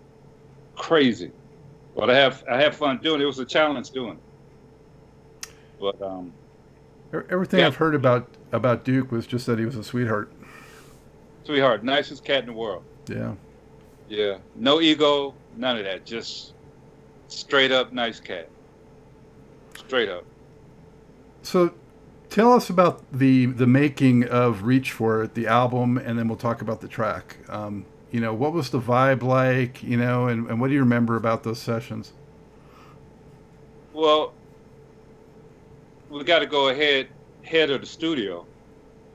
Crazy, 0.76 1.32
but 1.96 2.10
I 2.10 2.16
have 2.16 2.44
I 2.50 2.62
have 2.62 2.76
fun 2.76 3.00
doing 3.00 3.22
it. 3.22 3.24
It 3.24 3.28
was 3.28 3.40
a 3.40 3.46
challenge 3.46 3.92
doing 3.92 4.18
it. 4.18 5.52
But 5.80 6.02
um, 6.02 6.34
everything 7.30 7.60
yeah. 7.60 7.68
I've 7.68 7.76
heard 7.76 7.96
about 7.96 8.28
about 8.52 8.84
Duke 8.84 9.12
was 9.12 9.28
just 9.28 9.46
that 9.48 9.60
he 9.60 9.66
was 9.66 9.76
a 9.76 9.84
sweetheart. 9.84 10.32
Sweetheart, 11.44 11.84
nicest 11.84 12.24
cat 12.24 12.42
in 12.42 12.46
the 12.48 12.54
world. 12.54 12.84
Yeah. 13.08 13.34
Yeah, 14.08 14.40
no 14.56 14.82
ego, 14.82 15.34
none 15.56 15.78
of 15.78 15.86
that. 15.86 16.06
Just 16.06 16.54
straight 17.30 17.72
up 17.72 17.94
nice 17.94 18.20
cat. 18.20 18.50
Straight 19.78 20.10
up. 20.10 20.26
So, 21.44 21.74
tell 22.30 22.54
us 22.54 22.70
about 22.70 23.04
the 23.12 23.46
the 23.46 23.68
making 23.68 24.26
of 24.26 24.64
Reach 24.64 24.92
for 24.92 25.24
It, 25.24 25.34
the 25.34 25.48
album, 25.48 25.98
and 25.98 26.20
then 26.20 26.28
we'll 26.28 26.38
talk 26.38 26.62
about 26.62 26.82
the 26.82 26.90
track. 26.90 27.38
Um, 27.48 27.86
you 28.12 28.20
know, 28.20 28.34
what 28.34 28.54
was 28.54 28.70
the 28.70 28.80
vibe 28.80 29.24
like? 29.24 29.82
You 29.84 29.98
know, 29.98 30.28
and, 30.28 30.48
and 30.50 30.60
what 30.60 30.68
do 30.68 30.74
you 30.74 30.82
remember 30.82 31.16
about 31.16 31.44
those 31.44 31.60
sessions? 31.60 32.14
Well, 33.94 34.34
we 36.10 36.24
got 36.24 36.40
to 36.40 36.46
go 36.46 36.70
ahead 36.70 37.08
head 37.44 37.70
of 37.70 37.82
the 37.82 37.88
studio. 37.88 38.46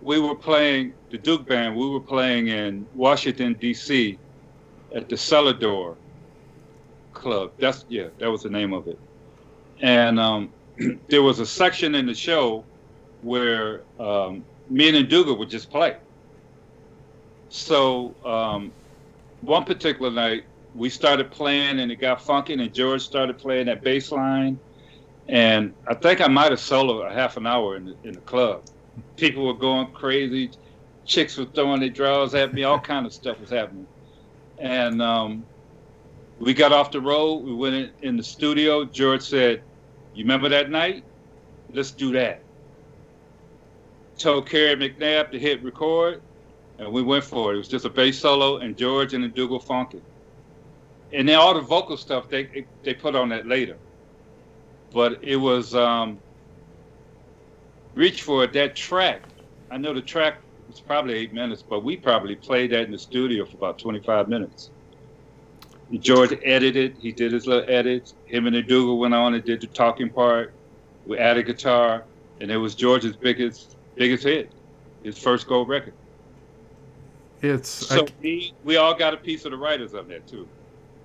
We 0.02 0.18
were 0.18 0.34
playing 0.34 0.94
the 1.10 1.18
Duke 1.18 1.46
Band. 1.46 1.76
We 1.76 1.88
were 1.88 2.00
playing 2.00 2.48
in 2.48 2.86
Washington 2.94 3.54
D.C 3.54 4.18
at 4.94 5.08
the 5.08 5.16
Cellar 5.16 5.52
Door 5.52 5.96
Club. 7.12 7.52
That's 7.58 7.84
yeah, 7.88 8.08
that 8.18 8.30
was 8.30 8.42
the 8.42 8.50
name 8.50 8.72
of 8.72 8.88
it. 8.88 8.98
And 9.80 10.18
um, 10.18 10.52
there 11.08 11.22
was 11.22 11.38
a 11.40 11.46
section 11.46 11.94
in 11.94 12.06
the 12.06 12.14
show 12.14 12.64
where 13.22 13.82
um, 13.98 14.44
me 14.70 14.88
and 14.88 15.08
Ndugu 15.08 15.36
would 15.38 15.50
just 15.50 15.70
play. 15.70 15.96
So 17.48 18.14
um, 18.24 18.72
one 19.40 19.64
particular 19.64 20.10
night, 20.10 20.44
we 20.74 20.90
started 20.90 21.30
playing 21.30 21.80
and 21.80 21.90
it 21.90 21.96
got 21.96 22.20
funky, 22.20 22.52
and 22.52 22.74
George 22.74 23.02
started 23.02 23.38
playing 23.38 23.66
that 23.66 23.82
bass 23.82 24.12
line. 24.12 24.58
And 25.28 25.74
I 25.88 25.94
think 25.94 26.20
I 26.20 26.28
might 26.28 26.50
have 26.50 26.60
soloed 26.60 27.10
a 27.10 27.12
half 27.12 27.36
an 27.36 27.46
hour 27.46 27.76
in 27.76 27.86
the, 27.86 27.96
in 28.04 28.12
the 28.12 28.20
club. 28.20 28.62
People 29.16 29.46
were 29.46 29.54
going 29.54 29.90
crazy. 29.92 30.50
Chicks 31.04 31.36
were 31.36 31.46
throwing 31.46 31.80
their 31.80 31.88
drawers 31.88 32.34
at 32.34 32.54
me. 32.54 32.64
All 32.64 32.78
kind 32.78 33.06
of 33.06 33.12
stuff 33.12 33.40
was 33.40 33.50
happening. 33.50 33.86
And 34.58 35.02
um, 35.02 35.44
we 36.38 36.54
got 36.54 36.72
off 36.72 36.90
the 36.90 37.00
road. 37.00 37.44
We 37.44 37.54
went 37.54 37.74
in, 37.74 37.90
in 38.02 38.16
the 38.16 38.22
studio. 38.22 38.84
George 38.84 39.22
said, 39.22 39.62
"You 40.14 40.24
remember 40.24 40.48
that 40.50 40.70
night? 40.70 41.04
Let's 41.72 41.90
do 41.90 42.12
that." 42.12 42.42
Told 44.18 44.48
Kerry 44.48 44.76
McNabb 44.76 45.30
to 45.32 45.38
hit 45.38 45.62
record, 45.62 46.22
and 46.78 46.92
we 46.92 47.02
went 47.02 47.24
for 47.24 47.52
it. 47.52 47.54
It 47.54 47.58
was 47.58 47.68
just 47.68 47.84
a 47.84 47.90
bass 47.90 48.18
solo 48.18 48.58
and 48.58 48.76
George 48.76 49.14
and 49.14 49.24
the 49.24 49.28
Ndugu 49.28 49.62
Funky. 49.62 50.00
And 51.12 51.28
then 51.28 51.36
all 51.36 51.54
the 51.54 51.60
vocal 51.60 51.96
stuff 51.96 52.28
they 52.28 52.66
they 52.82 52.94
put 52.94 53.14
on 53.14 53.28
that 53.30 53.46
later. 53.46 53.76
But 54.92 55.22
it 55.22 55.36
was 55.36 55.74
um, 55.74 56.18
reach 57.94 58.22
for 58.22 58.44
it. 58.44 58.52
That 58.52 58.76
track, 58.76 59.22
I 59.70 59.78
know 59.78 59.94
the 59.94 60.02
track 60.02 60.38
was 60.68 60.80
probably 60.80 61.14
eight 61.14 61.32
minutes, 61.32 61.62
but 61.62 61.84
we 61.84 61.96
probably 61.96 62.36
played 62.36 62.72
that 62.72 62.82
in 62.82 62.92
the 62.92 62.98
studio 62.98 63.44
for 63.44 63.56
about 63.56 63.78
25 63.78 64.28
minutes. 64.28 64.70
George 66.00 66.36
edited. 66.44 66.96
He 66.98 67.12
did 67.12 67.32
his 67.32 67.46
little 67.46 67.68
edits. 67.68 68.14
Him 68.26 68.46
and 68.46 68.56
the 68.56 68.62
Ndugu 68.62 68.98
went 68.98 69.14
on 69.14 69.34
and 69.34 69.44
did 69.44 69.60
the 69.60 69.68
talking 69.68 70.10
part. 70.10 70.52
We 71.06 71.18
added 71.18 71.46
guitar, 71.46 72.04
and 72.40 72.50
it 72.50 72.56
was 72.56 72.74
George's 72.74 73.16
biggest 73.16 73.76
biggest 73.94 74.24
hit, 74.24 74.50
his 75.04 75.16
first 75.16 75.46
gold 75.46 75.68
record. 75.68 75.94
It's 77.42 77.84
So 77.90 78.04
I, 78.04 78.06
we, 78.22 78.52
we 78.62 78.76
all 78.76 78.94
got 78.94 79.14
a 79.14 79.18
piece 79.18 79.44
of 79.44 79.50
the 79.52 79.56
writers 79.58 79.94
of 79.94 80.08
that 80.08 80.26
too. 80.26 80.50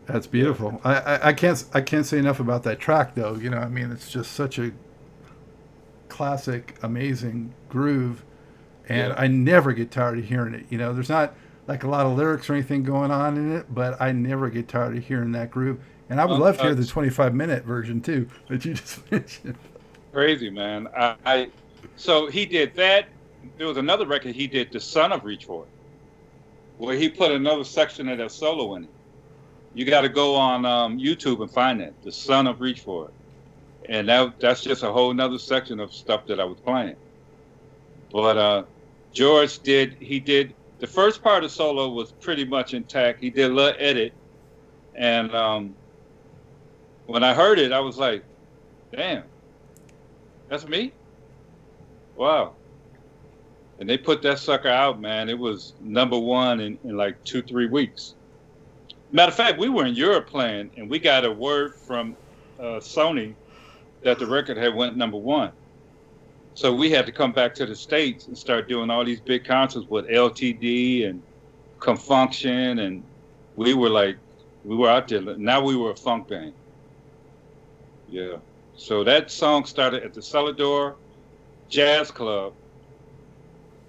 that's 0.06 0.28
beautiful. 0.28 0.82
I, 0.84 0.96
I 0.96 1.28
I 1.30 1.34
can't 1.34 1.64
I 1.74 1.82
can't 1.82 2.06
say 2.06 2.18
enough 2.18 2.40
about 2.40 2.64
that 2.64 2.80
track 2.80 3.16
though. 3.16 3.36
You 3.36 3.50
know, 3.50 3.58
I 3.58 3.70
mean, 3.70 3.92
it's 3.92 4.10
just 4.10 4.32
such 4.34 4.60
a 4.60 4.72
classic, 6.10 6.78
amazing 6.82 7.56
groove, 7.70 8.24
and 8.88 9.14
Yeah. 9.14 9.18
I 9.18 9.28
never 9.28 9.74
get 9.74 9.92
tired 9.92 10.20
of 10.20 10.26
hearing 10.26 10.54
it. 10.54 10.66
You 10.70 10.78
know, 10.78 10.94
there's 10.94 11.10
not 11.10 11.36
like 11.68 11.84
a 11.84 11.90
lot 11.90 12.06
of 12.06 12.18
lyrics 12.18 12.50
or 12.50 12.54
anything 12.54 12.84
going 12.84 13.12
on 13.12 13.38
in 13.38 13.56
it, 13.56 13.74
but 13.74 14.02
I 14.02 14.12
never 14.12 14.50
get 14.50 14.68
tired 14.68 14.98
of 14.98 15.04
hearing 15.06 15.32
that 15.34 15.52
groove. 15.52 15.80
And 16.10 16.22
I 16.22 16.26
would 16.26 16.38
Um, 16.38 16.40
love 16.40 16.58
to 16.60 16.68
hear 16.68 16.76
uh, 16.76 16.76
the 16.76 16.86
25 16.86 17.36
minute 17.36 17.66
version 17.66 18.02
too 18.02 18.30
that 18.50 18.66
you 18.66 18.74
just 18.76 19.10
mentioned. 19.12 19.58
Crazy 20.14 20.50
man. 20.50 20.88
I, 20.96 21.16
I 21.26 21.52
so 21.96 22.28
he 22.28 22.46
did 22.46 22.76
that. 22.76 23.10
There 23.58 23.68
was 23.68 23.78
another 23.78 24.06
record 24.06 24.36
he 24.36 24.48
did, 24.48 24.72
The 24.72 24.80
Son 24.80 25.12
of 25.12 25.24
Reach 25.24 25.46
For 25.46 25.66
It, 25.68 25.72
where 26.78 26.96
he 26.96 27.10
put 27.10 27.32
another 27.32 27.64
section 27.64 28.10
of 28.10 28.18
that 28.18 28.32
solo 28.32 28.76
in 28.76 28.86
it. 28.86 28.90
You 29.74 29.86
got 29.86 30.02
to 30.02 30.10
go 30.10 30.36
on 30.36 30.66
um, 30.66 30.98
YouTube 31.00 31.42
and 31.42 31.52
find 31.52 31.80
that, 31.82 31.94
The 32.04 32.12
Son 32.12 32.48
of 32.48 32.60
Reach 32.60 32.82
For 32.82 33.08
It, 33.08 33.14
and 33.90 34.10
that 34.10 34.36
that's 34.40 34.64
just 34.64 34.84
a 34.84 34.92
whole 34.92 35.14
nother 35.14 35.40
section 35.40 35.80
of 35.80 35.94
stuff 35.94 36.22
that 36.28 36.40
I 36.40 36.46
was 36.46 36.60
playing. 36.66 36.96
But 38.12 38.38
uh, 38.38 38.64
George 39.14 39.60
did 39.60 39.98
he 40.00 40.20
did 40.20 40.56
the 40.80 40.88
first 40.88 41.24
part 41.24 41.44
of 41.44 41.52
solo 41.52 41.90
was 41.90 42.12
pretty 42.22 42.46
much 42.46 42.74
intact. 42.74 43.22
He 43.22 43.30
did 43.30 43.52
a 43.52 43.54
little 43.54 43.76
edit, 43.80 44.14
and 44.96 45.34
um, 45.34 45.76
when 47.06 47.24
I 47.24 47.34
heard 47.34 47.60
it, 47.60 47.72
I 47.72 47.80
was 47.80 47.98
like, 47.98 48.26
"Damn, 48.96 49.26
that's 50.50 50.68
me." 50.68 50.96
Wow. 52.16 52.61
And 53.82 53.90
they 53.90 53.98
put 53.98 54.22
that 54.22 54.38
sucker 54.38 54.68
out, 54.70 55.02
man. 55.02 55.28
It 55.28 55.40
was 55.40 55.74
number 55.82 56.18
one 56.18 56.60
in, 56.60 56.78
in 56.84 56.96
like 56.96 57.22
two, 57.24 57.42
three 57.42 57.66
weeks. 57.66 58.14
Matter 59.12 59.32
of 59.32 59.36
fact, 59.36 59.58
we 59.58 59.70
were 59.70 59.88
in 59.88 59.96
Europe 59.96 60.28
playing, 60.28 60.70
and 60.78 60.88
we 60.88 61.00
got 61.00 61.26
a 61.26 61.32
word 61.32 61.74
from 61.74 62.16
uh, 62.60 62.78
Sony 62.78 63.34
that 64.04 64.20
the 64.20 64.28
record 64.28 64.58
had 64.58 64.76
went 64.76 64.98
number 64.98 65.18
one. 65.18 65.52
So 66.54 66.72
we 66.72 66.92
had 66.92 67.08
to 67.08 67.12
come 67.12 67.32
back 67.32 67.56
to 67.56 67.66
the 67.66 67.76
states 67.76 68.28
and 68.28 68.38
start 68.38 68.70
doing 68.70 68.92
all 68.92 69.04
these 69.04 69.20
big 69.20 69.46
concerts 69.46 69.88
with 69.90 70.08
LTD 70.08 71.10
and 71.10 71.20
Con 71.80 71.98
Funk 71.98 72.34
Shun, 72.34 72.78
and 72.78 73.02
we 73.56 73.74
were 73.74 73.90
like, 73.90 74.16
we 74.64 74.76
were 74.76 74.92
out 74.92 75.08
there. 75.08 75.22
Now 75.22 75.60
we 75.60 75.76
were 75.76 75.90
a 75.90 75.96
funk 75.96 76.28
band. 76.28 76.54
Yeah. 78.08 78.36
So 78.76 79.04
that 79.06 79.32
song 79.32 79.66
started 79.66 80.04
at 80.04 80.14
the 80.14 80.22
Cellar 80.22 80.54
Door 80.54 80.98
Jazz 81.68 82.12
Club. 82.12 82.54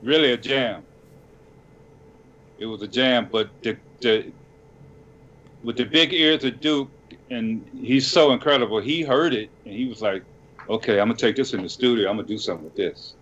Really 0.03 0.33
a 0.33 0.37
jam. 0.37 0.83
It 2.59 2.67
was 2.67 2.83
a 2.83 2.89
jam, 2.89 3.29
but 3.31 3.51
the, 3.63 3.77
the 4.01 4.33
with 5.63 5.77
the 5.77 5.85
big 5.85 6.13
ears 6.13 6.45
of 6.45 6.61
Duke, 6.61 6.91
and 7.31 7.65
he's 7.81 8.07
so 8.07 8.33
incredible. 8.33 8.81
He 8.81 9.03
heard 9.03 9.33
it 9.33 9.51
and 9.65 9.75
he 9.75 9.87
was 9.87 10.03
like, 10.03 10.25
"Okay, 10.69 11.01
I'm 11.01 11.09
gonna 11.09 11.19
take 11.19 11.37
this 11.37 11.55
in 11.55 11.63
the 11.63 11.69
studio. 11.69 12.11
I'm 12.11 12.17
gonna 12.17 12.29
do 12.29 12.39
something 12.39 12.65
with 12.65 12.77
this." 12.77 13.15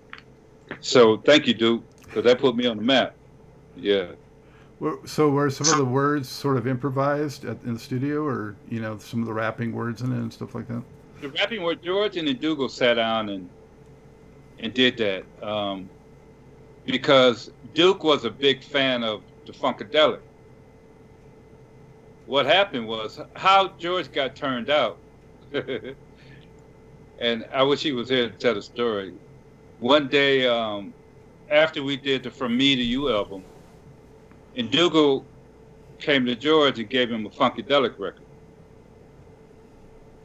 So 0.80 1.18
thank 1.18 1.46
you, 1.46 1.54
Duke, 1.54 1.82
because 2.04 2.24
that 2.24 2.38
put 2.38 2.56
me 2.56 2.66
on 2.66 2.76
the 2.76 2.82
map. 2.82 3.14
Yeah. 3.76 4.12
So 5.04 5.28
were 5.28 5.50
some 5.50 5.68
of 5.68 5.76
the 5.76 5.84
words 5.84 6.28
sort 6.28 6.56
of 6.56 6.66
improvised 6.66 7.44
at, 7.44 7.62
in 7.64 7.74
the 7.74 7.80
studio, 7.80 8.24
or 8.24 8.56
you 8.70 8.80
know, 8.80 8.96
some 8.98 9.20
of 9.20 9.26
the 9.26 9.34
rapping 9.34 9.72
words 9.72 10.00
in 10.00 10.12
it 10.12 10.16
and 10.16 10.32
stuff 10.32 10.54
like 10.54 10.68
that? 10.68 10.82
the 11.20 11.28
rapping 11.30 11.62
where 11.62 11.74
George 11.74 12.16
and 12.16 12.26
the 12.26 12.34
Ndugu 12.34 12.70
sat 12.70 12.94
down 12.94 13.28
and 13.28 13.48
and 14.58 14.74
did 14.74 14.96
that 14.98 15.24
um, 15.46 15.88
because 16.86 17.50
Duke 17.74 18.02
was 18.04 18.24
a 18.24 18.30
big 18.30 18.62
fan 18.62 19.04
of 19.04 19.22
the 19.46 19.52
Funkadelic. 19.52 20.20
What 22.26 22.46
happened 22.46 22.86
was 22.86 23.20
how 23.36 23.68
George 23.78 24.12
got 24.12 24.36
turned 24.36 24.70
out, 24.70 24.98
and 27.20 27.44
I 27.52 27.62
wish 27.62 27.82
he 27.82 27.92
was 27.92 28.08
here 28.08 28.30
to 28.30 28.36
tell 28.36 28.54
the 28.54 28.62
story. 28.62 29.12
One 29.80 30.08
day, 30.08 30.46
um, 30.46 30.94
after 31.50 31.82
we 31.82 31.96
did 31.96 32.22
the 32.22 32.30
From 32.30 32.56
Me 32.56 32.76
to 32.76 32.82
You 32.82 33.12
album, 33.12 33.42
and 34.56 34.70
Ndugu 34.70 35.24
came 35.98 36.24
to 36.26 36.34
George 36.34 36.78
and 36.78 36.88
gave 36.88 37.10
him 37.10 37.26
a 37.26 37.30
Funkadelic 37.30 37.98
record. 37.98 38.26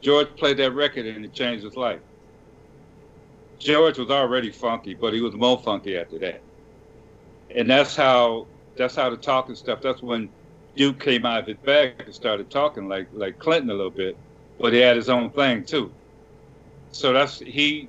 George 0.00 0.28
played 0.36 0.58
that 0.58 0.72
record 0.72 1.06
and 1.06 1.24
it 1.24 1.32
changed 1.32 1.64
his 1.64 1.74
life. 1.76 2.00
George 3.58 3.98
was 3.98 4.10
already 4.10 4.50
funky, 4.50 4.94
but 4.94 5.12
he 5.12 5.20
was 5.20 5.34
more 5.34 5.58
funky 5.58 5.96
after 5.96 6.18
that. 6.18 6.45
And 7.56 7.68
that's 7.68 7.96
how 7.96 8.46
that's 8.76 8.94
how 8.94 9.10
the 9.10 9.16
talking 9.16 9.56
stuff. 9.56 9.80
That's 9.82 10.02
when 10.02 10.28
Duke 10.76 11.00
came 11.00 11.24
out 11.24 11.40
of 11.40 11.46
his 11.46 11.56
bag 11.56 11.94
and 12.04 12.14
started 12.14 12.50
talking 12.50 12.88
like 12.88 13.08
like 13.12 13.38
Clinton 13.38 13.70
a 13.70 13.74
little 13.74 13.90
bit, 13.90 14.16
but 14.60 14.72
he 14.72 14.78
had 14.78 14.94
his 14.96 15.08
own 15.08 15.30
thing 15.30 15.64
too. 15.64 15.90
So 16.92 17.12
that's 17.12 17.38
he 17.38 17.88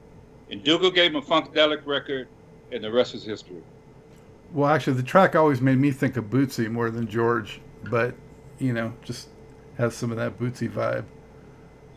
and 0.49 0.63
Ndugu 0.63 0.95
gave 0.95 1.11
him 1.11 1.17
a 1.17 1.21
funkadelic 1.21 1.85
record, 1.85 2.29
and 2.71 2.81
the 2.83 2.91
rest 2.91 3.13
is 3.13 3.25
history. 3.25 3.61
Well, 4.53 4.69
actually, 4.69 4.93
the 4.93 5.03
track 5.03 5.35
always 5.35 5.59
made 5.59 5.77
me 5.77 5.91
think 5.91 6.15
of 6.15 6.25
Bootsy 6.25 6.71
more 6.71 6.89
than 6.89 7.05
George, 7.05 7.59
but 7.89 8.15
you 8.59 8.71
know, 8.71 8.93
just 9.03 9.27
has 9.77 9.93
some 9.93 10.11
of 10.11 10.17
that 10.17 10.39
Bootsy 10.39 10.69
vibe. 10.69 11.03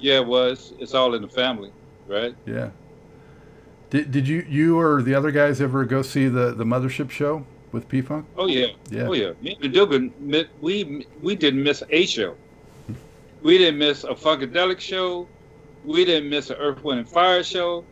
Yeah, 0.01 0.16
it 0.16 0.27
was. 0.27 0.73
It's 0.81 0.95
all 0.95 1.14
in 1.14 1.23
the 1.23 1.29
family, 1.29 1.71
right? 2.09 2.35
Yeah. 2.47 2.71
Did, 3.91 4.11
did 4.11 4.27
you 4.27 4.45
you 4.49 4.79
or 4.79 5.03
the 5.03 5.14
other 5.14 5.31
guys 5.31 5.61
ever 5.61 5.85
go 5.85 6.03
see 6.03 6.27
the 6.27 6.53
the 6.53 6.64
Mothership 6.64 7.11
show 7.11 7.47
with 7.73 7.89
P 7.89 8.01
Funk? 8.01 8.27
Oh 8.37 8.47
yeah. 8.47 8.68
Yeah. 8.91 9.07
Oh 9.09 9.12
yeah. 9.12 9.33
Me 9.41 9.57
and 9.61 9.73
Ndugu, 9.73 10.49
we 10.61 11.07
we 11.23 11.37
didn't 11.37 11.62
miss 11.62 11.83
a 11.91 12.07
show. 12.07 12.37
We 13.43 13.59
didn't 13.59 13.79
miss 13.79 14.05
a 14.05 14.14
funkadelic 14.14 14.81
show. 14.81 15.29
We 15.85 16.05
didn't 16.05 16.29
miss 16.29 16.51
an 16.51 16.57
Earth, 16.57 16.83
Wind, 16.85 17.01
and 17.01 17.09
Fire 17.09 17.43
show. 17.43 17.85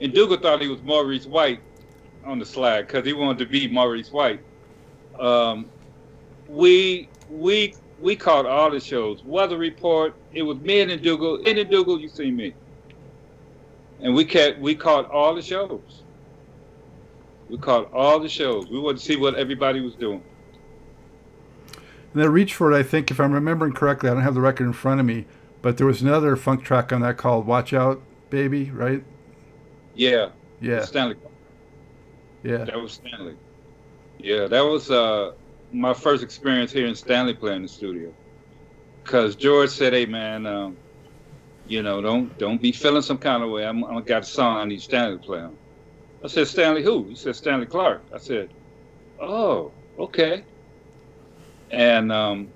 And 0.00 0.12
Ndugu 0.12 0.42
thought 0.42 0.60
he 0.60 0.68
was 0.68 0.82
Maurice 0.82 1.26
White 1.26 1.60
on 2.24 2.38
the 2.38 2.46
slide 2.46 2.86
because 2.86 3.06
he 3.06 3.12
wanted 3.12 3.38
to 3.38 3.46
be 3.46 3.68
Maurice 3.68 4.10
White. 4.10 4.40
Um, 5.18 5.66
we 6.48 7.08
we 7.30 7.74
we 8.00 8.16
caught 8.16 8.46
all 8.46 8.70
the 8.70 8.80
shows. 8.80 9.22
Weather 9.24 9.56
Report. 9.58 10.14
It 10.32 10.42
was 10.42 10.58
me 10.58 10.80
and 10.80 10.90
Ndugu. 10.90 11.46
And 11.46 11.58
Ndugu, 11.58 12.00
you 12.00 12.08
see 12.08 12.30
me. 12.30 12.54
And 14.00 14.14
we 14.14 14.24
kept 14.24 14.58
we 14.58 14.74
caught 14.74 15.10
all 15.10 15.34
the 15.34 15.42
shows. 15.42 16.02
We 17.48 17.58
caught 17.58 17.92
all 17.92 18.18
the 18.18 18.28
shows. 18.28 18.66
We 18.68 18.78
wanted 18.78 18.98
to 18.98 19.04
see 19.04 19.16
what 19.16 19.34
everybody 19.36 19.80
was 19.80 19.94
doing. 19.94 20.22
And 22.12 22.22
then 22.22 22.30
Reach 22.32 22.54
for 22.54 22.72
It, 22.72 22.76
I 22.76 22.82
think, 22.82 23.10
if 23.10 23.20
I'm 23.20 23.32
remembering 23.32 23.72
correctly, 23.72 24.08
I 24.10 24.14
don't 24.14 24.22
have 24.22 24.34
the 24.34 24.40
record 24.40 24.64
in 24.64 24.72
front 24.72 25.00
of 25.00 25.06
me, 25.06 25.26
but 25.62 25.76
there 25.76 25.86
was 25.86 26.02
another 26.02 26.34
funk 26.36 26.64
track 26.64 26.92
on 26.92 27.02
that 27.02 27.16
called 27.18 27.46
"Watch 27.46 27.72
Out, 27.72 28.00
Baby," 28.30 28.70
right? 28.70 29.04
Yeah, 29.94 30.30
Yeah, 30.60 30.80
Stanley. 30.80 31.16
yeah. 32.42 32.64
That 32.64 32.80
was 32.80 32.92
Stanley. 32.94 33.36
Yeah, 34.18 34.46
that 34.46 34.60
was 34.62 34.90
uh, 34.90 35.32
my 35.72 35.92
first 35.94 36.22
experience 36.22 36.72
hearing 36.72 36.94
Stanley 36.94 37.34
play 37.34 37.54
in 37.54 37.62
the 37.62 37.68
studio. 37.68 38.12
Cause 39.04 39.36
George 39.36 39.70
said, 39.70 39.92
"Hey 39.92 40.06
man, 40.06 40.46
um, 40.46 40.76
you 41.66 41.82
know, 41.82 42.00
don't 42.00 42.36
don't 42.38 42.60
be 42.60 42.72
feeling 42.72 43.02
some 43.02 43.18
kind 43.18 43.42
of 43.42 43.50
way. 43.50 43.66
I'm, 43.66 43.84
I 43.84 44.00
got 44.00 44.22
a 44.22 44.26
song 44.26 44.56
I 44.56 44.64
need 44.64 44.80
Stanley 44.82 45.18
to 45.18 45.22
play 45.22 45.40
on." 45.40 45.56
I 46.26 46.28
said, 46.28 46.48
"Stanley 46.48 46.82
who?" 46.82 47.08
He 47.08 47.14
said, 47.14 47.36
"Stanley 47.36 47.66
Clarke." 47.66 48.04
I 48.12 48.18
said, 48.18 48.50
"Oh, 49.20 49.76
okay." 49.96 50.44
And 51.70 52.12
um, 52.12 52.52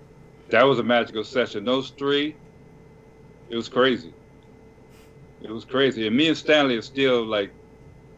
that 0.51 0.65
was 0.65 0.81
a 0.81 0.85
magical 0.85 1.23
session. 1.25 1.65
Those 1.65 1.93
three, 1.99 2.41
it 3.49 3.57
was 3.57 3.69
crazy. 3.69 4.17
It 5.41 5.53
was 5.53 5.65
crazy. 5.65 6.09
And 6.09 6.17
me 6.17 6.29
and 6.29 6.37
Stanley 6.37 6.77
are 6.77 6.83
still 6.83 7.25
like 7.25 7.55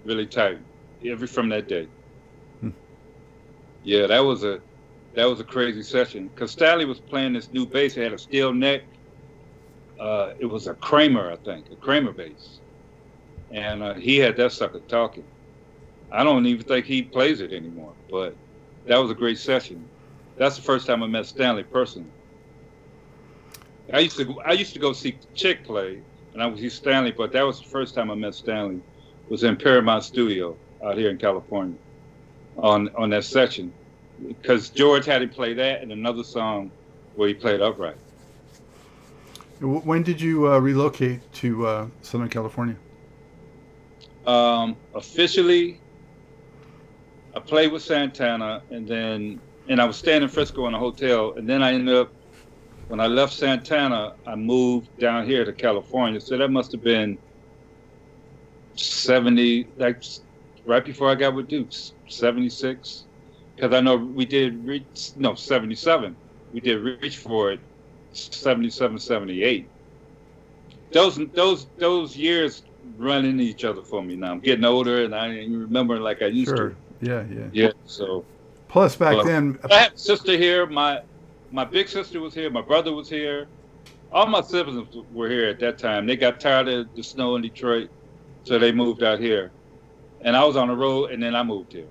really 0.04 0.26
tight 0.26 0.60
every 1.06 1.28
from 1.28 1.50
that 1.50 1.68
day. 1.68 1.88
Hmm. 2.60 2.70
Yeah, 3.82 4.06
that 4.08 4.20
was 4.20 4.44
a 4.44 4.60
that 5.14 5.26
was 5.26 5.40
a 5.40 5.44
crazy 5.44 5.82
session 5.82 6.28
because 6.28 6.52
Stanley 6.52 6.86
was 6.86 7.00
playing 7.00 7.34
this 7.34 7.52
new 7.52 7.66
bass. 7.66 7.94
He 7.94 8.00
had 8.00 8.14
a 8.14 8.18
steel 8.18 8.54
neck. 8.54 8.82
Uh, 10.00 10.30
it 10.40 10.46
was 10.46 10.66
a 10.66 10.74
Kramer, 10.74 11.30
I 11.30 11.36
think, 11.44 11.68
a 11.70 11.76
Kramer 11.76 12.12
bass, 12.12 12.60
and 13.50 13.82
uh, 13.82 13.94
he 13.94 14.18
had 14.18 14.36
that 14.38 14.52
sucker 14.52 14.80
talking. 14.88 15.28
I 16.12 16.24
don't 16.24 16.44
even 16.46 16.64
think 16.64 16.84
he 16.84 17.02
plays 17.02 17.40
it 17.40 17.52
anymore, 17.52 17.94
but 18.10 18.36
that 18.86 18.98
was 18.98 19.10
a 19.10 19.14
great 19.14 19.38
session. 19.38 19.88
That's 20.36 20.56
the 20.56 20.62
first 20.62 20.86
time 20.86 21.02
I 21.02 21.06
met 21.06 21.24
Stanley 21.26 21.62
personally. 21.62 22.10
I 23.92 24.00
used 24.00 24.18
to 24.18 24.40
I 24.42 24.52
used 24.52 24.74
to 24.74 24.78
go 24.78 24.92
see 24.92 25.16
Chick 25.34 25.64
play, 25.64 26.02
and 26.34 26.42
I 26.42 26.46
was 26.46 26.60
see 26.60 26.68
Stanley, 26.68 27.12
but 27.12 27.32
that 27.32 27.42
was 27.42 27.60
the 27.60 27.68
first 27.68 27.94
time 27.94 28.10
I 28.10 28.14
met 28.14 28.34
Stanley. 28.34 28.80
Was 29.28 29.44
in 29.44 29.56
Paramount 29.56 30.04
Studio 30.04 30.56
out 30.84 30.98
here 30.98 31.08
in 31.08 31.16
California, 31.16 31.76
on 32.58 32.90
on 32.96 33.08
that 33.10 33.24
section, 33.24 33.72
because 34.26 34.68
George 34.68 35.06
had 35.06 35.22
him 35.22 35.30
play 35.30 35.54
that 35.54 35.80
and 35.82 35.92
another 35.92 36.24
song 36.24 36.70
where 37.14 37.28
he 37.28 37.34
played 37.34 37.62
upright. 37.62 37.96
When 39.60 40.02
did 40.02 40.20
you 40.20 40.52
uh, 40.52 40.58
relocate 40.58 41.20
to 41.34 41.66
uh, 41.66 41.86
Southern 42.02 42.28
California? 42.28 42.76
Um, 44.26 44.76
officially, 44.94 45.80
I 47.34 47.40
played 47.40 47.72
with 47.72 47.82
Santana, 47.82 48.62
and 48.70 48.86
then 48.86 49.40
and 49.68 49.80
I 49.80 49.84
was 49.84 49.96
staying 49.96 50.22
in 50.22 50.28
Frisco 50.28 50.66
in 50.66 50.74
a 50.74 50.78
hotel, 50.78 51.34
and 51.36 51.48
then 51.48 51.62
I 51.62 51.72
ended 51.72 51.94
up 51.94 52.12
when 52.92 53.00
I 53.00 53.06
left 53.06 53.32
Santana, 53.32 54.12
I 54.26 54.34
moved 54.34 54.90
down 54.98 55.24
here 55.26 55.46
to 55.46 55.52
California. 55.54 56.20
So 56.20 56.36
that 56.36 56.50
must 56.50 56.72
have 56.72 56.82
been 56.82 57.18
70, 58.76 59.72
like 59.78 60.02
right 60.66 60.84
before 60.84 61.08
I 61.08 61.14
got 61.14 61.34
with 61.34 61.48
Dukes, 61.48 61.94
76. 62.08 63.06
Because 63.56 63.72
I 63.72 63.80
know 63.80 63.96
we 63.96 64.26
did 64.26 64.66
reach, 64.66 65.12
no, 65.16 65.34
77. 65.34 66.16
We 66.52 66.60
did 66.60 66.82
reach 66.82 67.16
for 67.16 67.52
it 67.52 67.60
77, 68.12 68.98
78. 68.98 69.70
Those, 70.92 71.18
those, 71.34 71.66
those 71.78 72.14
years 72.14 72.62
run 72.98 73.24
into 73.24 73.44
each 73.44 73.64
other 73.64 73.82
for 73.82 74.02
me 74.02 74.16
now. 74.16 74.32
I'm 74.32 74.40
getting 74.40 74.66
older 74.66 75.04
and 75.04 75.14
I 75.14 75.28
remember 75.28 75.98
like 75.98 76.20
I 76.20 76.26
used 76.26 76.54
sure. 76.54 76.70
to. 76.70 76.76
Yeah, 77.02 77.24
yeah. 77.30 77.48
Yeah, 77.52 77.70
so. 77.84 78.24
Plus, 78.68 78.96
back 78.96 79.22
then, 79.26 79.58
I 79.70 79.74
had 79.74 79.92
a 79.92 79.98
sister 79.98 80.36
here. 80.36 80.64
My 80.66 81.02
my 81.50 81.64
big 81.66 81.88
sister 81.88 82.20
was 82.20 82.32
here. 82.32 82.48
My 82.48 82.62
brother 82.62 82.94
was 82.94 83.10
here. 83.10 83.46
All 84.12 84.26
my 84.26 84.40
siblings 84.40 84.88
were 85.12 85.28
here 85.28 85.48
at 85.48 85.58
that 85.60 85.76
time. 85.78 86.06
They 86.06 86.16
got 86.16 86.40
tired 86.40 86.68
of 86.68 86.94
the 86.94 87.02
snow 87.02 87.36
in 87.36 87.42
Detroit, 87.42 87.90
so 88.44 88.58
they 88.58 88.72
moved 88.72 89.02
out 89.02 89.18
here. 89.18 89.50
And 90.22 90.36
I 90.36 90.44
was 90.44 90.56
on 90.56 90.68
the 90.68 90.76
road, 90.76 91.10
and 91.10 91.22
then 91.22 91.34
I 91.34 91.42
moved 91.42 91.72
here. 91.72 91.88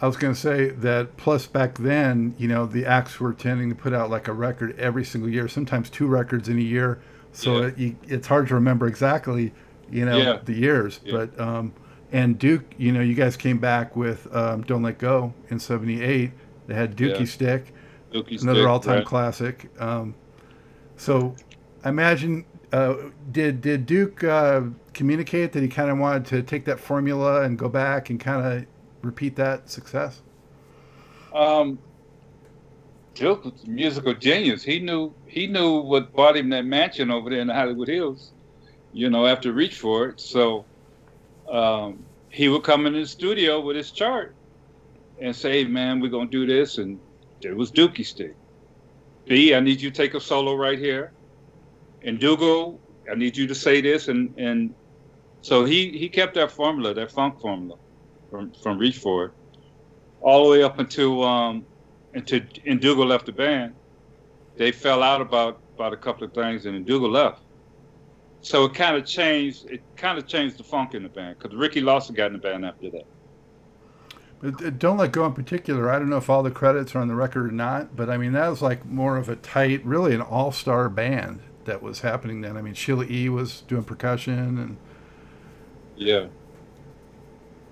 I 0.00 0.06
was 0.06 0.16
going 0.16 0.32
to 0.32 0.38
say 0.40 0.68
that 0.70 1.16
plus 1.16 1.46
back 1.46 1.76
then, 1.76 2.34
you 2.38 2.46
know, 2.48 2.66
the 2.66 2.86
acts 2.86 3.18
were 3.18 3.32
tending 3.32 3.68
to 3.68 3.74
put 3.74 3.92
out 3.92 4.10
like 4.10 4.28
a 4.28 4.32
record 4.32 4.78
every 4.78 5.04
single 5.04 5.28
year, 5.28 5.48
sometimes 5.48 5.90
two 5.90 6.06
records 6.06 6.48
in 6.48 6.56
a 6.58 6.62
year. 6.62 7.00
So 7.32 7.60
Yeah. 7.60 7.66
it, 7.66 7.78
you, 7.78 7.96
it's 8.06 8.26
hard 8.28 8.46
to 8.48 8.54
remember 8.54 8.86
exactly, 8.86 9.52
you 9.90 10.04
know, 10.04 10.16
Yeah. 10.16 10.38
the 10.44 10.54
years. 10.54 11.00
Yeah. 11.04 11.12
But 11.12 11.40
um, 11.40 11.72
and 12.12 12.38
Duke, 12.38 12.64
you 12.78 12.92
know, 12.92 13.00
you 13.00 13.14
guys 13.14 13.36
came 13.36 13.58
back 13.58 13.96
with 13.96 14.32
um, 14.34 14.62
"Don't 14.62 14.82
Let 14.82 14.98
Go" 14.98 15.34
in 15.50 15.58
'78. 15.58 16.32
They 16.66 16.74
had 16.74 16.96
Dukey 16.96 17.20
Yeah. 17.20 17.24
Stick, 17.26 17.74
Dukey 18.12 18.42
another 18.42 18.60
Stick, 18.60 18.68
all-time 18.68 18.96
right. 18.96 19.04
classic. 19.04 19.70
Um, 19.80 20.14
so, 20.96 21.34
I 21.84 21.90
imagine 21.90 22.44
uh, 22.72 22.94
did 23.30 23.60
did 23.60 23.86
Duke 23.86 24.24
uh, 24.24 24.62
communicate 24.94 25.52
that 25.52 25.62
he 25.62 25.68
kind 25.68 25.90
of 25.90 25.98
wanted 25.98 26.26
to 26.26 26.42
take 26.42 26.64
that 26.66 26.80
formula 26.80 27.42
and 27.42 27.58
go 27.58 27.68
back 27.68 28.10
and 28.10 28.18
kind 28.20 28.44
of 28.46 28.66
repeat 29.02 29.36
that 29.36 29.70
success? 29.70 30.22
Um, 31.34 31.78
Duke 33.14 33.44
was 33.44 33.64
a 33.64 33.70
musical 33.70 34.14
genius. 34.14 34.62
He 34.62 34.80
knew 34.80 35.14
he 35.26 35.46
knew 35.46 35.80
what 35.80 36.12
bought 36.12 36.36
him 36.36 36.50
that 36.50 36.64
mansion 36.64 37.10
over 37.10 37.30
there 37.30 37.40
in 37.40 37.48
the 37.48 37.54
Hollywood 37.54 37.88
Hills. 37.88 38.32
You 38.92 39.10
know, 39.10 39.26
after 39.26 39.52
Reach 39.52 39.76
for 39.78 40.08
It. 40.08 40.20
So 40.20 40.64
um, 41.52 42.06
he 42.30 42.48
would 42.48 42.64
come 42.64 42.86
in 42.86 42.94
the 42.94 43.06
studio 43.06 43.60
with 43.60 43.76
his 43.76 43.92
chart 43.92 44.36
and 45.20 45.34
say, 45.36 45.64
"Man, 45.64 46.00
we're 46.00 46.10
gonna 46.10 46.30
do 46.30 46.46
this," 46.46 46.78
and 46.78 47.00
it 47.42 47.56
was 47.56 47.72
Dukey 47.72 48.04
Stick. 48.04 48.36
B, 49.26 49.54
I 49.54 49.60
need 49.60 49.80
you 49.80 49.90
to 49.90 49.96
take 49.96 50.14
a 50.14 50.20
solo 50.20 50.54
right 50.54 50.78
here. 50.78 51.14
And 52.02 52.20
Ndugu, 52.20 52.80
I 53.10 53.16
need 53.16 53.36
you 53.36 53.48
to 53.48 53.54
say 53.54 53.80
this, 53.80 54.08
and 54.08 54.34
and 54.38 54.74
so 55.42 55.64
he 55.64 55.90
he 55.98 56.10
kept 56.10 56.34
that 56.34 56.52
formula, 56.52 56.94
that 56.94 57.12
funk 57.12 57.40
formula, 57.40 57.76
from 58.30 58.52
from 58.62 58.78
Reach 58.78 58.98
for 58.98 59.26
It, 59.26 59.32
all 60.20 60.44
the 60.44 60.50
way 60.50 60.62
up 60.62 60.78
until 60.78 61.24
um 61.24 61.66
until 62.14 62.40
and 62.66 62.80
Ndugu 62.80 63.06
left 63.06 63.26
the 63.26 63.32
band. 63.32 63.74
They 64.56 64.72
fell 64.72 65.02
out 65.02 65.20
about 65.22 65.56
about 65.78 65.94
a 65.94 65.98
couple 65.98 66.26
of 66.26 66.34
things, 66.34 66.66
and 66.66 66.86
Ndugu 66.86 67.10
left. 67.10 67.40
So 68.40 68.64
it 68.64 68.74
kind 68.74 68.96
of 68.96 69.04
changed. 69.04 69.66
It 69.70 69.82
kind 69.96 70.18
of 70.18 70.26
changed 70.26 70.58
the 70.58 70.64
funk 70.64 70.94
in 70.94 71.02
the 71.02 71.08
band 71.08 71.38
because 71.38 71.56
Ricky 71.56 71.80
Lawson 71.80 72.14
got 72.14 72.26
in 72.28 72.34
the 72.34 72.38
band 72.38 72.64
after 72.64 72.90
that. 72.90 73.06
But 74.40 74.62
uh, 74.64 74.70
Don't 74.70 74.96
Let 74.98 75.12
Go 75.12 75.26
in 75.26 75.32
particular, 75.32 75.90
I 75.90 75.98
don't 75.98 76.08
know 76.08 76.18
if 76.18 76.30
all 76.30 76.42
the 76.42 76.50
credits 76.50 76.94
are 76.94 77.00
on 77.00 77.08
the 77.08 77.14
record 77.14 77.46
or 77.46 77.52
not, 77.52 77.96
but 77.96 78.08
I 78.08 78.16
mean, 78.16 78.32
that 78.32 78.48
was 78.48 78.62
like 78.62 78.86
more 78.86 79.16
of 79.16 79.28
a 79.28 79.36
tight, 79.36 79.84
really 79.84 80.14
an 80.14 80.20
all 80.20 80.52
star 80.52 80.88
band 80.88 81.40
that 81.64 81.82
was 81.82 82.00
happening 82.00 82.40
then. 82.40 82.56
I 82.56 82.62
mean, 82.62 82.74
Sheila 82.74 83.04
E. 83.04 83.28
was 83.28 83.62
doing 83.62 83.84
percussion, 83.84 84.58
and 84.58 84.76
Yeah. 85.96 86.26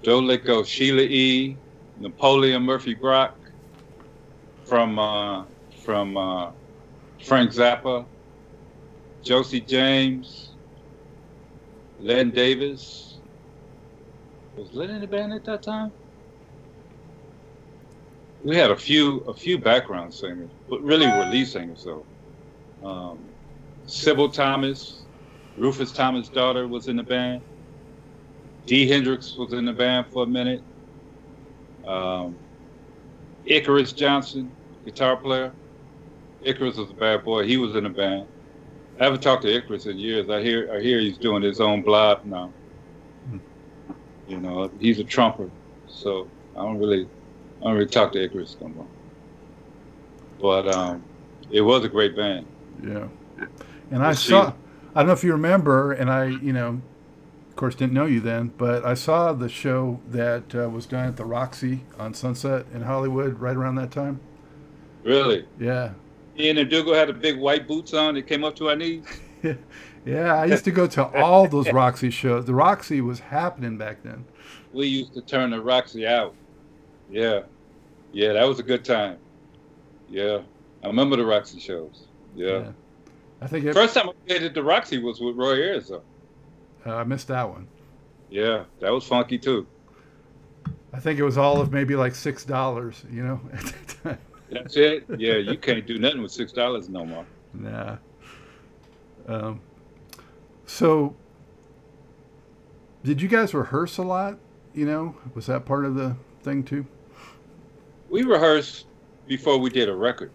Don't 0.02 0.26
let 0.26 0.44
go. 0.44 0.62
Sheila 0.64 1.02
E. 1.02 1.56
Napoleon 1.98 2.62
Murphy 2.62 2.94
Brock 2.94 3.36
from 4.64 4.98
uh, 4.98 5.44
from 5.82 6.16
uh, 6.16 6.50
Frank 7.24 7.52
Zappa, 7.52 8.04
Josie 9.22 9.60
James, 9.60 10.50
Len 11.98 12.30
Davis. 12.30 13.20
Was 14.56 14.72
Len 14.74 14.90
in 14.90 15.00
the 15.02 15.06
band 15.06 15.32
at 15.34 15.44
that 15.44 15.62
time? 15.62 15.92
We 18.42 18.56
had 18.56 18.70
a 18.70 18.76
few 18.76 19.18
a 19.22 19.34
few 19.34 19.58
background 19.58 20.14
singers, 20.14 20.52
but 20.68 20.82
really 20.82 21.06
were 21.06 21.26
lead 21.26 21.46
singers 21.48 21.84
though. 21.84 22.06
Um, 22.86 23.34
Sybil 23.86 24.30
Thomas, 24.30 25.06
Rufus 25.56 25.92
Thomas' 25.92 26.28
daughter 26.30 26.68
was 26.68 26.88
in 26.88 26.96
the 26.96 27.02
band. 27.02 27.42
Dee 28.66 28.88
Hendrix 28.88 29.36
was 29.36 29.52
in 29.52 29.64
the 29.64 29.72
band 29.72 30.06
for 30.12 30.24
a 30.24 30.26
minute. 30.26 30.62
Um, 31.86 32.40
Icarus 33.44 33.92
Johnson, 33.92 34.56
guitar 34.84 35.16
player. 35.18 35.56
Icarus 36.40 36.76
was 36.76 36.90
a 36.90 36.94
bad 36.94 37.24
boy. 37.24 37.46
He 37.46 37.56
was 37.56 37.76
in 37.76 37.84
the 37.84 37.90
band. 37.90 38.28
I 38.98 39.04
haven't 39.04 39.22
talked 39.22 39.42
to 39.42 39.54
Icarus 39.54 39.86
in 39.86 39.98
years. 39.98 40.30
I 40.30 40.42
hear 40.42 40.72
I 40.72 40.80
hear 40.80 40.98
he's 41.00 41.18
doing 41.18 41.42
his 41.42 41.60
own 41.60 41.82
blog 41.82 42.24
now. 42.24 42.52
Hmm. 43.28 43.38
You 44.28 44.38
know, 44.38 44.70
he's 44.80 44.98
a 44.98 45.04
trumper, 45.04 45.50
so 45.86 46.28
I 46.56 46.62
don't 46.62 46.78
really 46.78 47.06
I 47.60 47.64
don't 47.64 47.74
really 47.74 47.86
talk 47.86 48.12
to 48.12 48.22
Icarus 48.24 48.56
no 48.60 48.68
more. 48.68 48.86
But 50.40 50.74
um, 50.74 51.02
it 51.50 51.60
was 51.60 51.84
a 51.84 51.88
great 51.88 52.16
band. 52.16 52.46
yeah. 52.82 53.08
And 53.90 54.02
I 54.02 54.12
she- 54.14 54.30
saw, 54.30 54.52
I 54.94 55.00
don't 55.00 55.06
know 55.08 55.12
if 55.12 55.22
you 55.24 55.32
remember, 55.32 55.92
and 55.92 56.10
I, 56.10 56.26
you 56.26 56.52
know, 56.52 56.80
of 57.48 57.56
course, 57.56 57.74
didn't 57.74 57.94
know 57.94 58.04
you 58.06 58.20
then, 58.20 58.52
but 58.58 58.84
I 58.84 58.94
saw 58.94 59.32
the 59.32 59.48
show 59.48 60.00
that 60.08 60.54
uh, 60.54 60.68
was 60.68 60.84
done 60.86 61.06
at 61.06 61.16
the 61.16 61.24
Roxy 61.24 61.84
on 61.98 62.12
Sunset 62.12 62.66
in 62.74 62.82
Hollywood 62.82 63.38
right 63.40 63.56
around 63.56 63.76
that 63.76 63.90
time. 63.90 64.20
Really. 65.04 65.46
Yeah. 65.58 65.92
Ian 66.38 66.58
and 66.58 66.70
Ndugu 66.70 66.94
had 66.94 67.08
the 67.08 67.12
big 67.12 67.38
white 67.38 67.66
boots 67.66 67.94
on 67.94 68.14
that 68.14 68.26
came 68.26 68.44
up 68.44 68.56
to 68.56 68.68
our 68.68 68.76
knees. 68.76 69.04
Yeah, 70.04 70.36
I 70.36 70.44
used 70.44 70.62
to 70.66 70.70
go 70.70 70.86
to 70.86 71.04
all 71.20 71.48
those 71.48 71.68
Roxy 71.72 72.10
shows. 72.10 72.44
The 72.46 72.54
Roxy 72.54 73.00
was 73.00 73.18
happening 73.18 73.76
back 73.76 74.04
then. 74.04 74.24
we 74.72 74.86
used 74.86 75.12
to 75.14 75.20
turn 75.20 75.50
the 75.50 75.60
Roxy 75.60 76.06
out. 76.06 76.32
Yeah. 77.10 77.40
Yeah, 78.12 78.32
that 78.34 78.44
was 78.44 78.60
a 78.60 78.62
good 78.62 78.84
time. 78.84 79.18
Yeah. 80.08 80.42
I 80.84 80.86
remember 80.86 81.16
the 81.16 81.26
Roxy 81.26 81.58
shows. 81.58 82.06
Yeah. 82.36 82.70
I 83.40 83.48
think 83.48 83.64
it, 83.64 83.74
First 83.74 83.94
time 83.94 84.08
I 84.08 84.12
played 84.28 84.44
at 84.44 84.54
the 84.54 84.62
Roxy 84.62 84.98
was 84.98 85.20
with 85.20 85.34
Roy 85.34 85.54
Ayers, 85.56 85.88
though. 85.88 86.02
uh, 86.86 86.94
I 86.94 87.02
missed 87.02 87.26
that 87.26 87.48
one. 87.50 87.66
Yeah, 88.30 88.62
that 88.78 88.92
was 88.92 89.04
funky 89.04 89.38
too. 89.38 89.66
I 90.92 91.00
think 91.00 91.18
it 91.18 91.24
was 91.24 91.36
all 91.36 91.60
of 91.60 91.72
maybe 91.72 91.96
like 91.96 92.14
six 92.14 92.44
dollars, 92.44 93.04
you 93.10 93.24
know, 93.24 93.40
at 93.52 93.60
that 93.64 93.88
time. 94.04 94.18
That's 94.50 94.76
it. 94.76 95.04
Yeah, 95.18 95.36
you 95.36 95.56
can't 95.58 95.86
do 95.86 95.98
nothing 95.98 96.22
with 96.22 96.32
six 96.32 96.52
dollars 96.52 96.88
no 96.88 97.04
more. 97.04 97.26
Nah. 97.52 97.96
Um, 99.26 99.60
so, 100.66 101.16
did 103.04 103.20
you 103.20 103.28
guys 103.28 103.54
rehearse 103.54 103.98
a 103.98 104.02
lot? 104.02 104.38
You 104.74 104.86
know, 104.86 105.16
was 105.34 105.46
that 105.46 105.64
part 105.64 105.84
of 105.84 105.94
the 105.94 106.16
thing 106.42 106.62
too? 106.62 106.86
We 108.08 108.22
rehearsed 108.22 108.86
before 109.26 109.58
we 109.58 109.70
did 109.70 109.88
a 109.88 109.94
record. 109.94 110.30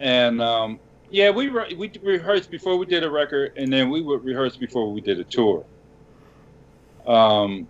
And 0.00 0.42
um, 0.42 0.80
yeah, 1.10 1.30
we 1.30 1.48
re- 1.48 1.74
we 1.74 1.92
rehearsed 2.02 2.50
before 2.50 2.76
we 2.76 2.86
did 2.86 3.04
a 3.04 3.10
record, 3.10 3.52
and 3.56 3.72
then 3.72 3.90
we 3.90 4.00
would 4.02 4.24
rehearse 4.24 4.56
before 4.56 4.92
we 4.92 5.00
did 5.00 5.20
a 5.20 5.24
tour. 5.24 5.64
Um, 7.06 7.68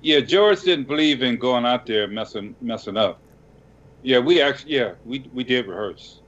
yeah, 0.00 0.20
George 0.20 0.62
didn't 0.62 0.86
believe 0.86 1.22
in 1.22 1.36
going 1.36 1.66
out 1.66 1.84
there 1.86 2.08
messing 2.08 2.54
messing 2.60 2.96
up. 2.96 3.20
Yeah, 4.02 4.18
we 4.18 4.40
actually 4.40 4.74
yeah 4.74 4.92
we 5.04 5.28
we 5.32 5.44
did 5.44 5.66
rehearse 5.66 6.20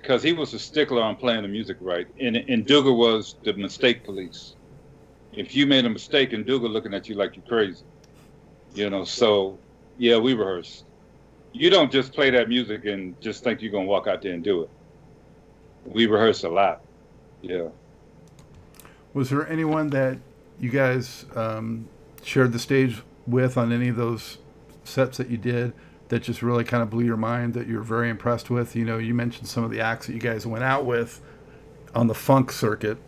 because 0.00 0.22
he 0.22 0.32
was 0.32 0.54
a 0.54 0.58
stickler 0.58 1.02
on 1.02 1.16
playing 1.16 1.42
the 1.42 1.48
music 1.48 1.76
right, 1.80 2.06
and 2.20 2.36
and 2.36 2.66
Ndugu 2.66 2.96
was 2.96 3.36
the 3.44 3.52
mistake 3.54 4.04
police. 4.04 4.54
If 5.32 5.54
you 5.54 5.66
made 5.66 5.84
a 5.84 5.90
mistake, 5.90 6.32
and 6.32 6.46
Ndugu 6.46 6.70
looking 6.70 6.94
at 6.94 7.08
you 7.08 7.16
like 7.16 7.36
you're 7.36 7.44
crazy, 7.44 7.84
you 8.74 8.88
know. 8.88 9.04
So 9.04 9.58
yeah, 9.98 10.16
we 10.18 10.34
rehearsed. 10.34 10.84
You 11.52 11.70
don't 11.70 11.90
just 11.90 12.12
play 12.12 12.30
that 12.30 12.48
music 12.48 12.84
and 12.84 13.20
just 13.20 13.42
think 13.42 13.62
you're 13.62 13.72
gonna 13.72 13.86
walk 13.86 14.06
out 14.06 14.22
there 14.22 14.32
and 14.32 14.44
do 14.44 14.62
it. 14.62 14.70
We 15.84 16.06
rehearse 16.06 16.44
a 16.44 16.48
lot. 16.48 16.82
Yeah. 17.42 17.68
Was 19.14 19.30
there 19.30 19.48
anyone 19.48 19.88
that 19.90 20.18
you 20.60 20.70
guys 20.70 21.24
um, 21.34 21.88
shared 22.22 22.52
the 22.52 22.58
stage 22.58 23.02
with 23.26 23.56
on 23.56 23.72
any 23.72 23.88
of 23.88 23.96
those 23.96 24.38
sets 24.84 25.18
that 25.18 25.30
you 25.30 25.36
did 25.36 25.72
that 26.08 26.22
just 26.22 26.42
really 26.42 26.64
kind 26.64 26.82
of 26.82 26.90
blew 26.90 27.04
your 27.04 27.16
mind 27.16 27.54
that 27.54 27.66
you're 27.66 27.82
very 27.82 28.08
impressed 28.08 28.50
with? 28.50 28.76
You 28.76 28.84
know, 28.84 28.98
you 28.98 29.14
mentioned 29.14 29.48
some 29.48 29.64
of 29.64 29.70
the 29.70 29.80
acts 29.80 30.06
that 30.06 30.12
you 30.12 30.20
guys 30.20 30.46
went 30.46 30.64
out 30.64 30.84
with 30.84 31.20
on 31.94 32.06
the 32.06 32.14
funk 32.14 32.52
circuit. 32.52 32.98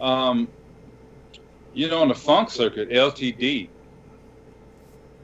Um, 0.00 0.48
you 1.74 1.88
know, 1.88 2.00
on 2.00 2.08
the 2.08 2.14
funk 2.14 2.50
circuit, 2.50 2.90
LTD, 2.90 3.68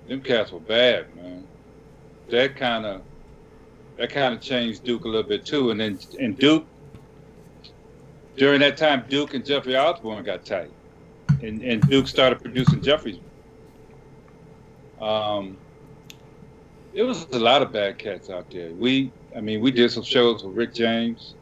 them 0.09 0.21
cats 0.21 0.53
were 0.53 0.61
bad, 0.61 1.15
man. 1.17 1.47
That 2.31 2.57
kind 2.57 2.85
of 2.85 3.03
that 3.97 4.11
kind 4.11 4.35
of 4.35 4.41
changed 4.41 4.85
Duke 4.85 5.05
a 5.05 5.09
little 5.09 5.29
bit 5.29 5.45
too. 5.45 5.71
And 5.71 5.81
then 5.81 5.99
and 6.19 6.37
Duke 6.37 6.67
during 8.37 8.61
that 8.61 8.77
time, 8.77 9.05
Duke 9.09 9.35
and 9.35 9.45
Jeffrey 9.45 9.77
Osborne 9.77 10.25
got 10.25 10.45
tight, 10.45 10.71
and 11.43 11.63
and 11.63 11.83
Duke 11.89 12.09
started 12.09 12.41
producing 12.41 12.81
Jeffrey's. 12.81 13.19
Um, 15.01 15.57
it 16.93 17.03
was 17.03 17.27
a 17.33 17.39
lot 17.39 17.63
of 17.63 17.73
bad 17.73 17.99
cats 17.99 18.29
out 18.31 18.51
there. 18.51 18.73
We, 18.75 19.13
I 19.37 19.41
mean, 19.41 19.61
we 19.61 19.71
did 19.71 19.91
some 19.91 20.03
shows 20.03 20.43
with 20.45 20.57
Rick 20.57 20.75
James. 20.75 21.35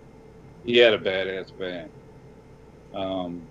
He 0.65 0.77
had 0.79 0.95
a 0.95 0.99
badass 0.99 1.57
band. 1.59 1.91
Um, 2.95 3.43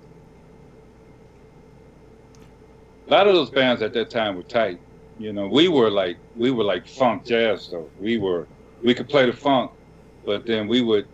a 3.07 3.11
lot 3.11 3.27
of 3.27 3.33
those 3.33 3.49
bands 3.49 3.81
at 3.81 3.93
that 3.93 4.09
time 4.09 4.35
were 4.35 4.43
tight. 4.43 4.79
You 5.17 5.33
know, 5.33 5.47
we 5.47 5.67
were 5.67 5.89
like 5.89 6.17
we 6.35 6.51
were 6.51 6.63
like 6.63 6.87
funk 6.87 7.25
jazz 7.25 7.69
though. 7.69 7.91
We 7.97 8.17
were 8.17 8.47
we 8.81 8.93
could 8.93 9.09
play 9.09 9.25
the 9.25 9.33
funk, 9.33 9.71
but 10.25 10.45
then 10.45 10.67
we 10.67 10.81
would 10.81 11.07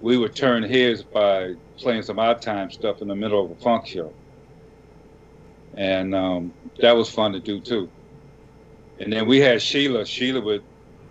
we 0.00 0.16
would 0.16 0.34
turn 0.34 0.62
heads 0.62 1.02
by 1.04 1.54
playing 1.78 2.02
some 2.02 2.18
odd 2.18 2.40
time 2.40 2.70
stuff 2.70 3.02
in 3.02 3.08
the 3.08 3.16
middle 3.16 3.44
of 3.44 3.50
a 3.50 3.56
funk 3.56 3.86
show. 3.86 4.16
And 5.74 6.14
um, 6.14 6.54
that 6.80 6.96
was 6.96 7.10
fun 7.10 7.32
to 7.32 7.40
do 7.40 7.60
too. 7.60 7.92
And 8.98 9.12
then 9.12 9.26
we 9.26 9.40
had 9.40 9.62
Sheila. 9.62 10.06
Sheila 10.06 10.40
would 10.42 10.62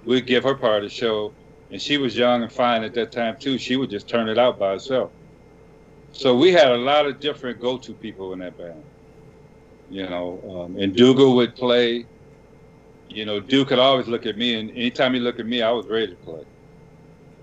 we'd 0.04 0.28
give 0.28 0.44
her 0.44 0.56
part 0.56 0.84
of 0.84 0.90
the 0.90 0.96
show, 0.96 1.36
and 1.72 1.82
she 1.82 1.98
was 1.98 2.18
young 2.18 2.44
and 2.44 2.52
fine 2.52 2.84
at 2.84 2.94
that 2.96 3.12
time 3.12 3.38
too. 3.42 3.58
She 3.58 3.78
would 3.78 3.90
just 3.90 4.10
turn 4.10 4.30
it 4.30 4.40
out 4.40 4.60
by 4.60 4.72
herself. 4.74 5.14
So 6.12 6.36
we 6.38 6.52
had 6.52 6.72
a 6.72 6.78
lot 6.78 7.08
of 7.08 7.20
different 7.20 7.60
go-to 7.62 7.96
people 7.96 8.34
in 8.34 8.40
that 8.40 8.58
band. 8.58 8.86
You 9.90 10.10
know, 10.10 10.66
um, 10.66 10.78
and 10.78 10.96
Ndugu 10.96 11.36
would 11.36 11.56
play. 11.56 12.08
You 13.10 13.26
know, 13.26 13.40
Duke 13.40 13.70
could 13.70 13.80
always 13.80 14.08
look 14.08 14.26
at 14.26 14.38
me, 14.38 14.56
and 14.56 14.72
anytime 14.72 15.14
he 15.14 15.20
looked 15.20 15.40
at 15.40 15.48
me, 15.48 15.62
I 15.62 15.72
was 15.72 15.88
ready 15.88 16.08
to 16.10 16.18
play. 16.18 16.44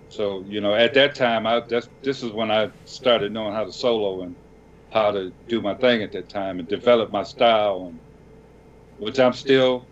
So 0.09 0.45
you 0.47 0.61
know, 0.61 0.75
at 0.75 0.95
that 0.95 1.15
time, 1.17 1.47
I 1.47 1.63
that's 1.69 1.89
this 2.03 2.23
is 2.23 2.33
when 2.33 2.51
I 2.51 2.71
started 2.85 3.33
knowing 3.33 3.55
how 3.55 3.65
to 3.65 3.73
solo 3.73 4.23
and 4.23 4.37
how 4.93 5.13
to 5.13 5.33
do 5.49 5.63
my 5.63 5.75
thing 5.75 6.03
at 6.03 6.13
that 6.13 6.29
time 6.31 6.59
and 6.61 6.69
develop 6.69 7.13
my 7.13 7.25
style, 7.25 7.87
and 7.89 8.01
which 8.97 9.19
I'm 9.21 9.33
still, 9.35 9.91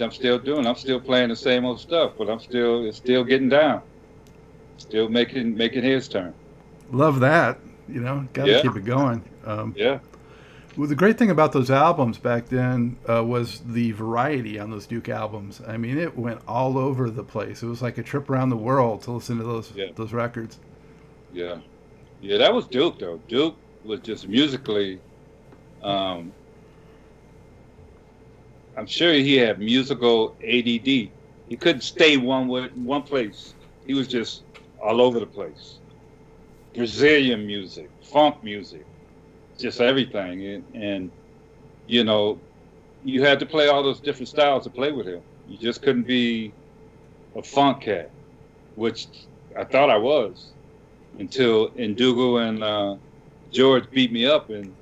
I'm 0.00 0.10
still 0.10 0.38
doing. 0.38 0.66
I'm 0.66 0.76
still 0.76 1.00
playing 1.00 1.28
the 1.28 1.36
same 1.36 1.64
old 1.64 1.80
stuff, 1.80 2.12
but 2.18 2.28
I'm 2.28 2.40
still 2.40 2.86
it's 2.86 2.96
still 2.96 3.24
getting 3.24 3.48
down, 3.48 3.82
still 4.76 5.08
making 5.08 5.56
making 5.56 5.82
his 5.82 6.08
turn. 6.08 6.34
Love 6.90 7.20
that. 7.20 7.58
You 7.88 8.00
know, 8.00 8.28
got 8.32 8.44
to 8.44 8.52
yeah. 8.52 8.62
keep 8.62 8.76
it 8.76 8.84
going. 8.84 9.24
Um, 9.44 9.74
yeah. 9.76 10.00
Well, 10.76 10.86
the 10.86 10.94
great 10.94 11.18
thing 11.18 11.30
about 11.30 11.52
those 11.52 11.70
albums 11.70 12.18
back 12.18 12.46
then 12.46 12.98
uh, 13.08 13.24
was 13.24 13.60
the 13.66 13.90
variety 13.92 14.60
on 14.60 14.70
those 14.70 14.86
Duke 14.86 15.08
albums. 15.08 15.60
I 15.66 15.76
mean, 15.76 15.98
it 15.98 16.16
went 16.16 16.40
all 16.46 16.78
over 16.78 17.10
the 17.10 17.24
place. 17.24 17.62
It 17.62 17.66
was 17.66 17.82
like 17.82 17.98
a 17.98 18.02
trip 18.02 18.30
around 18.30 18.50
the 18.50 18.56
world 18.56 19.02
to 19.02 19.12
listen 19.12 19.38
to 19.38 19.44
those 19.44 19.72
yeah. 19.74 19.86
those 19.96 20.12
records. 20.12 20.58
Yeah, 21.32 21.58
yeah, 22.20 22.38
that 22.38 22.54
was 22.54 22.66
Duke 22.66 22.98
though. 22.98 23.20
Duke 23.28 23.56
was 23.84 24.00
just 24.00 24.28
musically. 24.28 25.00
Um, 25.82 26.32
I'm 28.78 28.86
sure 28.86 29.12
he 29.12 29.34
had 29.34 29.58
musical 29.58 30.36
ADD. 30.40 30.86
He 30.86 31.56
couldn't 31.58 31.80
stay 31.80 32.16
one 32.16 32.46
one 32.84 33.02
place. 33.02 33.54
He 33.84 33.94
was 33.94 34.06
just 34.06 34.44
all 34.80 35.00
over 35.00 35.18
the 35.18 35.26
place. 35.26 35.80
Brazilian 36.76 37.44
music, 37.44 37.90
funk 38.12 38.44
music, 38.44 38.86
just 39.58 39.80
everything. 39.80 40.46
And, 40.46 40.64
and, 40.76 41.10
you 41.88 42.04
know, 42.04 42.38
you 43.04 43.24
had 43.24 43.40
to 43.40 43.46
play 43.46 43.66
all 43.66 43.82
those 43.82 43.98
different 43.98 44.28
styles 44.28 44.62
to 44.62 44.70
play 44.70 44.92
with 44.92 45.08
him. 45.08 45.22
You 45.48 45.58
just 45.58 45.82
couldn't 45.82 46.06
be 46.06 46.52
a 47.34 47.42
funk 47.42 47.82
cat, 47.82 48.12
which 48.76 49.08
I 49.58 49.64
thought 49.64 49.90
I 49.90 49.96
was 49.96 50.52
until 51.18 51.70
Ndugu 51.70 52.48
and 52.48 52.62
uh, 52.62 52.94
George 53.50 53.90
beat 53.90 54.12
me 54.12 54.24
up. 54.24 54.50
And, 54.50 54.72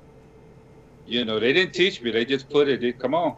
you 1.07 1.25
know, 1.25 1.39
they 1.39 1.51
didn't 1.51 1.73
teach 1.73 1.99
me. 1.99 2.11
They 2.11 2.25
just 2.25 2.47
put 2.47 2.67
it, 2.67 2.81
they, 2.81 2.91
come 2.91 3.15
on, 3.15 3.37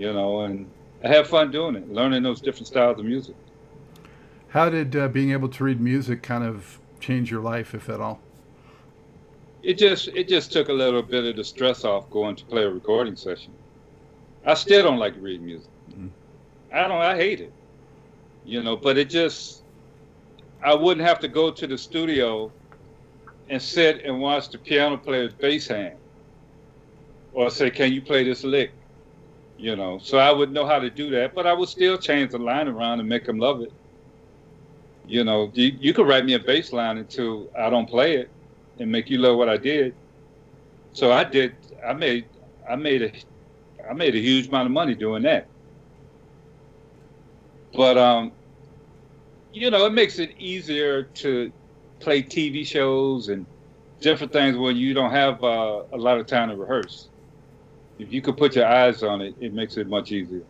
you 0.00 0.12
know, 0.12 0.40
and 0.40 0.68
I 1.04 1.08
have 1.08 1.28
fun 1.28 1.50
doing 1.50 1.76
it, 1.76 1.92
learning 1.92 2.22
those 2.22 2.40
different 2.40 2.66
styles 2.66 2.98
of 2.98 3.04
music. 3.04 3.36
How 4.48 4.68
did 4.68 4.96
uh, 4.96 5.08
being 5.08 5.30
able 5.30 5.48
to 5.50 5.64
read 5.64 5.80
music 5.80 6.22
kind 6.22 6.42
of 6.42 6.80
change 6.98 7.30
your 7.30 7.40
life, 7.40 7.74
if 7.74 7.88
at 7.88 8.00
all? 8.00 8.20
it 9.62 9.78
just 9.78 10.08
it 10.08 10.28
just 10.28 10.52
took 10.52 10.68
a 10.68 10.72
little 10.72 11.02
bit 11.02 11.24
of 11.24 11.36
the 11.36 11.44
stress 11.44 11.84
off 11.84 12.08
going 12.10 12.36
to 12.36 12.44
play 12.46 12.62
a 12.62 12.70
recording 12.70 13.16
session. 13.16 13.52
I 14.44 14.54
still 14.54 14.82
don't 14.82 14.98
like 14.98 15.14
to 15.14 15.20
read 15.20 15.42
music. 15.42 15.68
Mm-hmm. 15.90 16.08
I 16.72 16.88
don't. 16.88 17.02
I 17.02 17.16
hate 17.16 17.40
it. 17.40 17.52
You 18.44 18.62
know, 18.62 18.76
but 18.76 18.96
it 18.96 19.10
just 19.10 19.62
I 20.62 20.74
wouldn't 20.74 21.06
have 21.06 21.20
to 21.20 21.28
go 21.28 21.50
to 21.50 21.66
the 21.66 21.76
studio 21.76 22.50
and 23.48 23.60
sit 23.60 24.04
and 24.04 24.20
watch 24.20 24.48
the 24.48 24.58
piano 24.58 24.96
player's 24.96 25.34
bass 25.34 25.68
hand 25.68 25.96
or 27.32 27.50
say, 27.50 27.70
"Can 27.70 27.92
you 27.92 28.00
play 28.00 28.24
this 28.24 28.44
lick?" 28.44 28.72
You 29.60 29.76
know, 29.76 29.98
so 29.98 30.16
I 30.18 30.32
would 30.32 30.52
know 30.52 30.66
how 30.66 30.78
to 30.78 30.90
do 30.90 31.10
that, 31.10 31.34
but 31.34 31.46
I 31.46 31.52
would 31.52 31.68
still 31.68 31.98
change 31.98 32.32
the 32.32 32.38
line 32.38 32.66
around 32.66 33.00
and 33.00 33.08
make 33.10 33.26
them 33.26 33.38
love 33.38 33.60
it. 33.60 33.74
You 35.04 35.24
know, 35.24 35.50
you, 35.54 35.72
you 35.78 35.94
could 35.94 36.08
write 36.08 36.24
me 36.24 36.34
a 36.34 36.38
bass 36.40 36.72
line 36.72 36.98
until 36.98 37.48
I 37.58 37.68
don't 37.70 37.88
play 37.88 38.16
it 38.16 38.32
and 38.78 38.90
make 38.90 39.10
you 39.10 39.18
love 39.18 39.36
what 39.36 39.50
I 39.50 39.58
did. 39.58 39.96
So 40.92 41.12
I 41.12 41.24
did. 41.24 41.52
I 41.86 41.92
made. 41.94 42.26
I 42.68 42.76
made 42.76 43.02
a. 43.02 43.12
I 43.90 43.94
made 43.94 44.14
a 44.16 44.20
huge 44.20 44.48
amount 44.48 44.66
of 44.66 44.72
money 44.72 44.94
doing 44.94 45.24
that. 45.24 45.48
But 47.74 47.98
um, 47.98 48.32
you 49.52 49.70
know, 49.70 49.86
it 49.86 49.92
makes 49.94 50.18
it 50.20 50.30
easier 50.38 51.04
to 51.22 51.52
play 52.00 52.22
TV 52.22 52.64
shows 52.66 53.28
and 53.28 53.46
different 54.00 54.32
things 54.32 54.58
when 54.58 54.76
you 54.76 54.94
don't 54.94 55.12
have 55.12 55.42
uh, 55.44 55.82
a 55.92 55.98
lot 55.98 56.18
of 56.20 56.26
time 56.28 56.50
to 56.50 56.56
rehearse. 56.56 57.09
If 58.00 58.12
you 58.12 58.22
could 58.22 58.38
put 58.38 58.56
your 58.56 58.66
eyes 58.66 59.02
on 59.04 59.22
it, 59.22 59.36
it 59.40 59.54
makes 59.54 59.78
it 59.78 59.88
much 59.88 60.12
easier. 60.12 60.49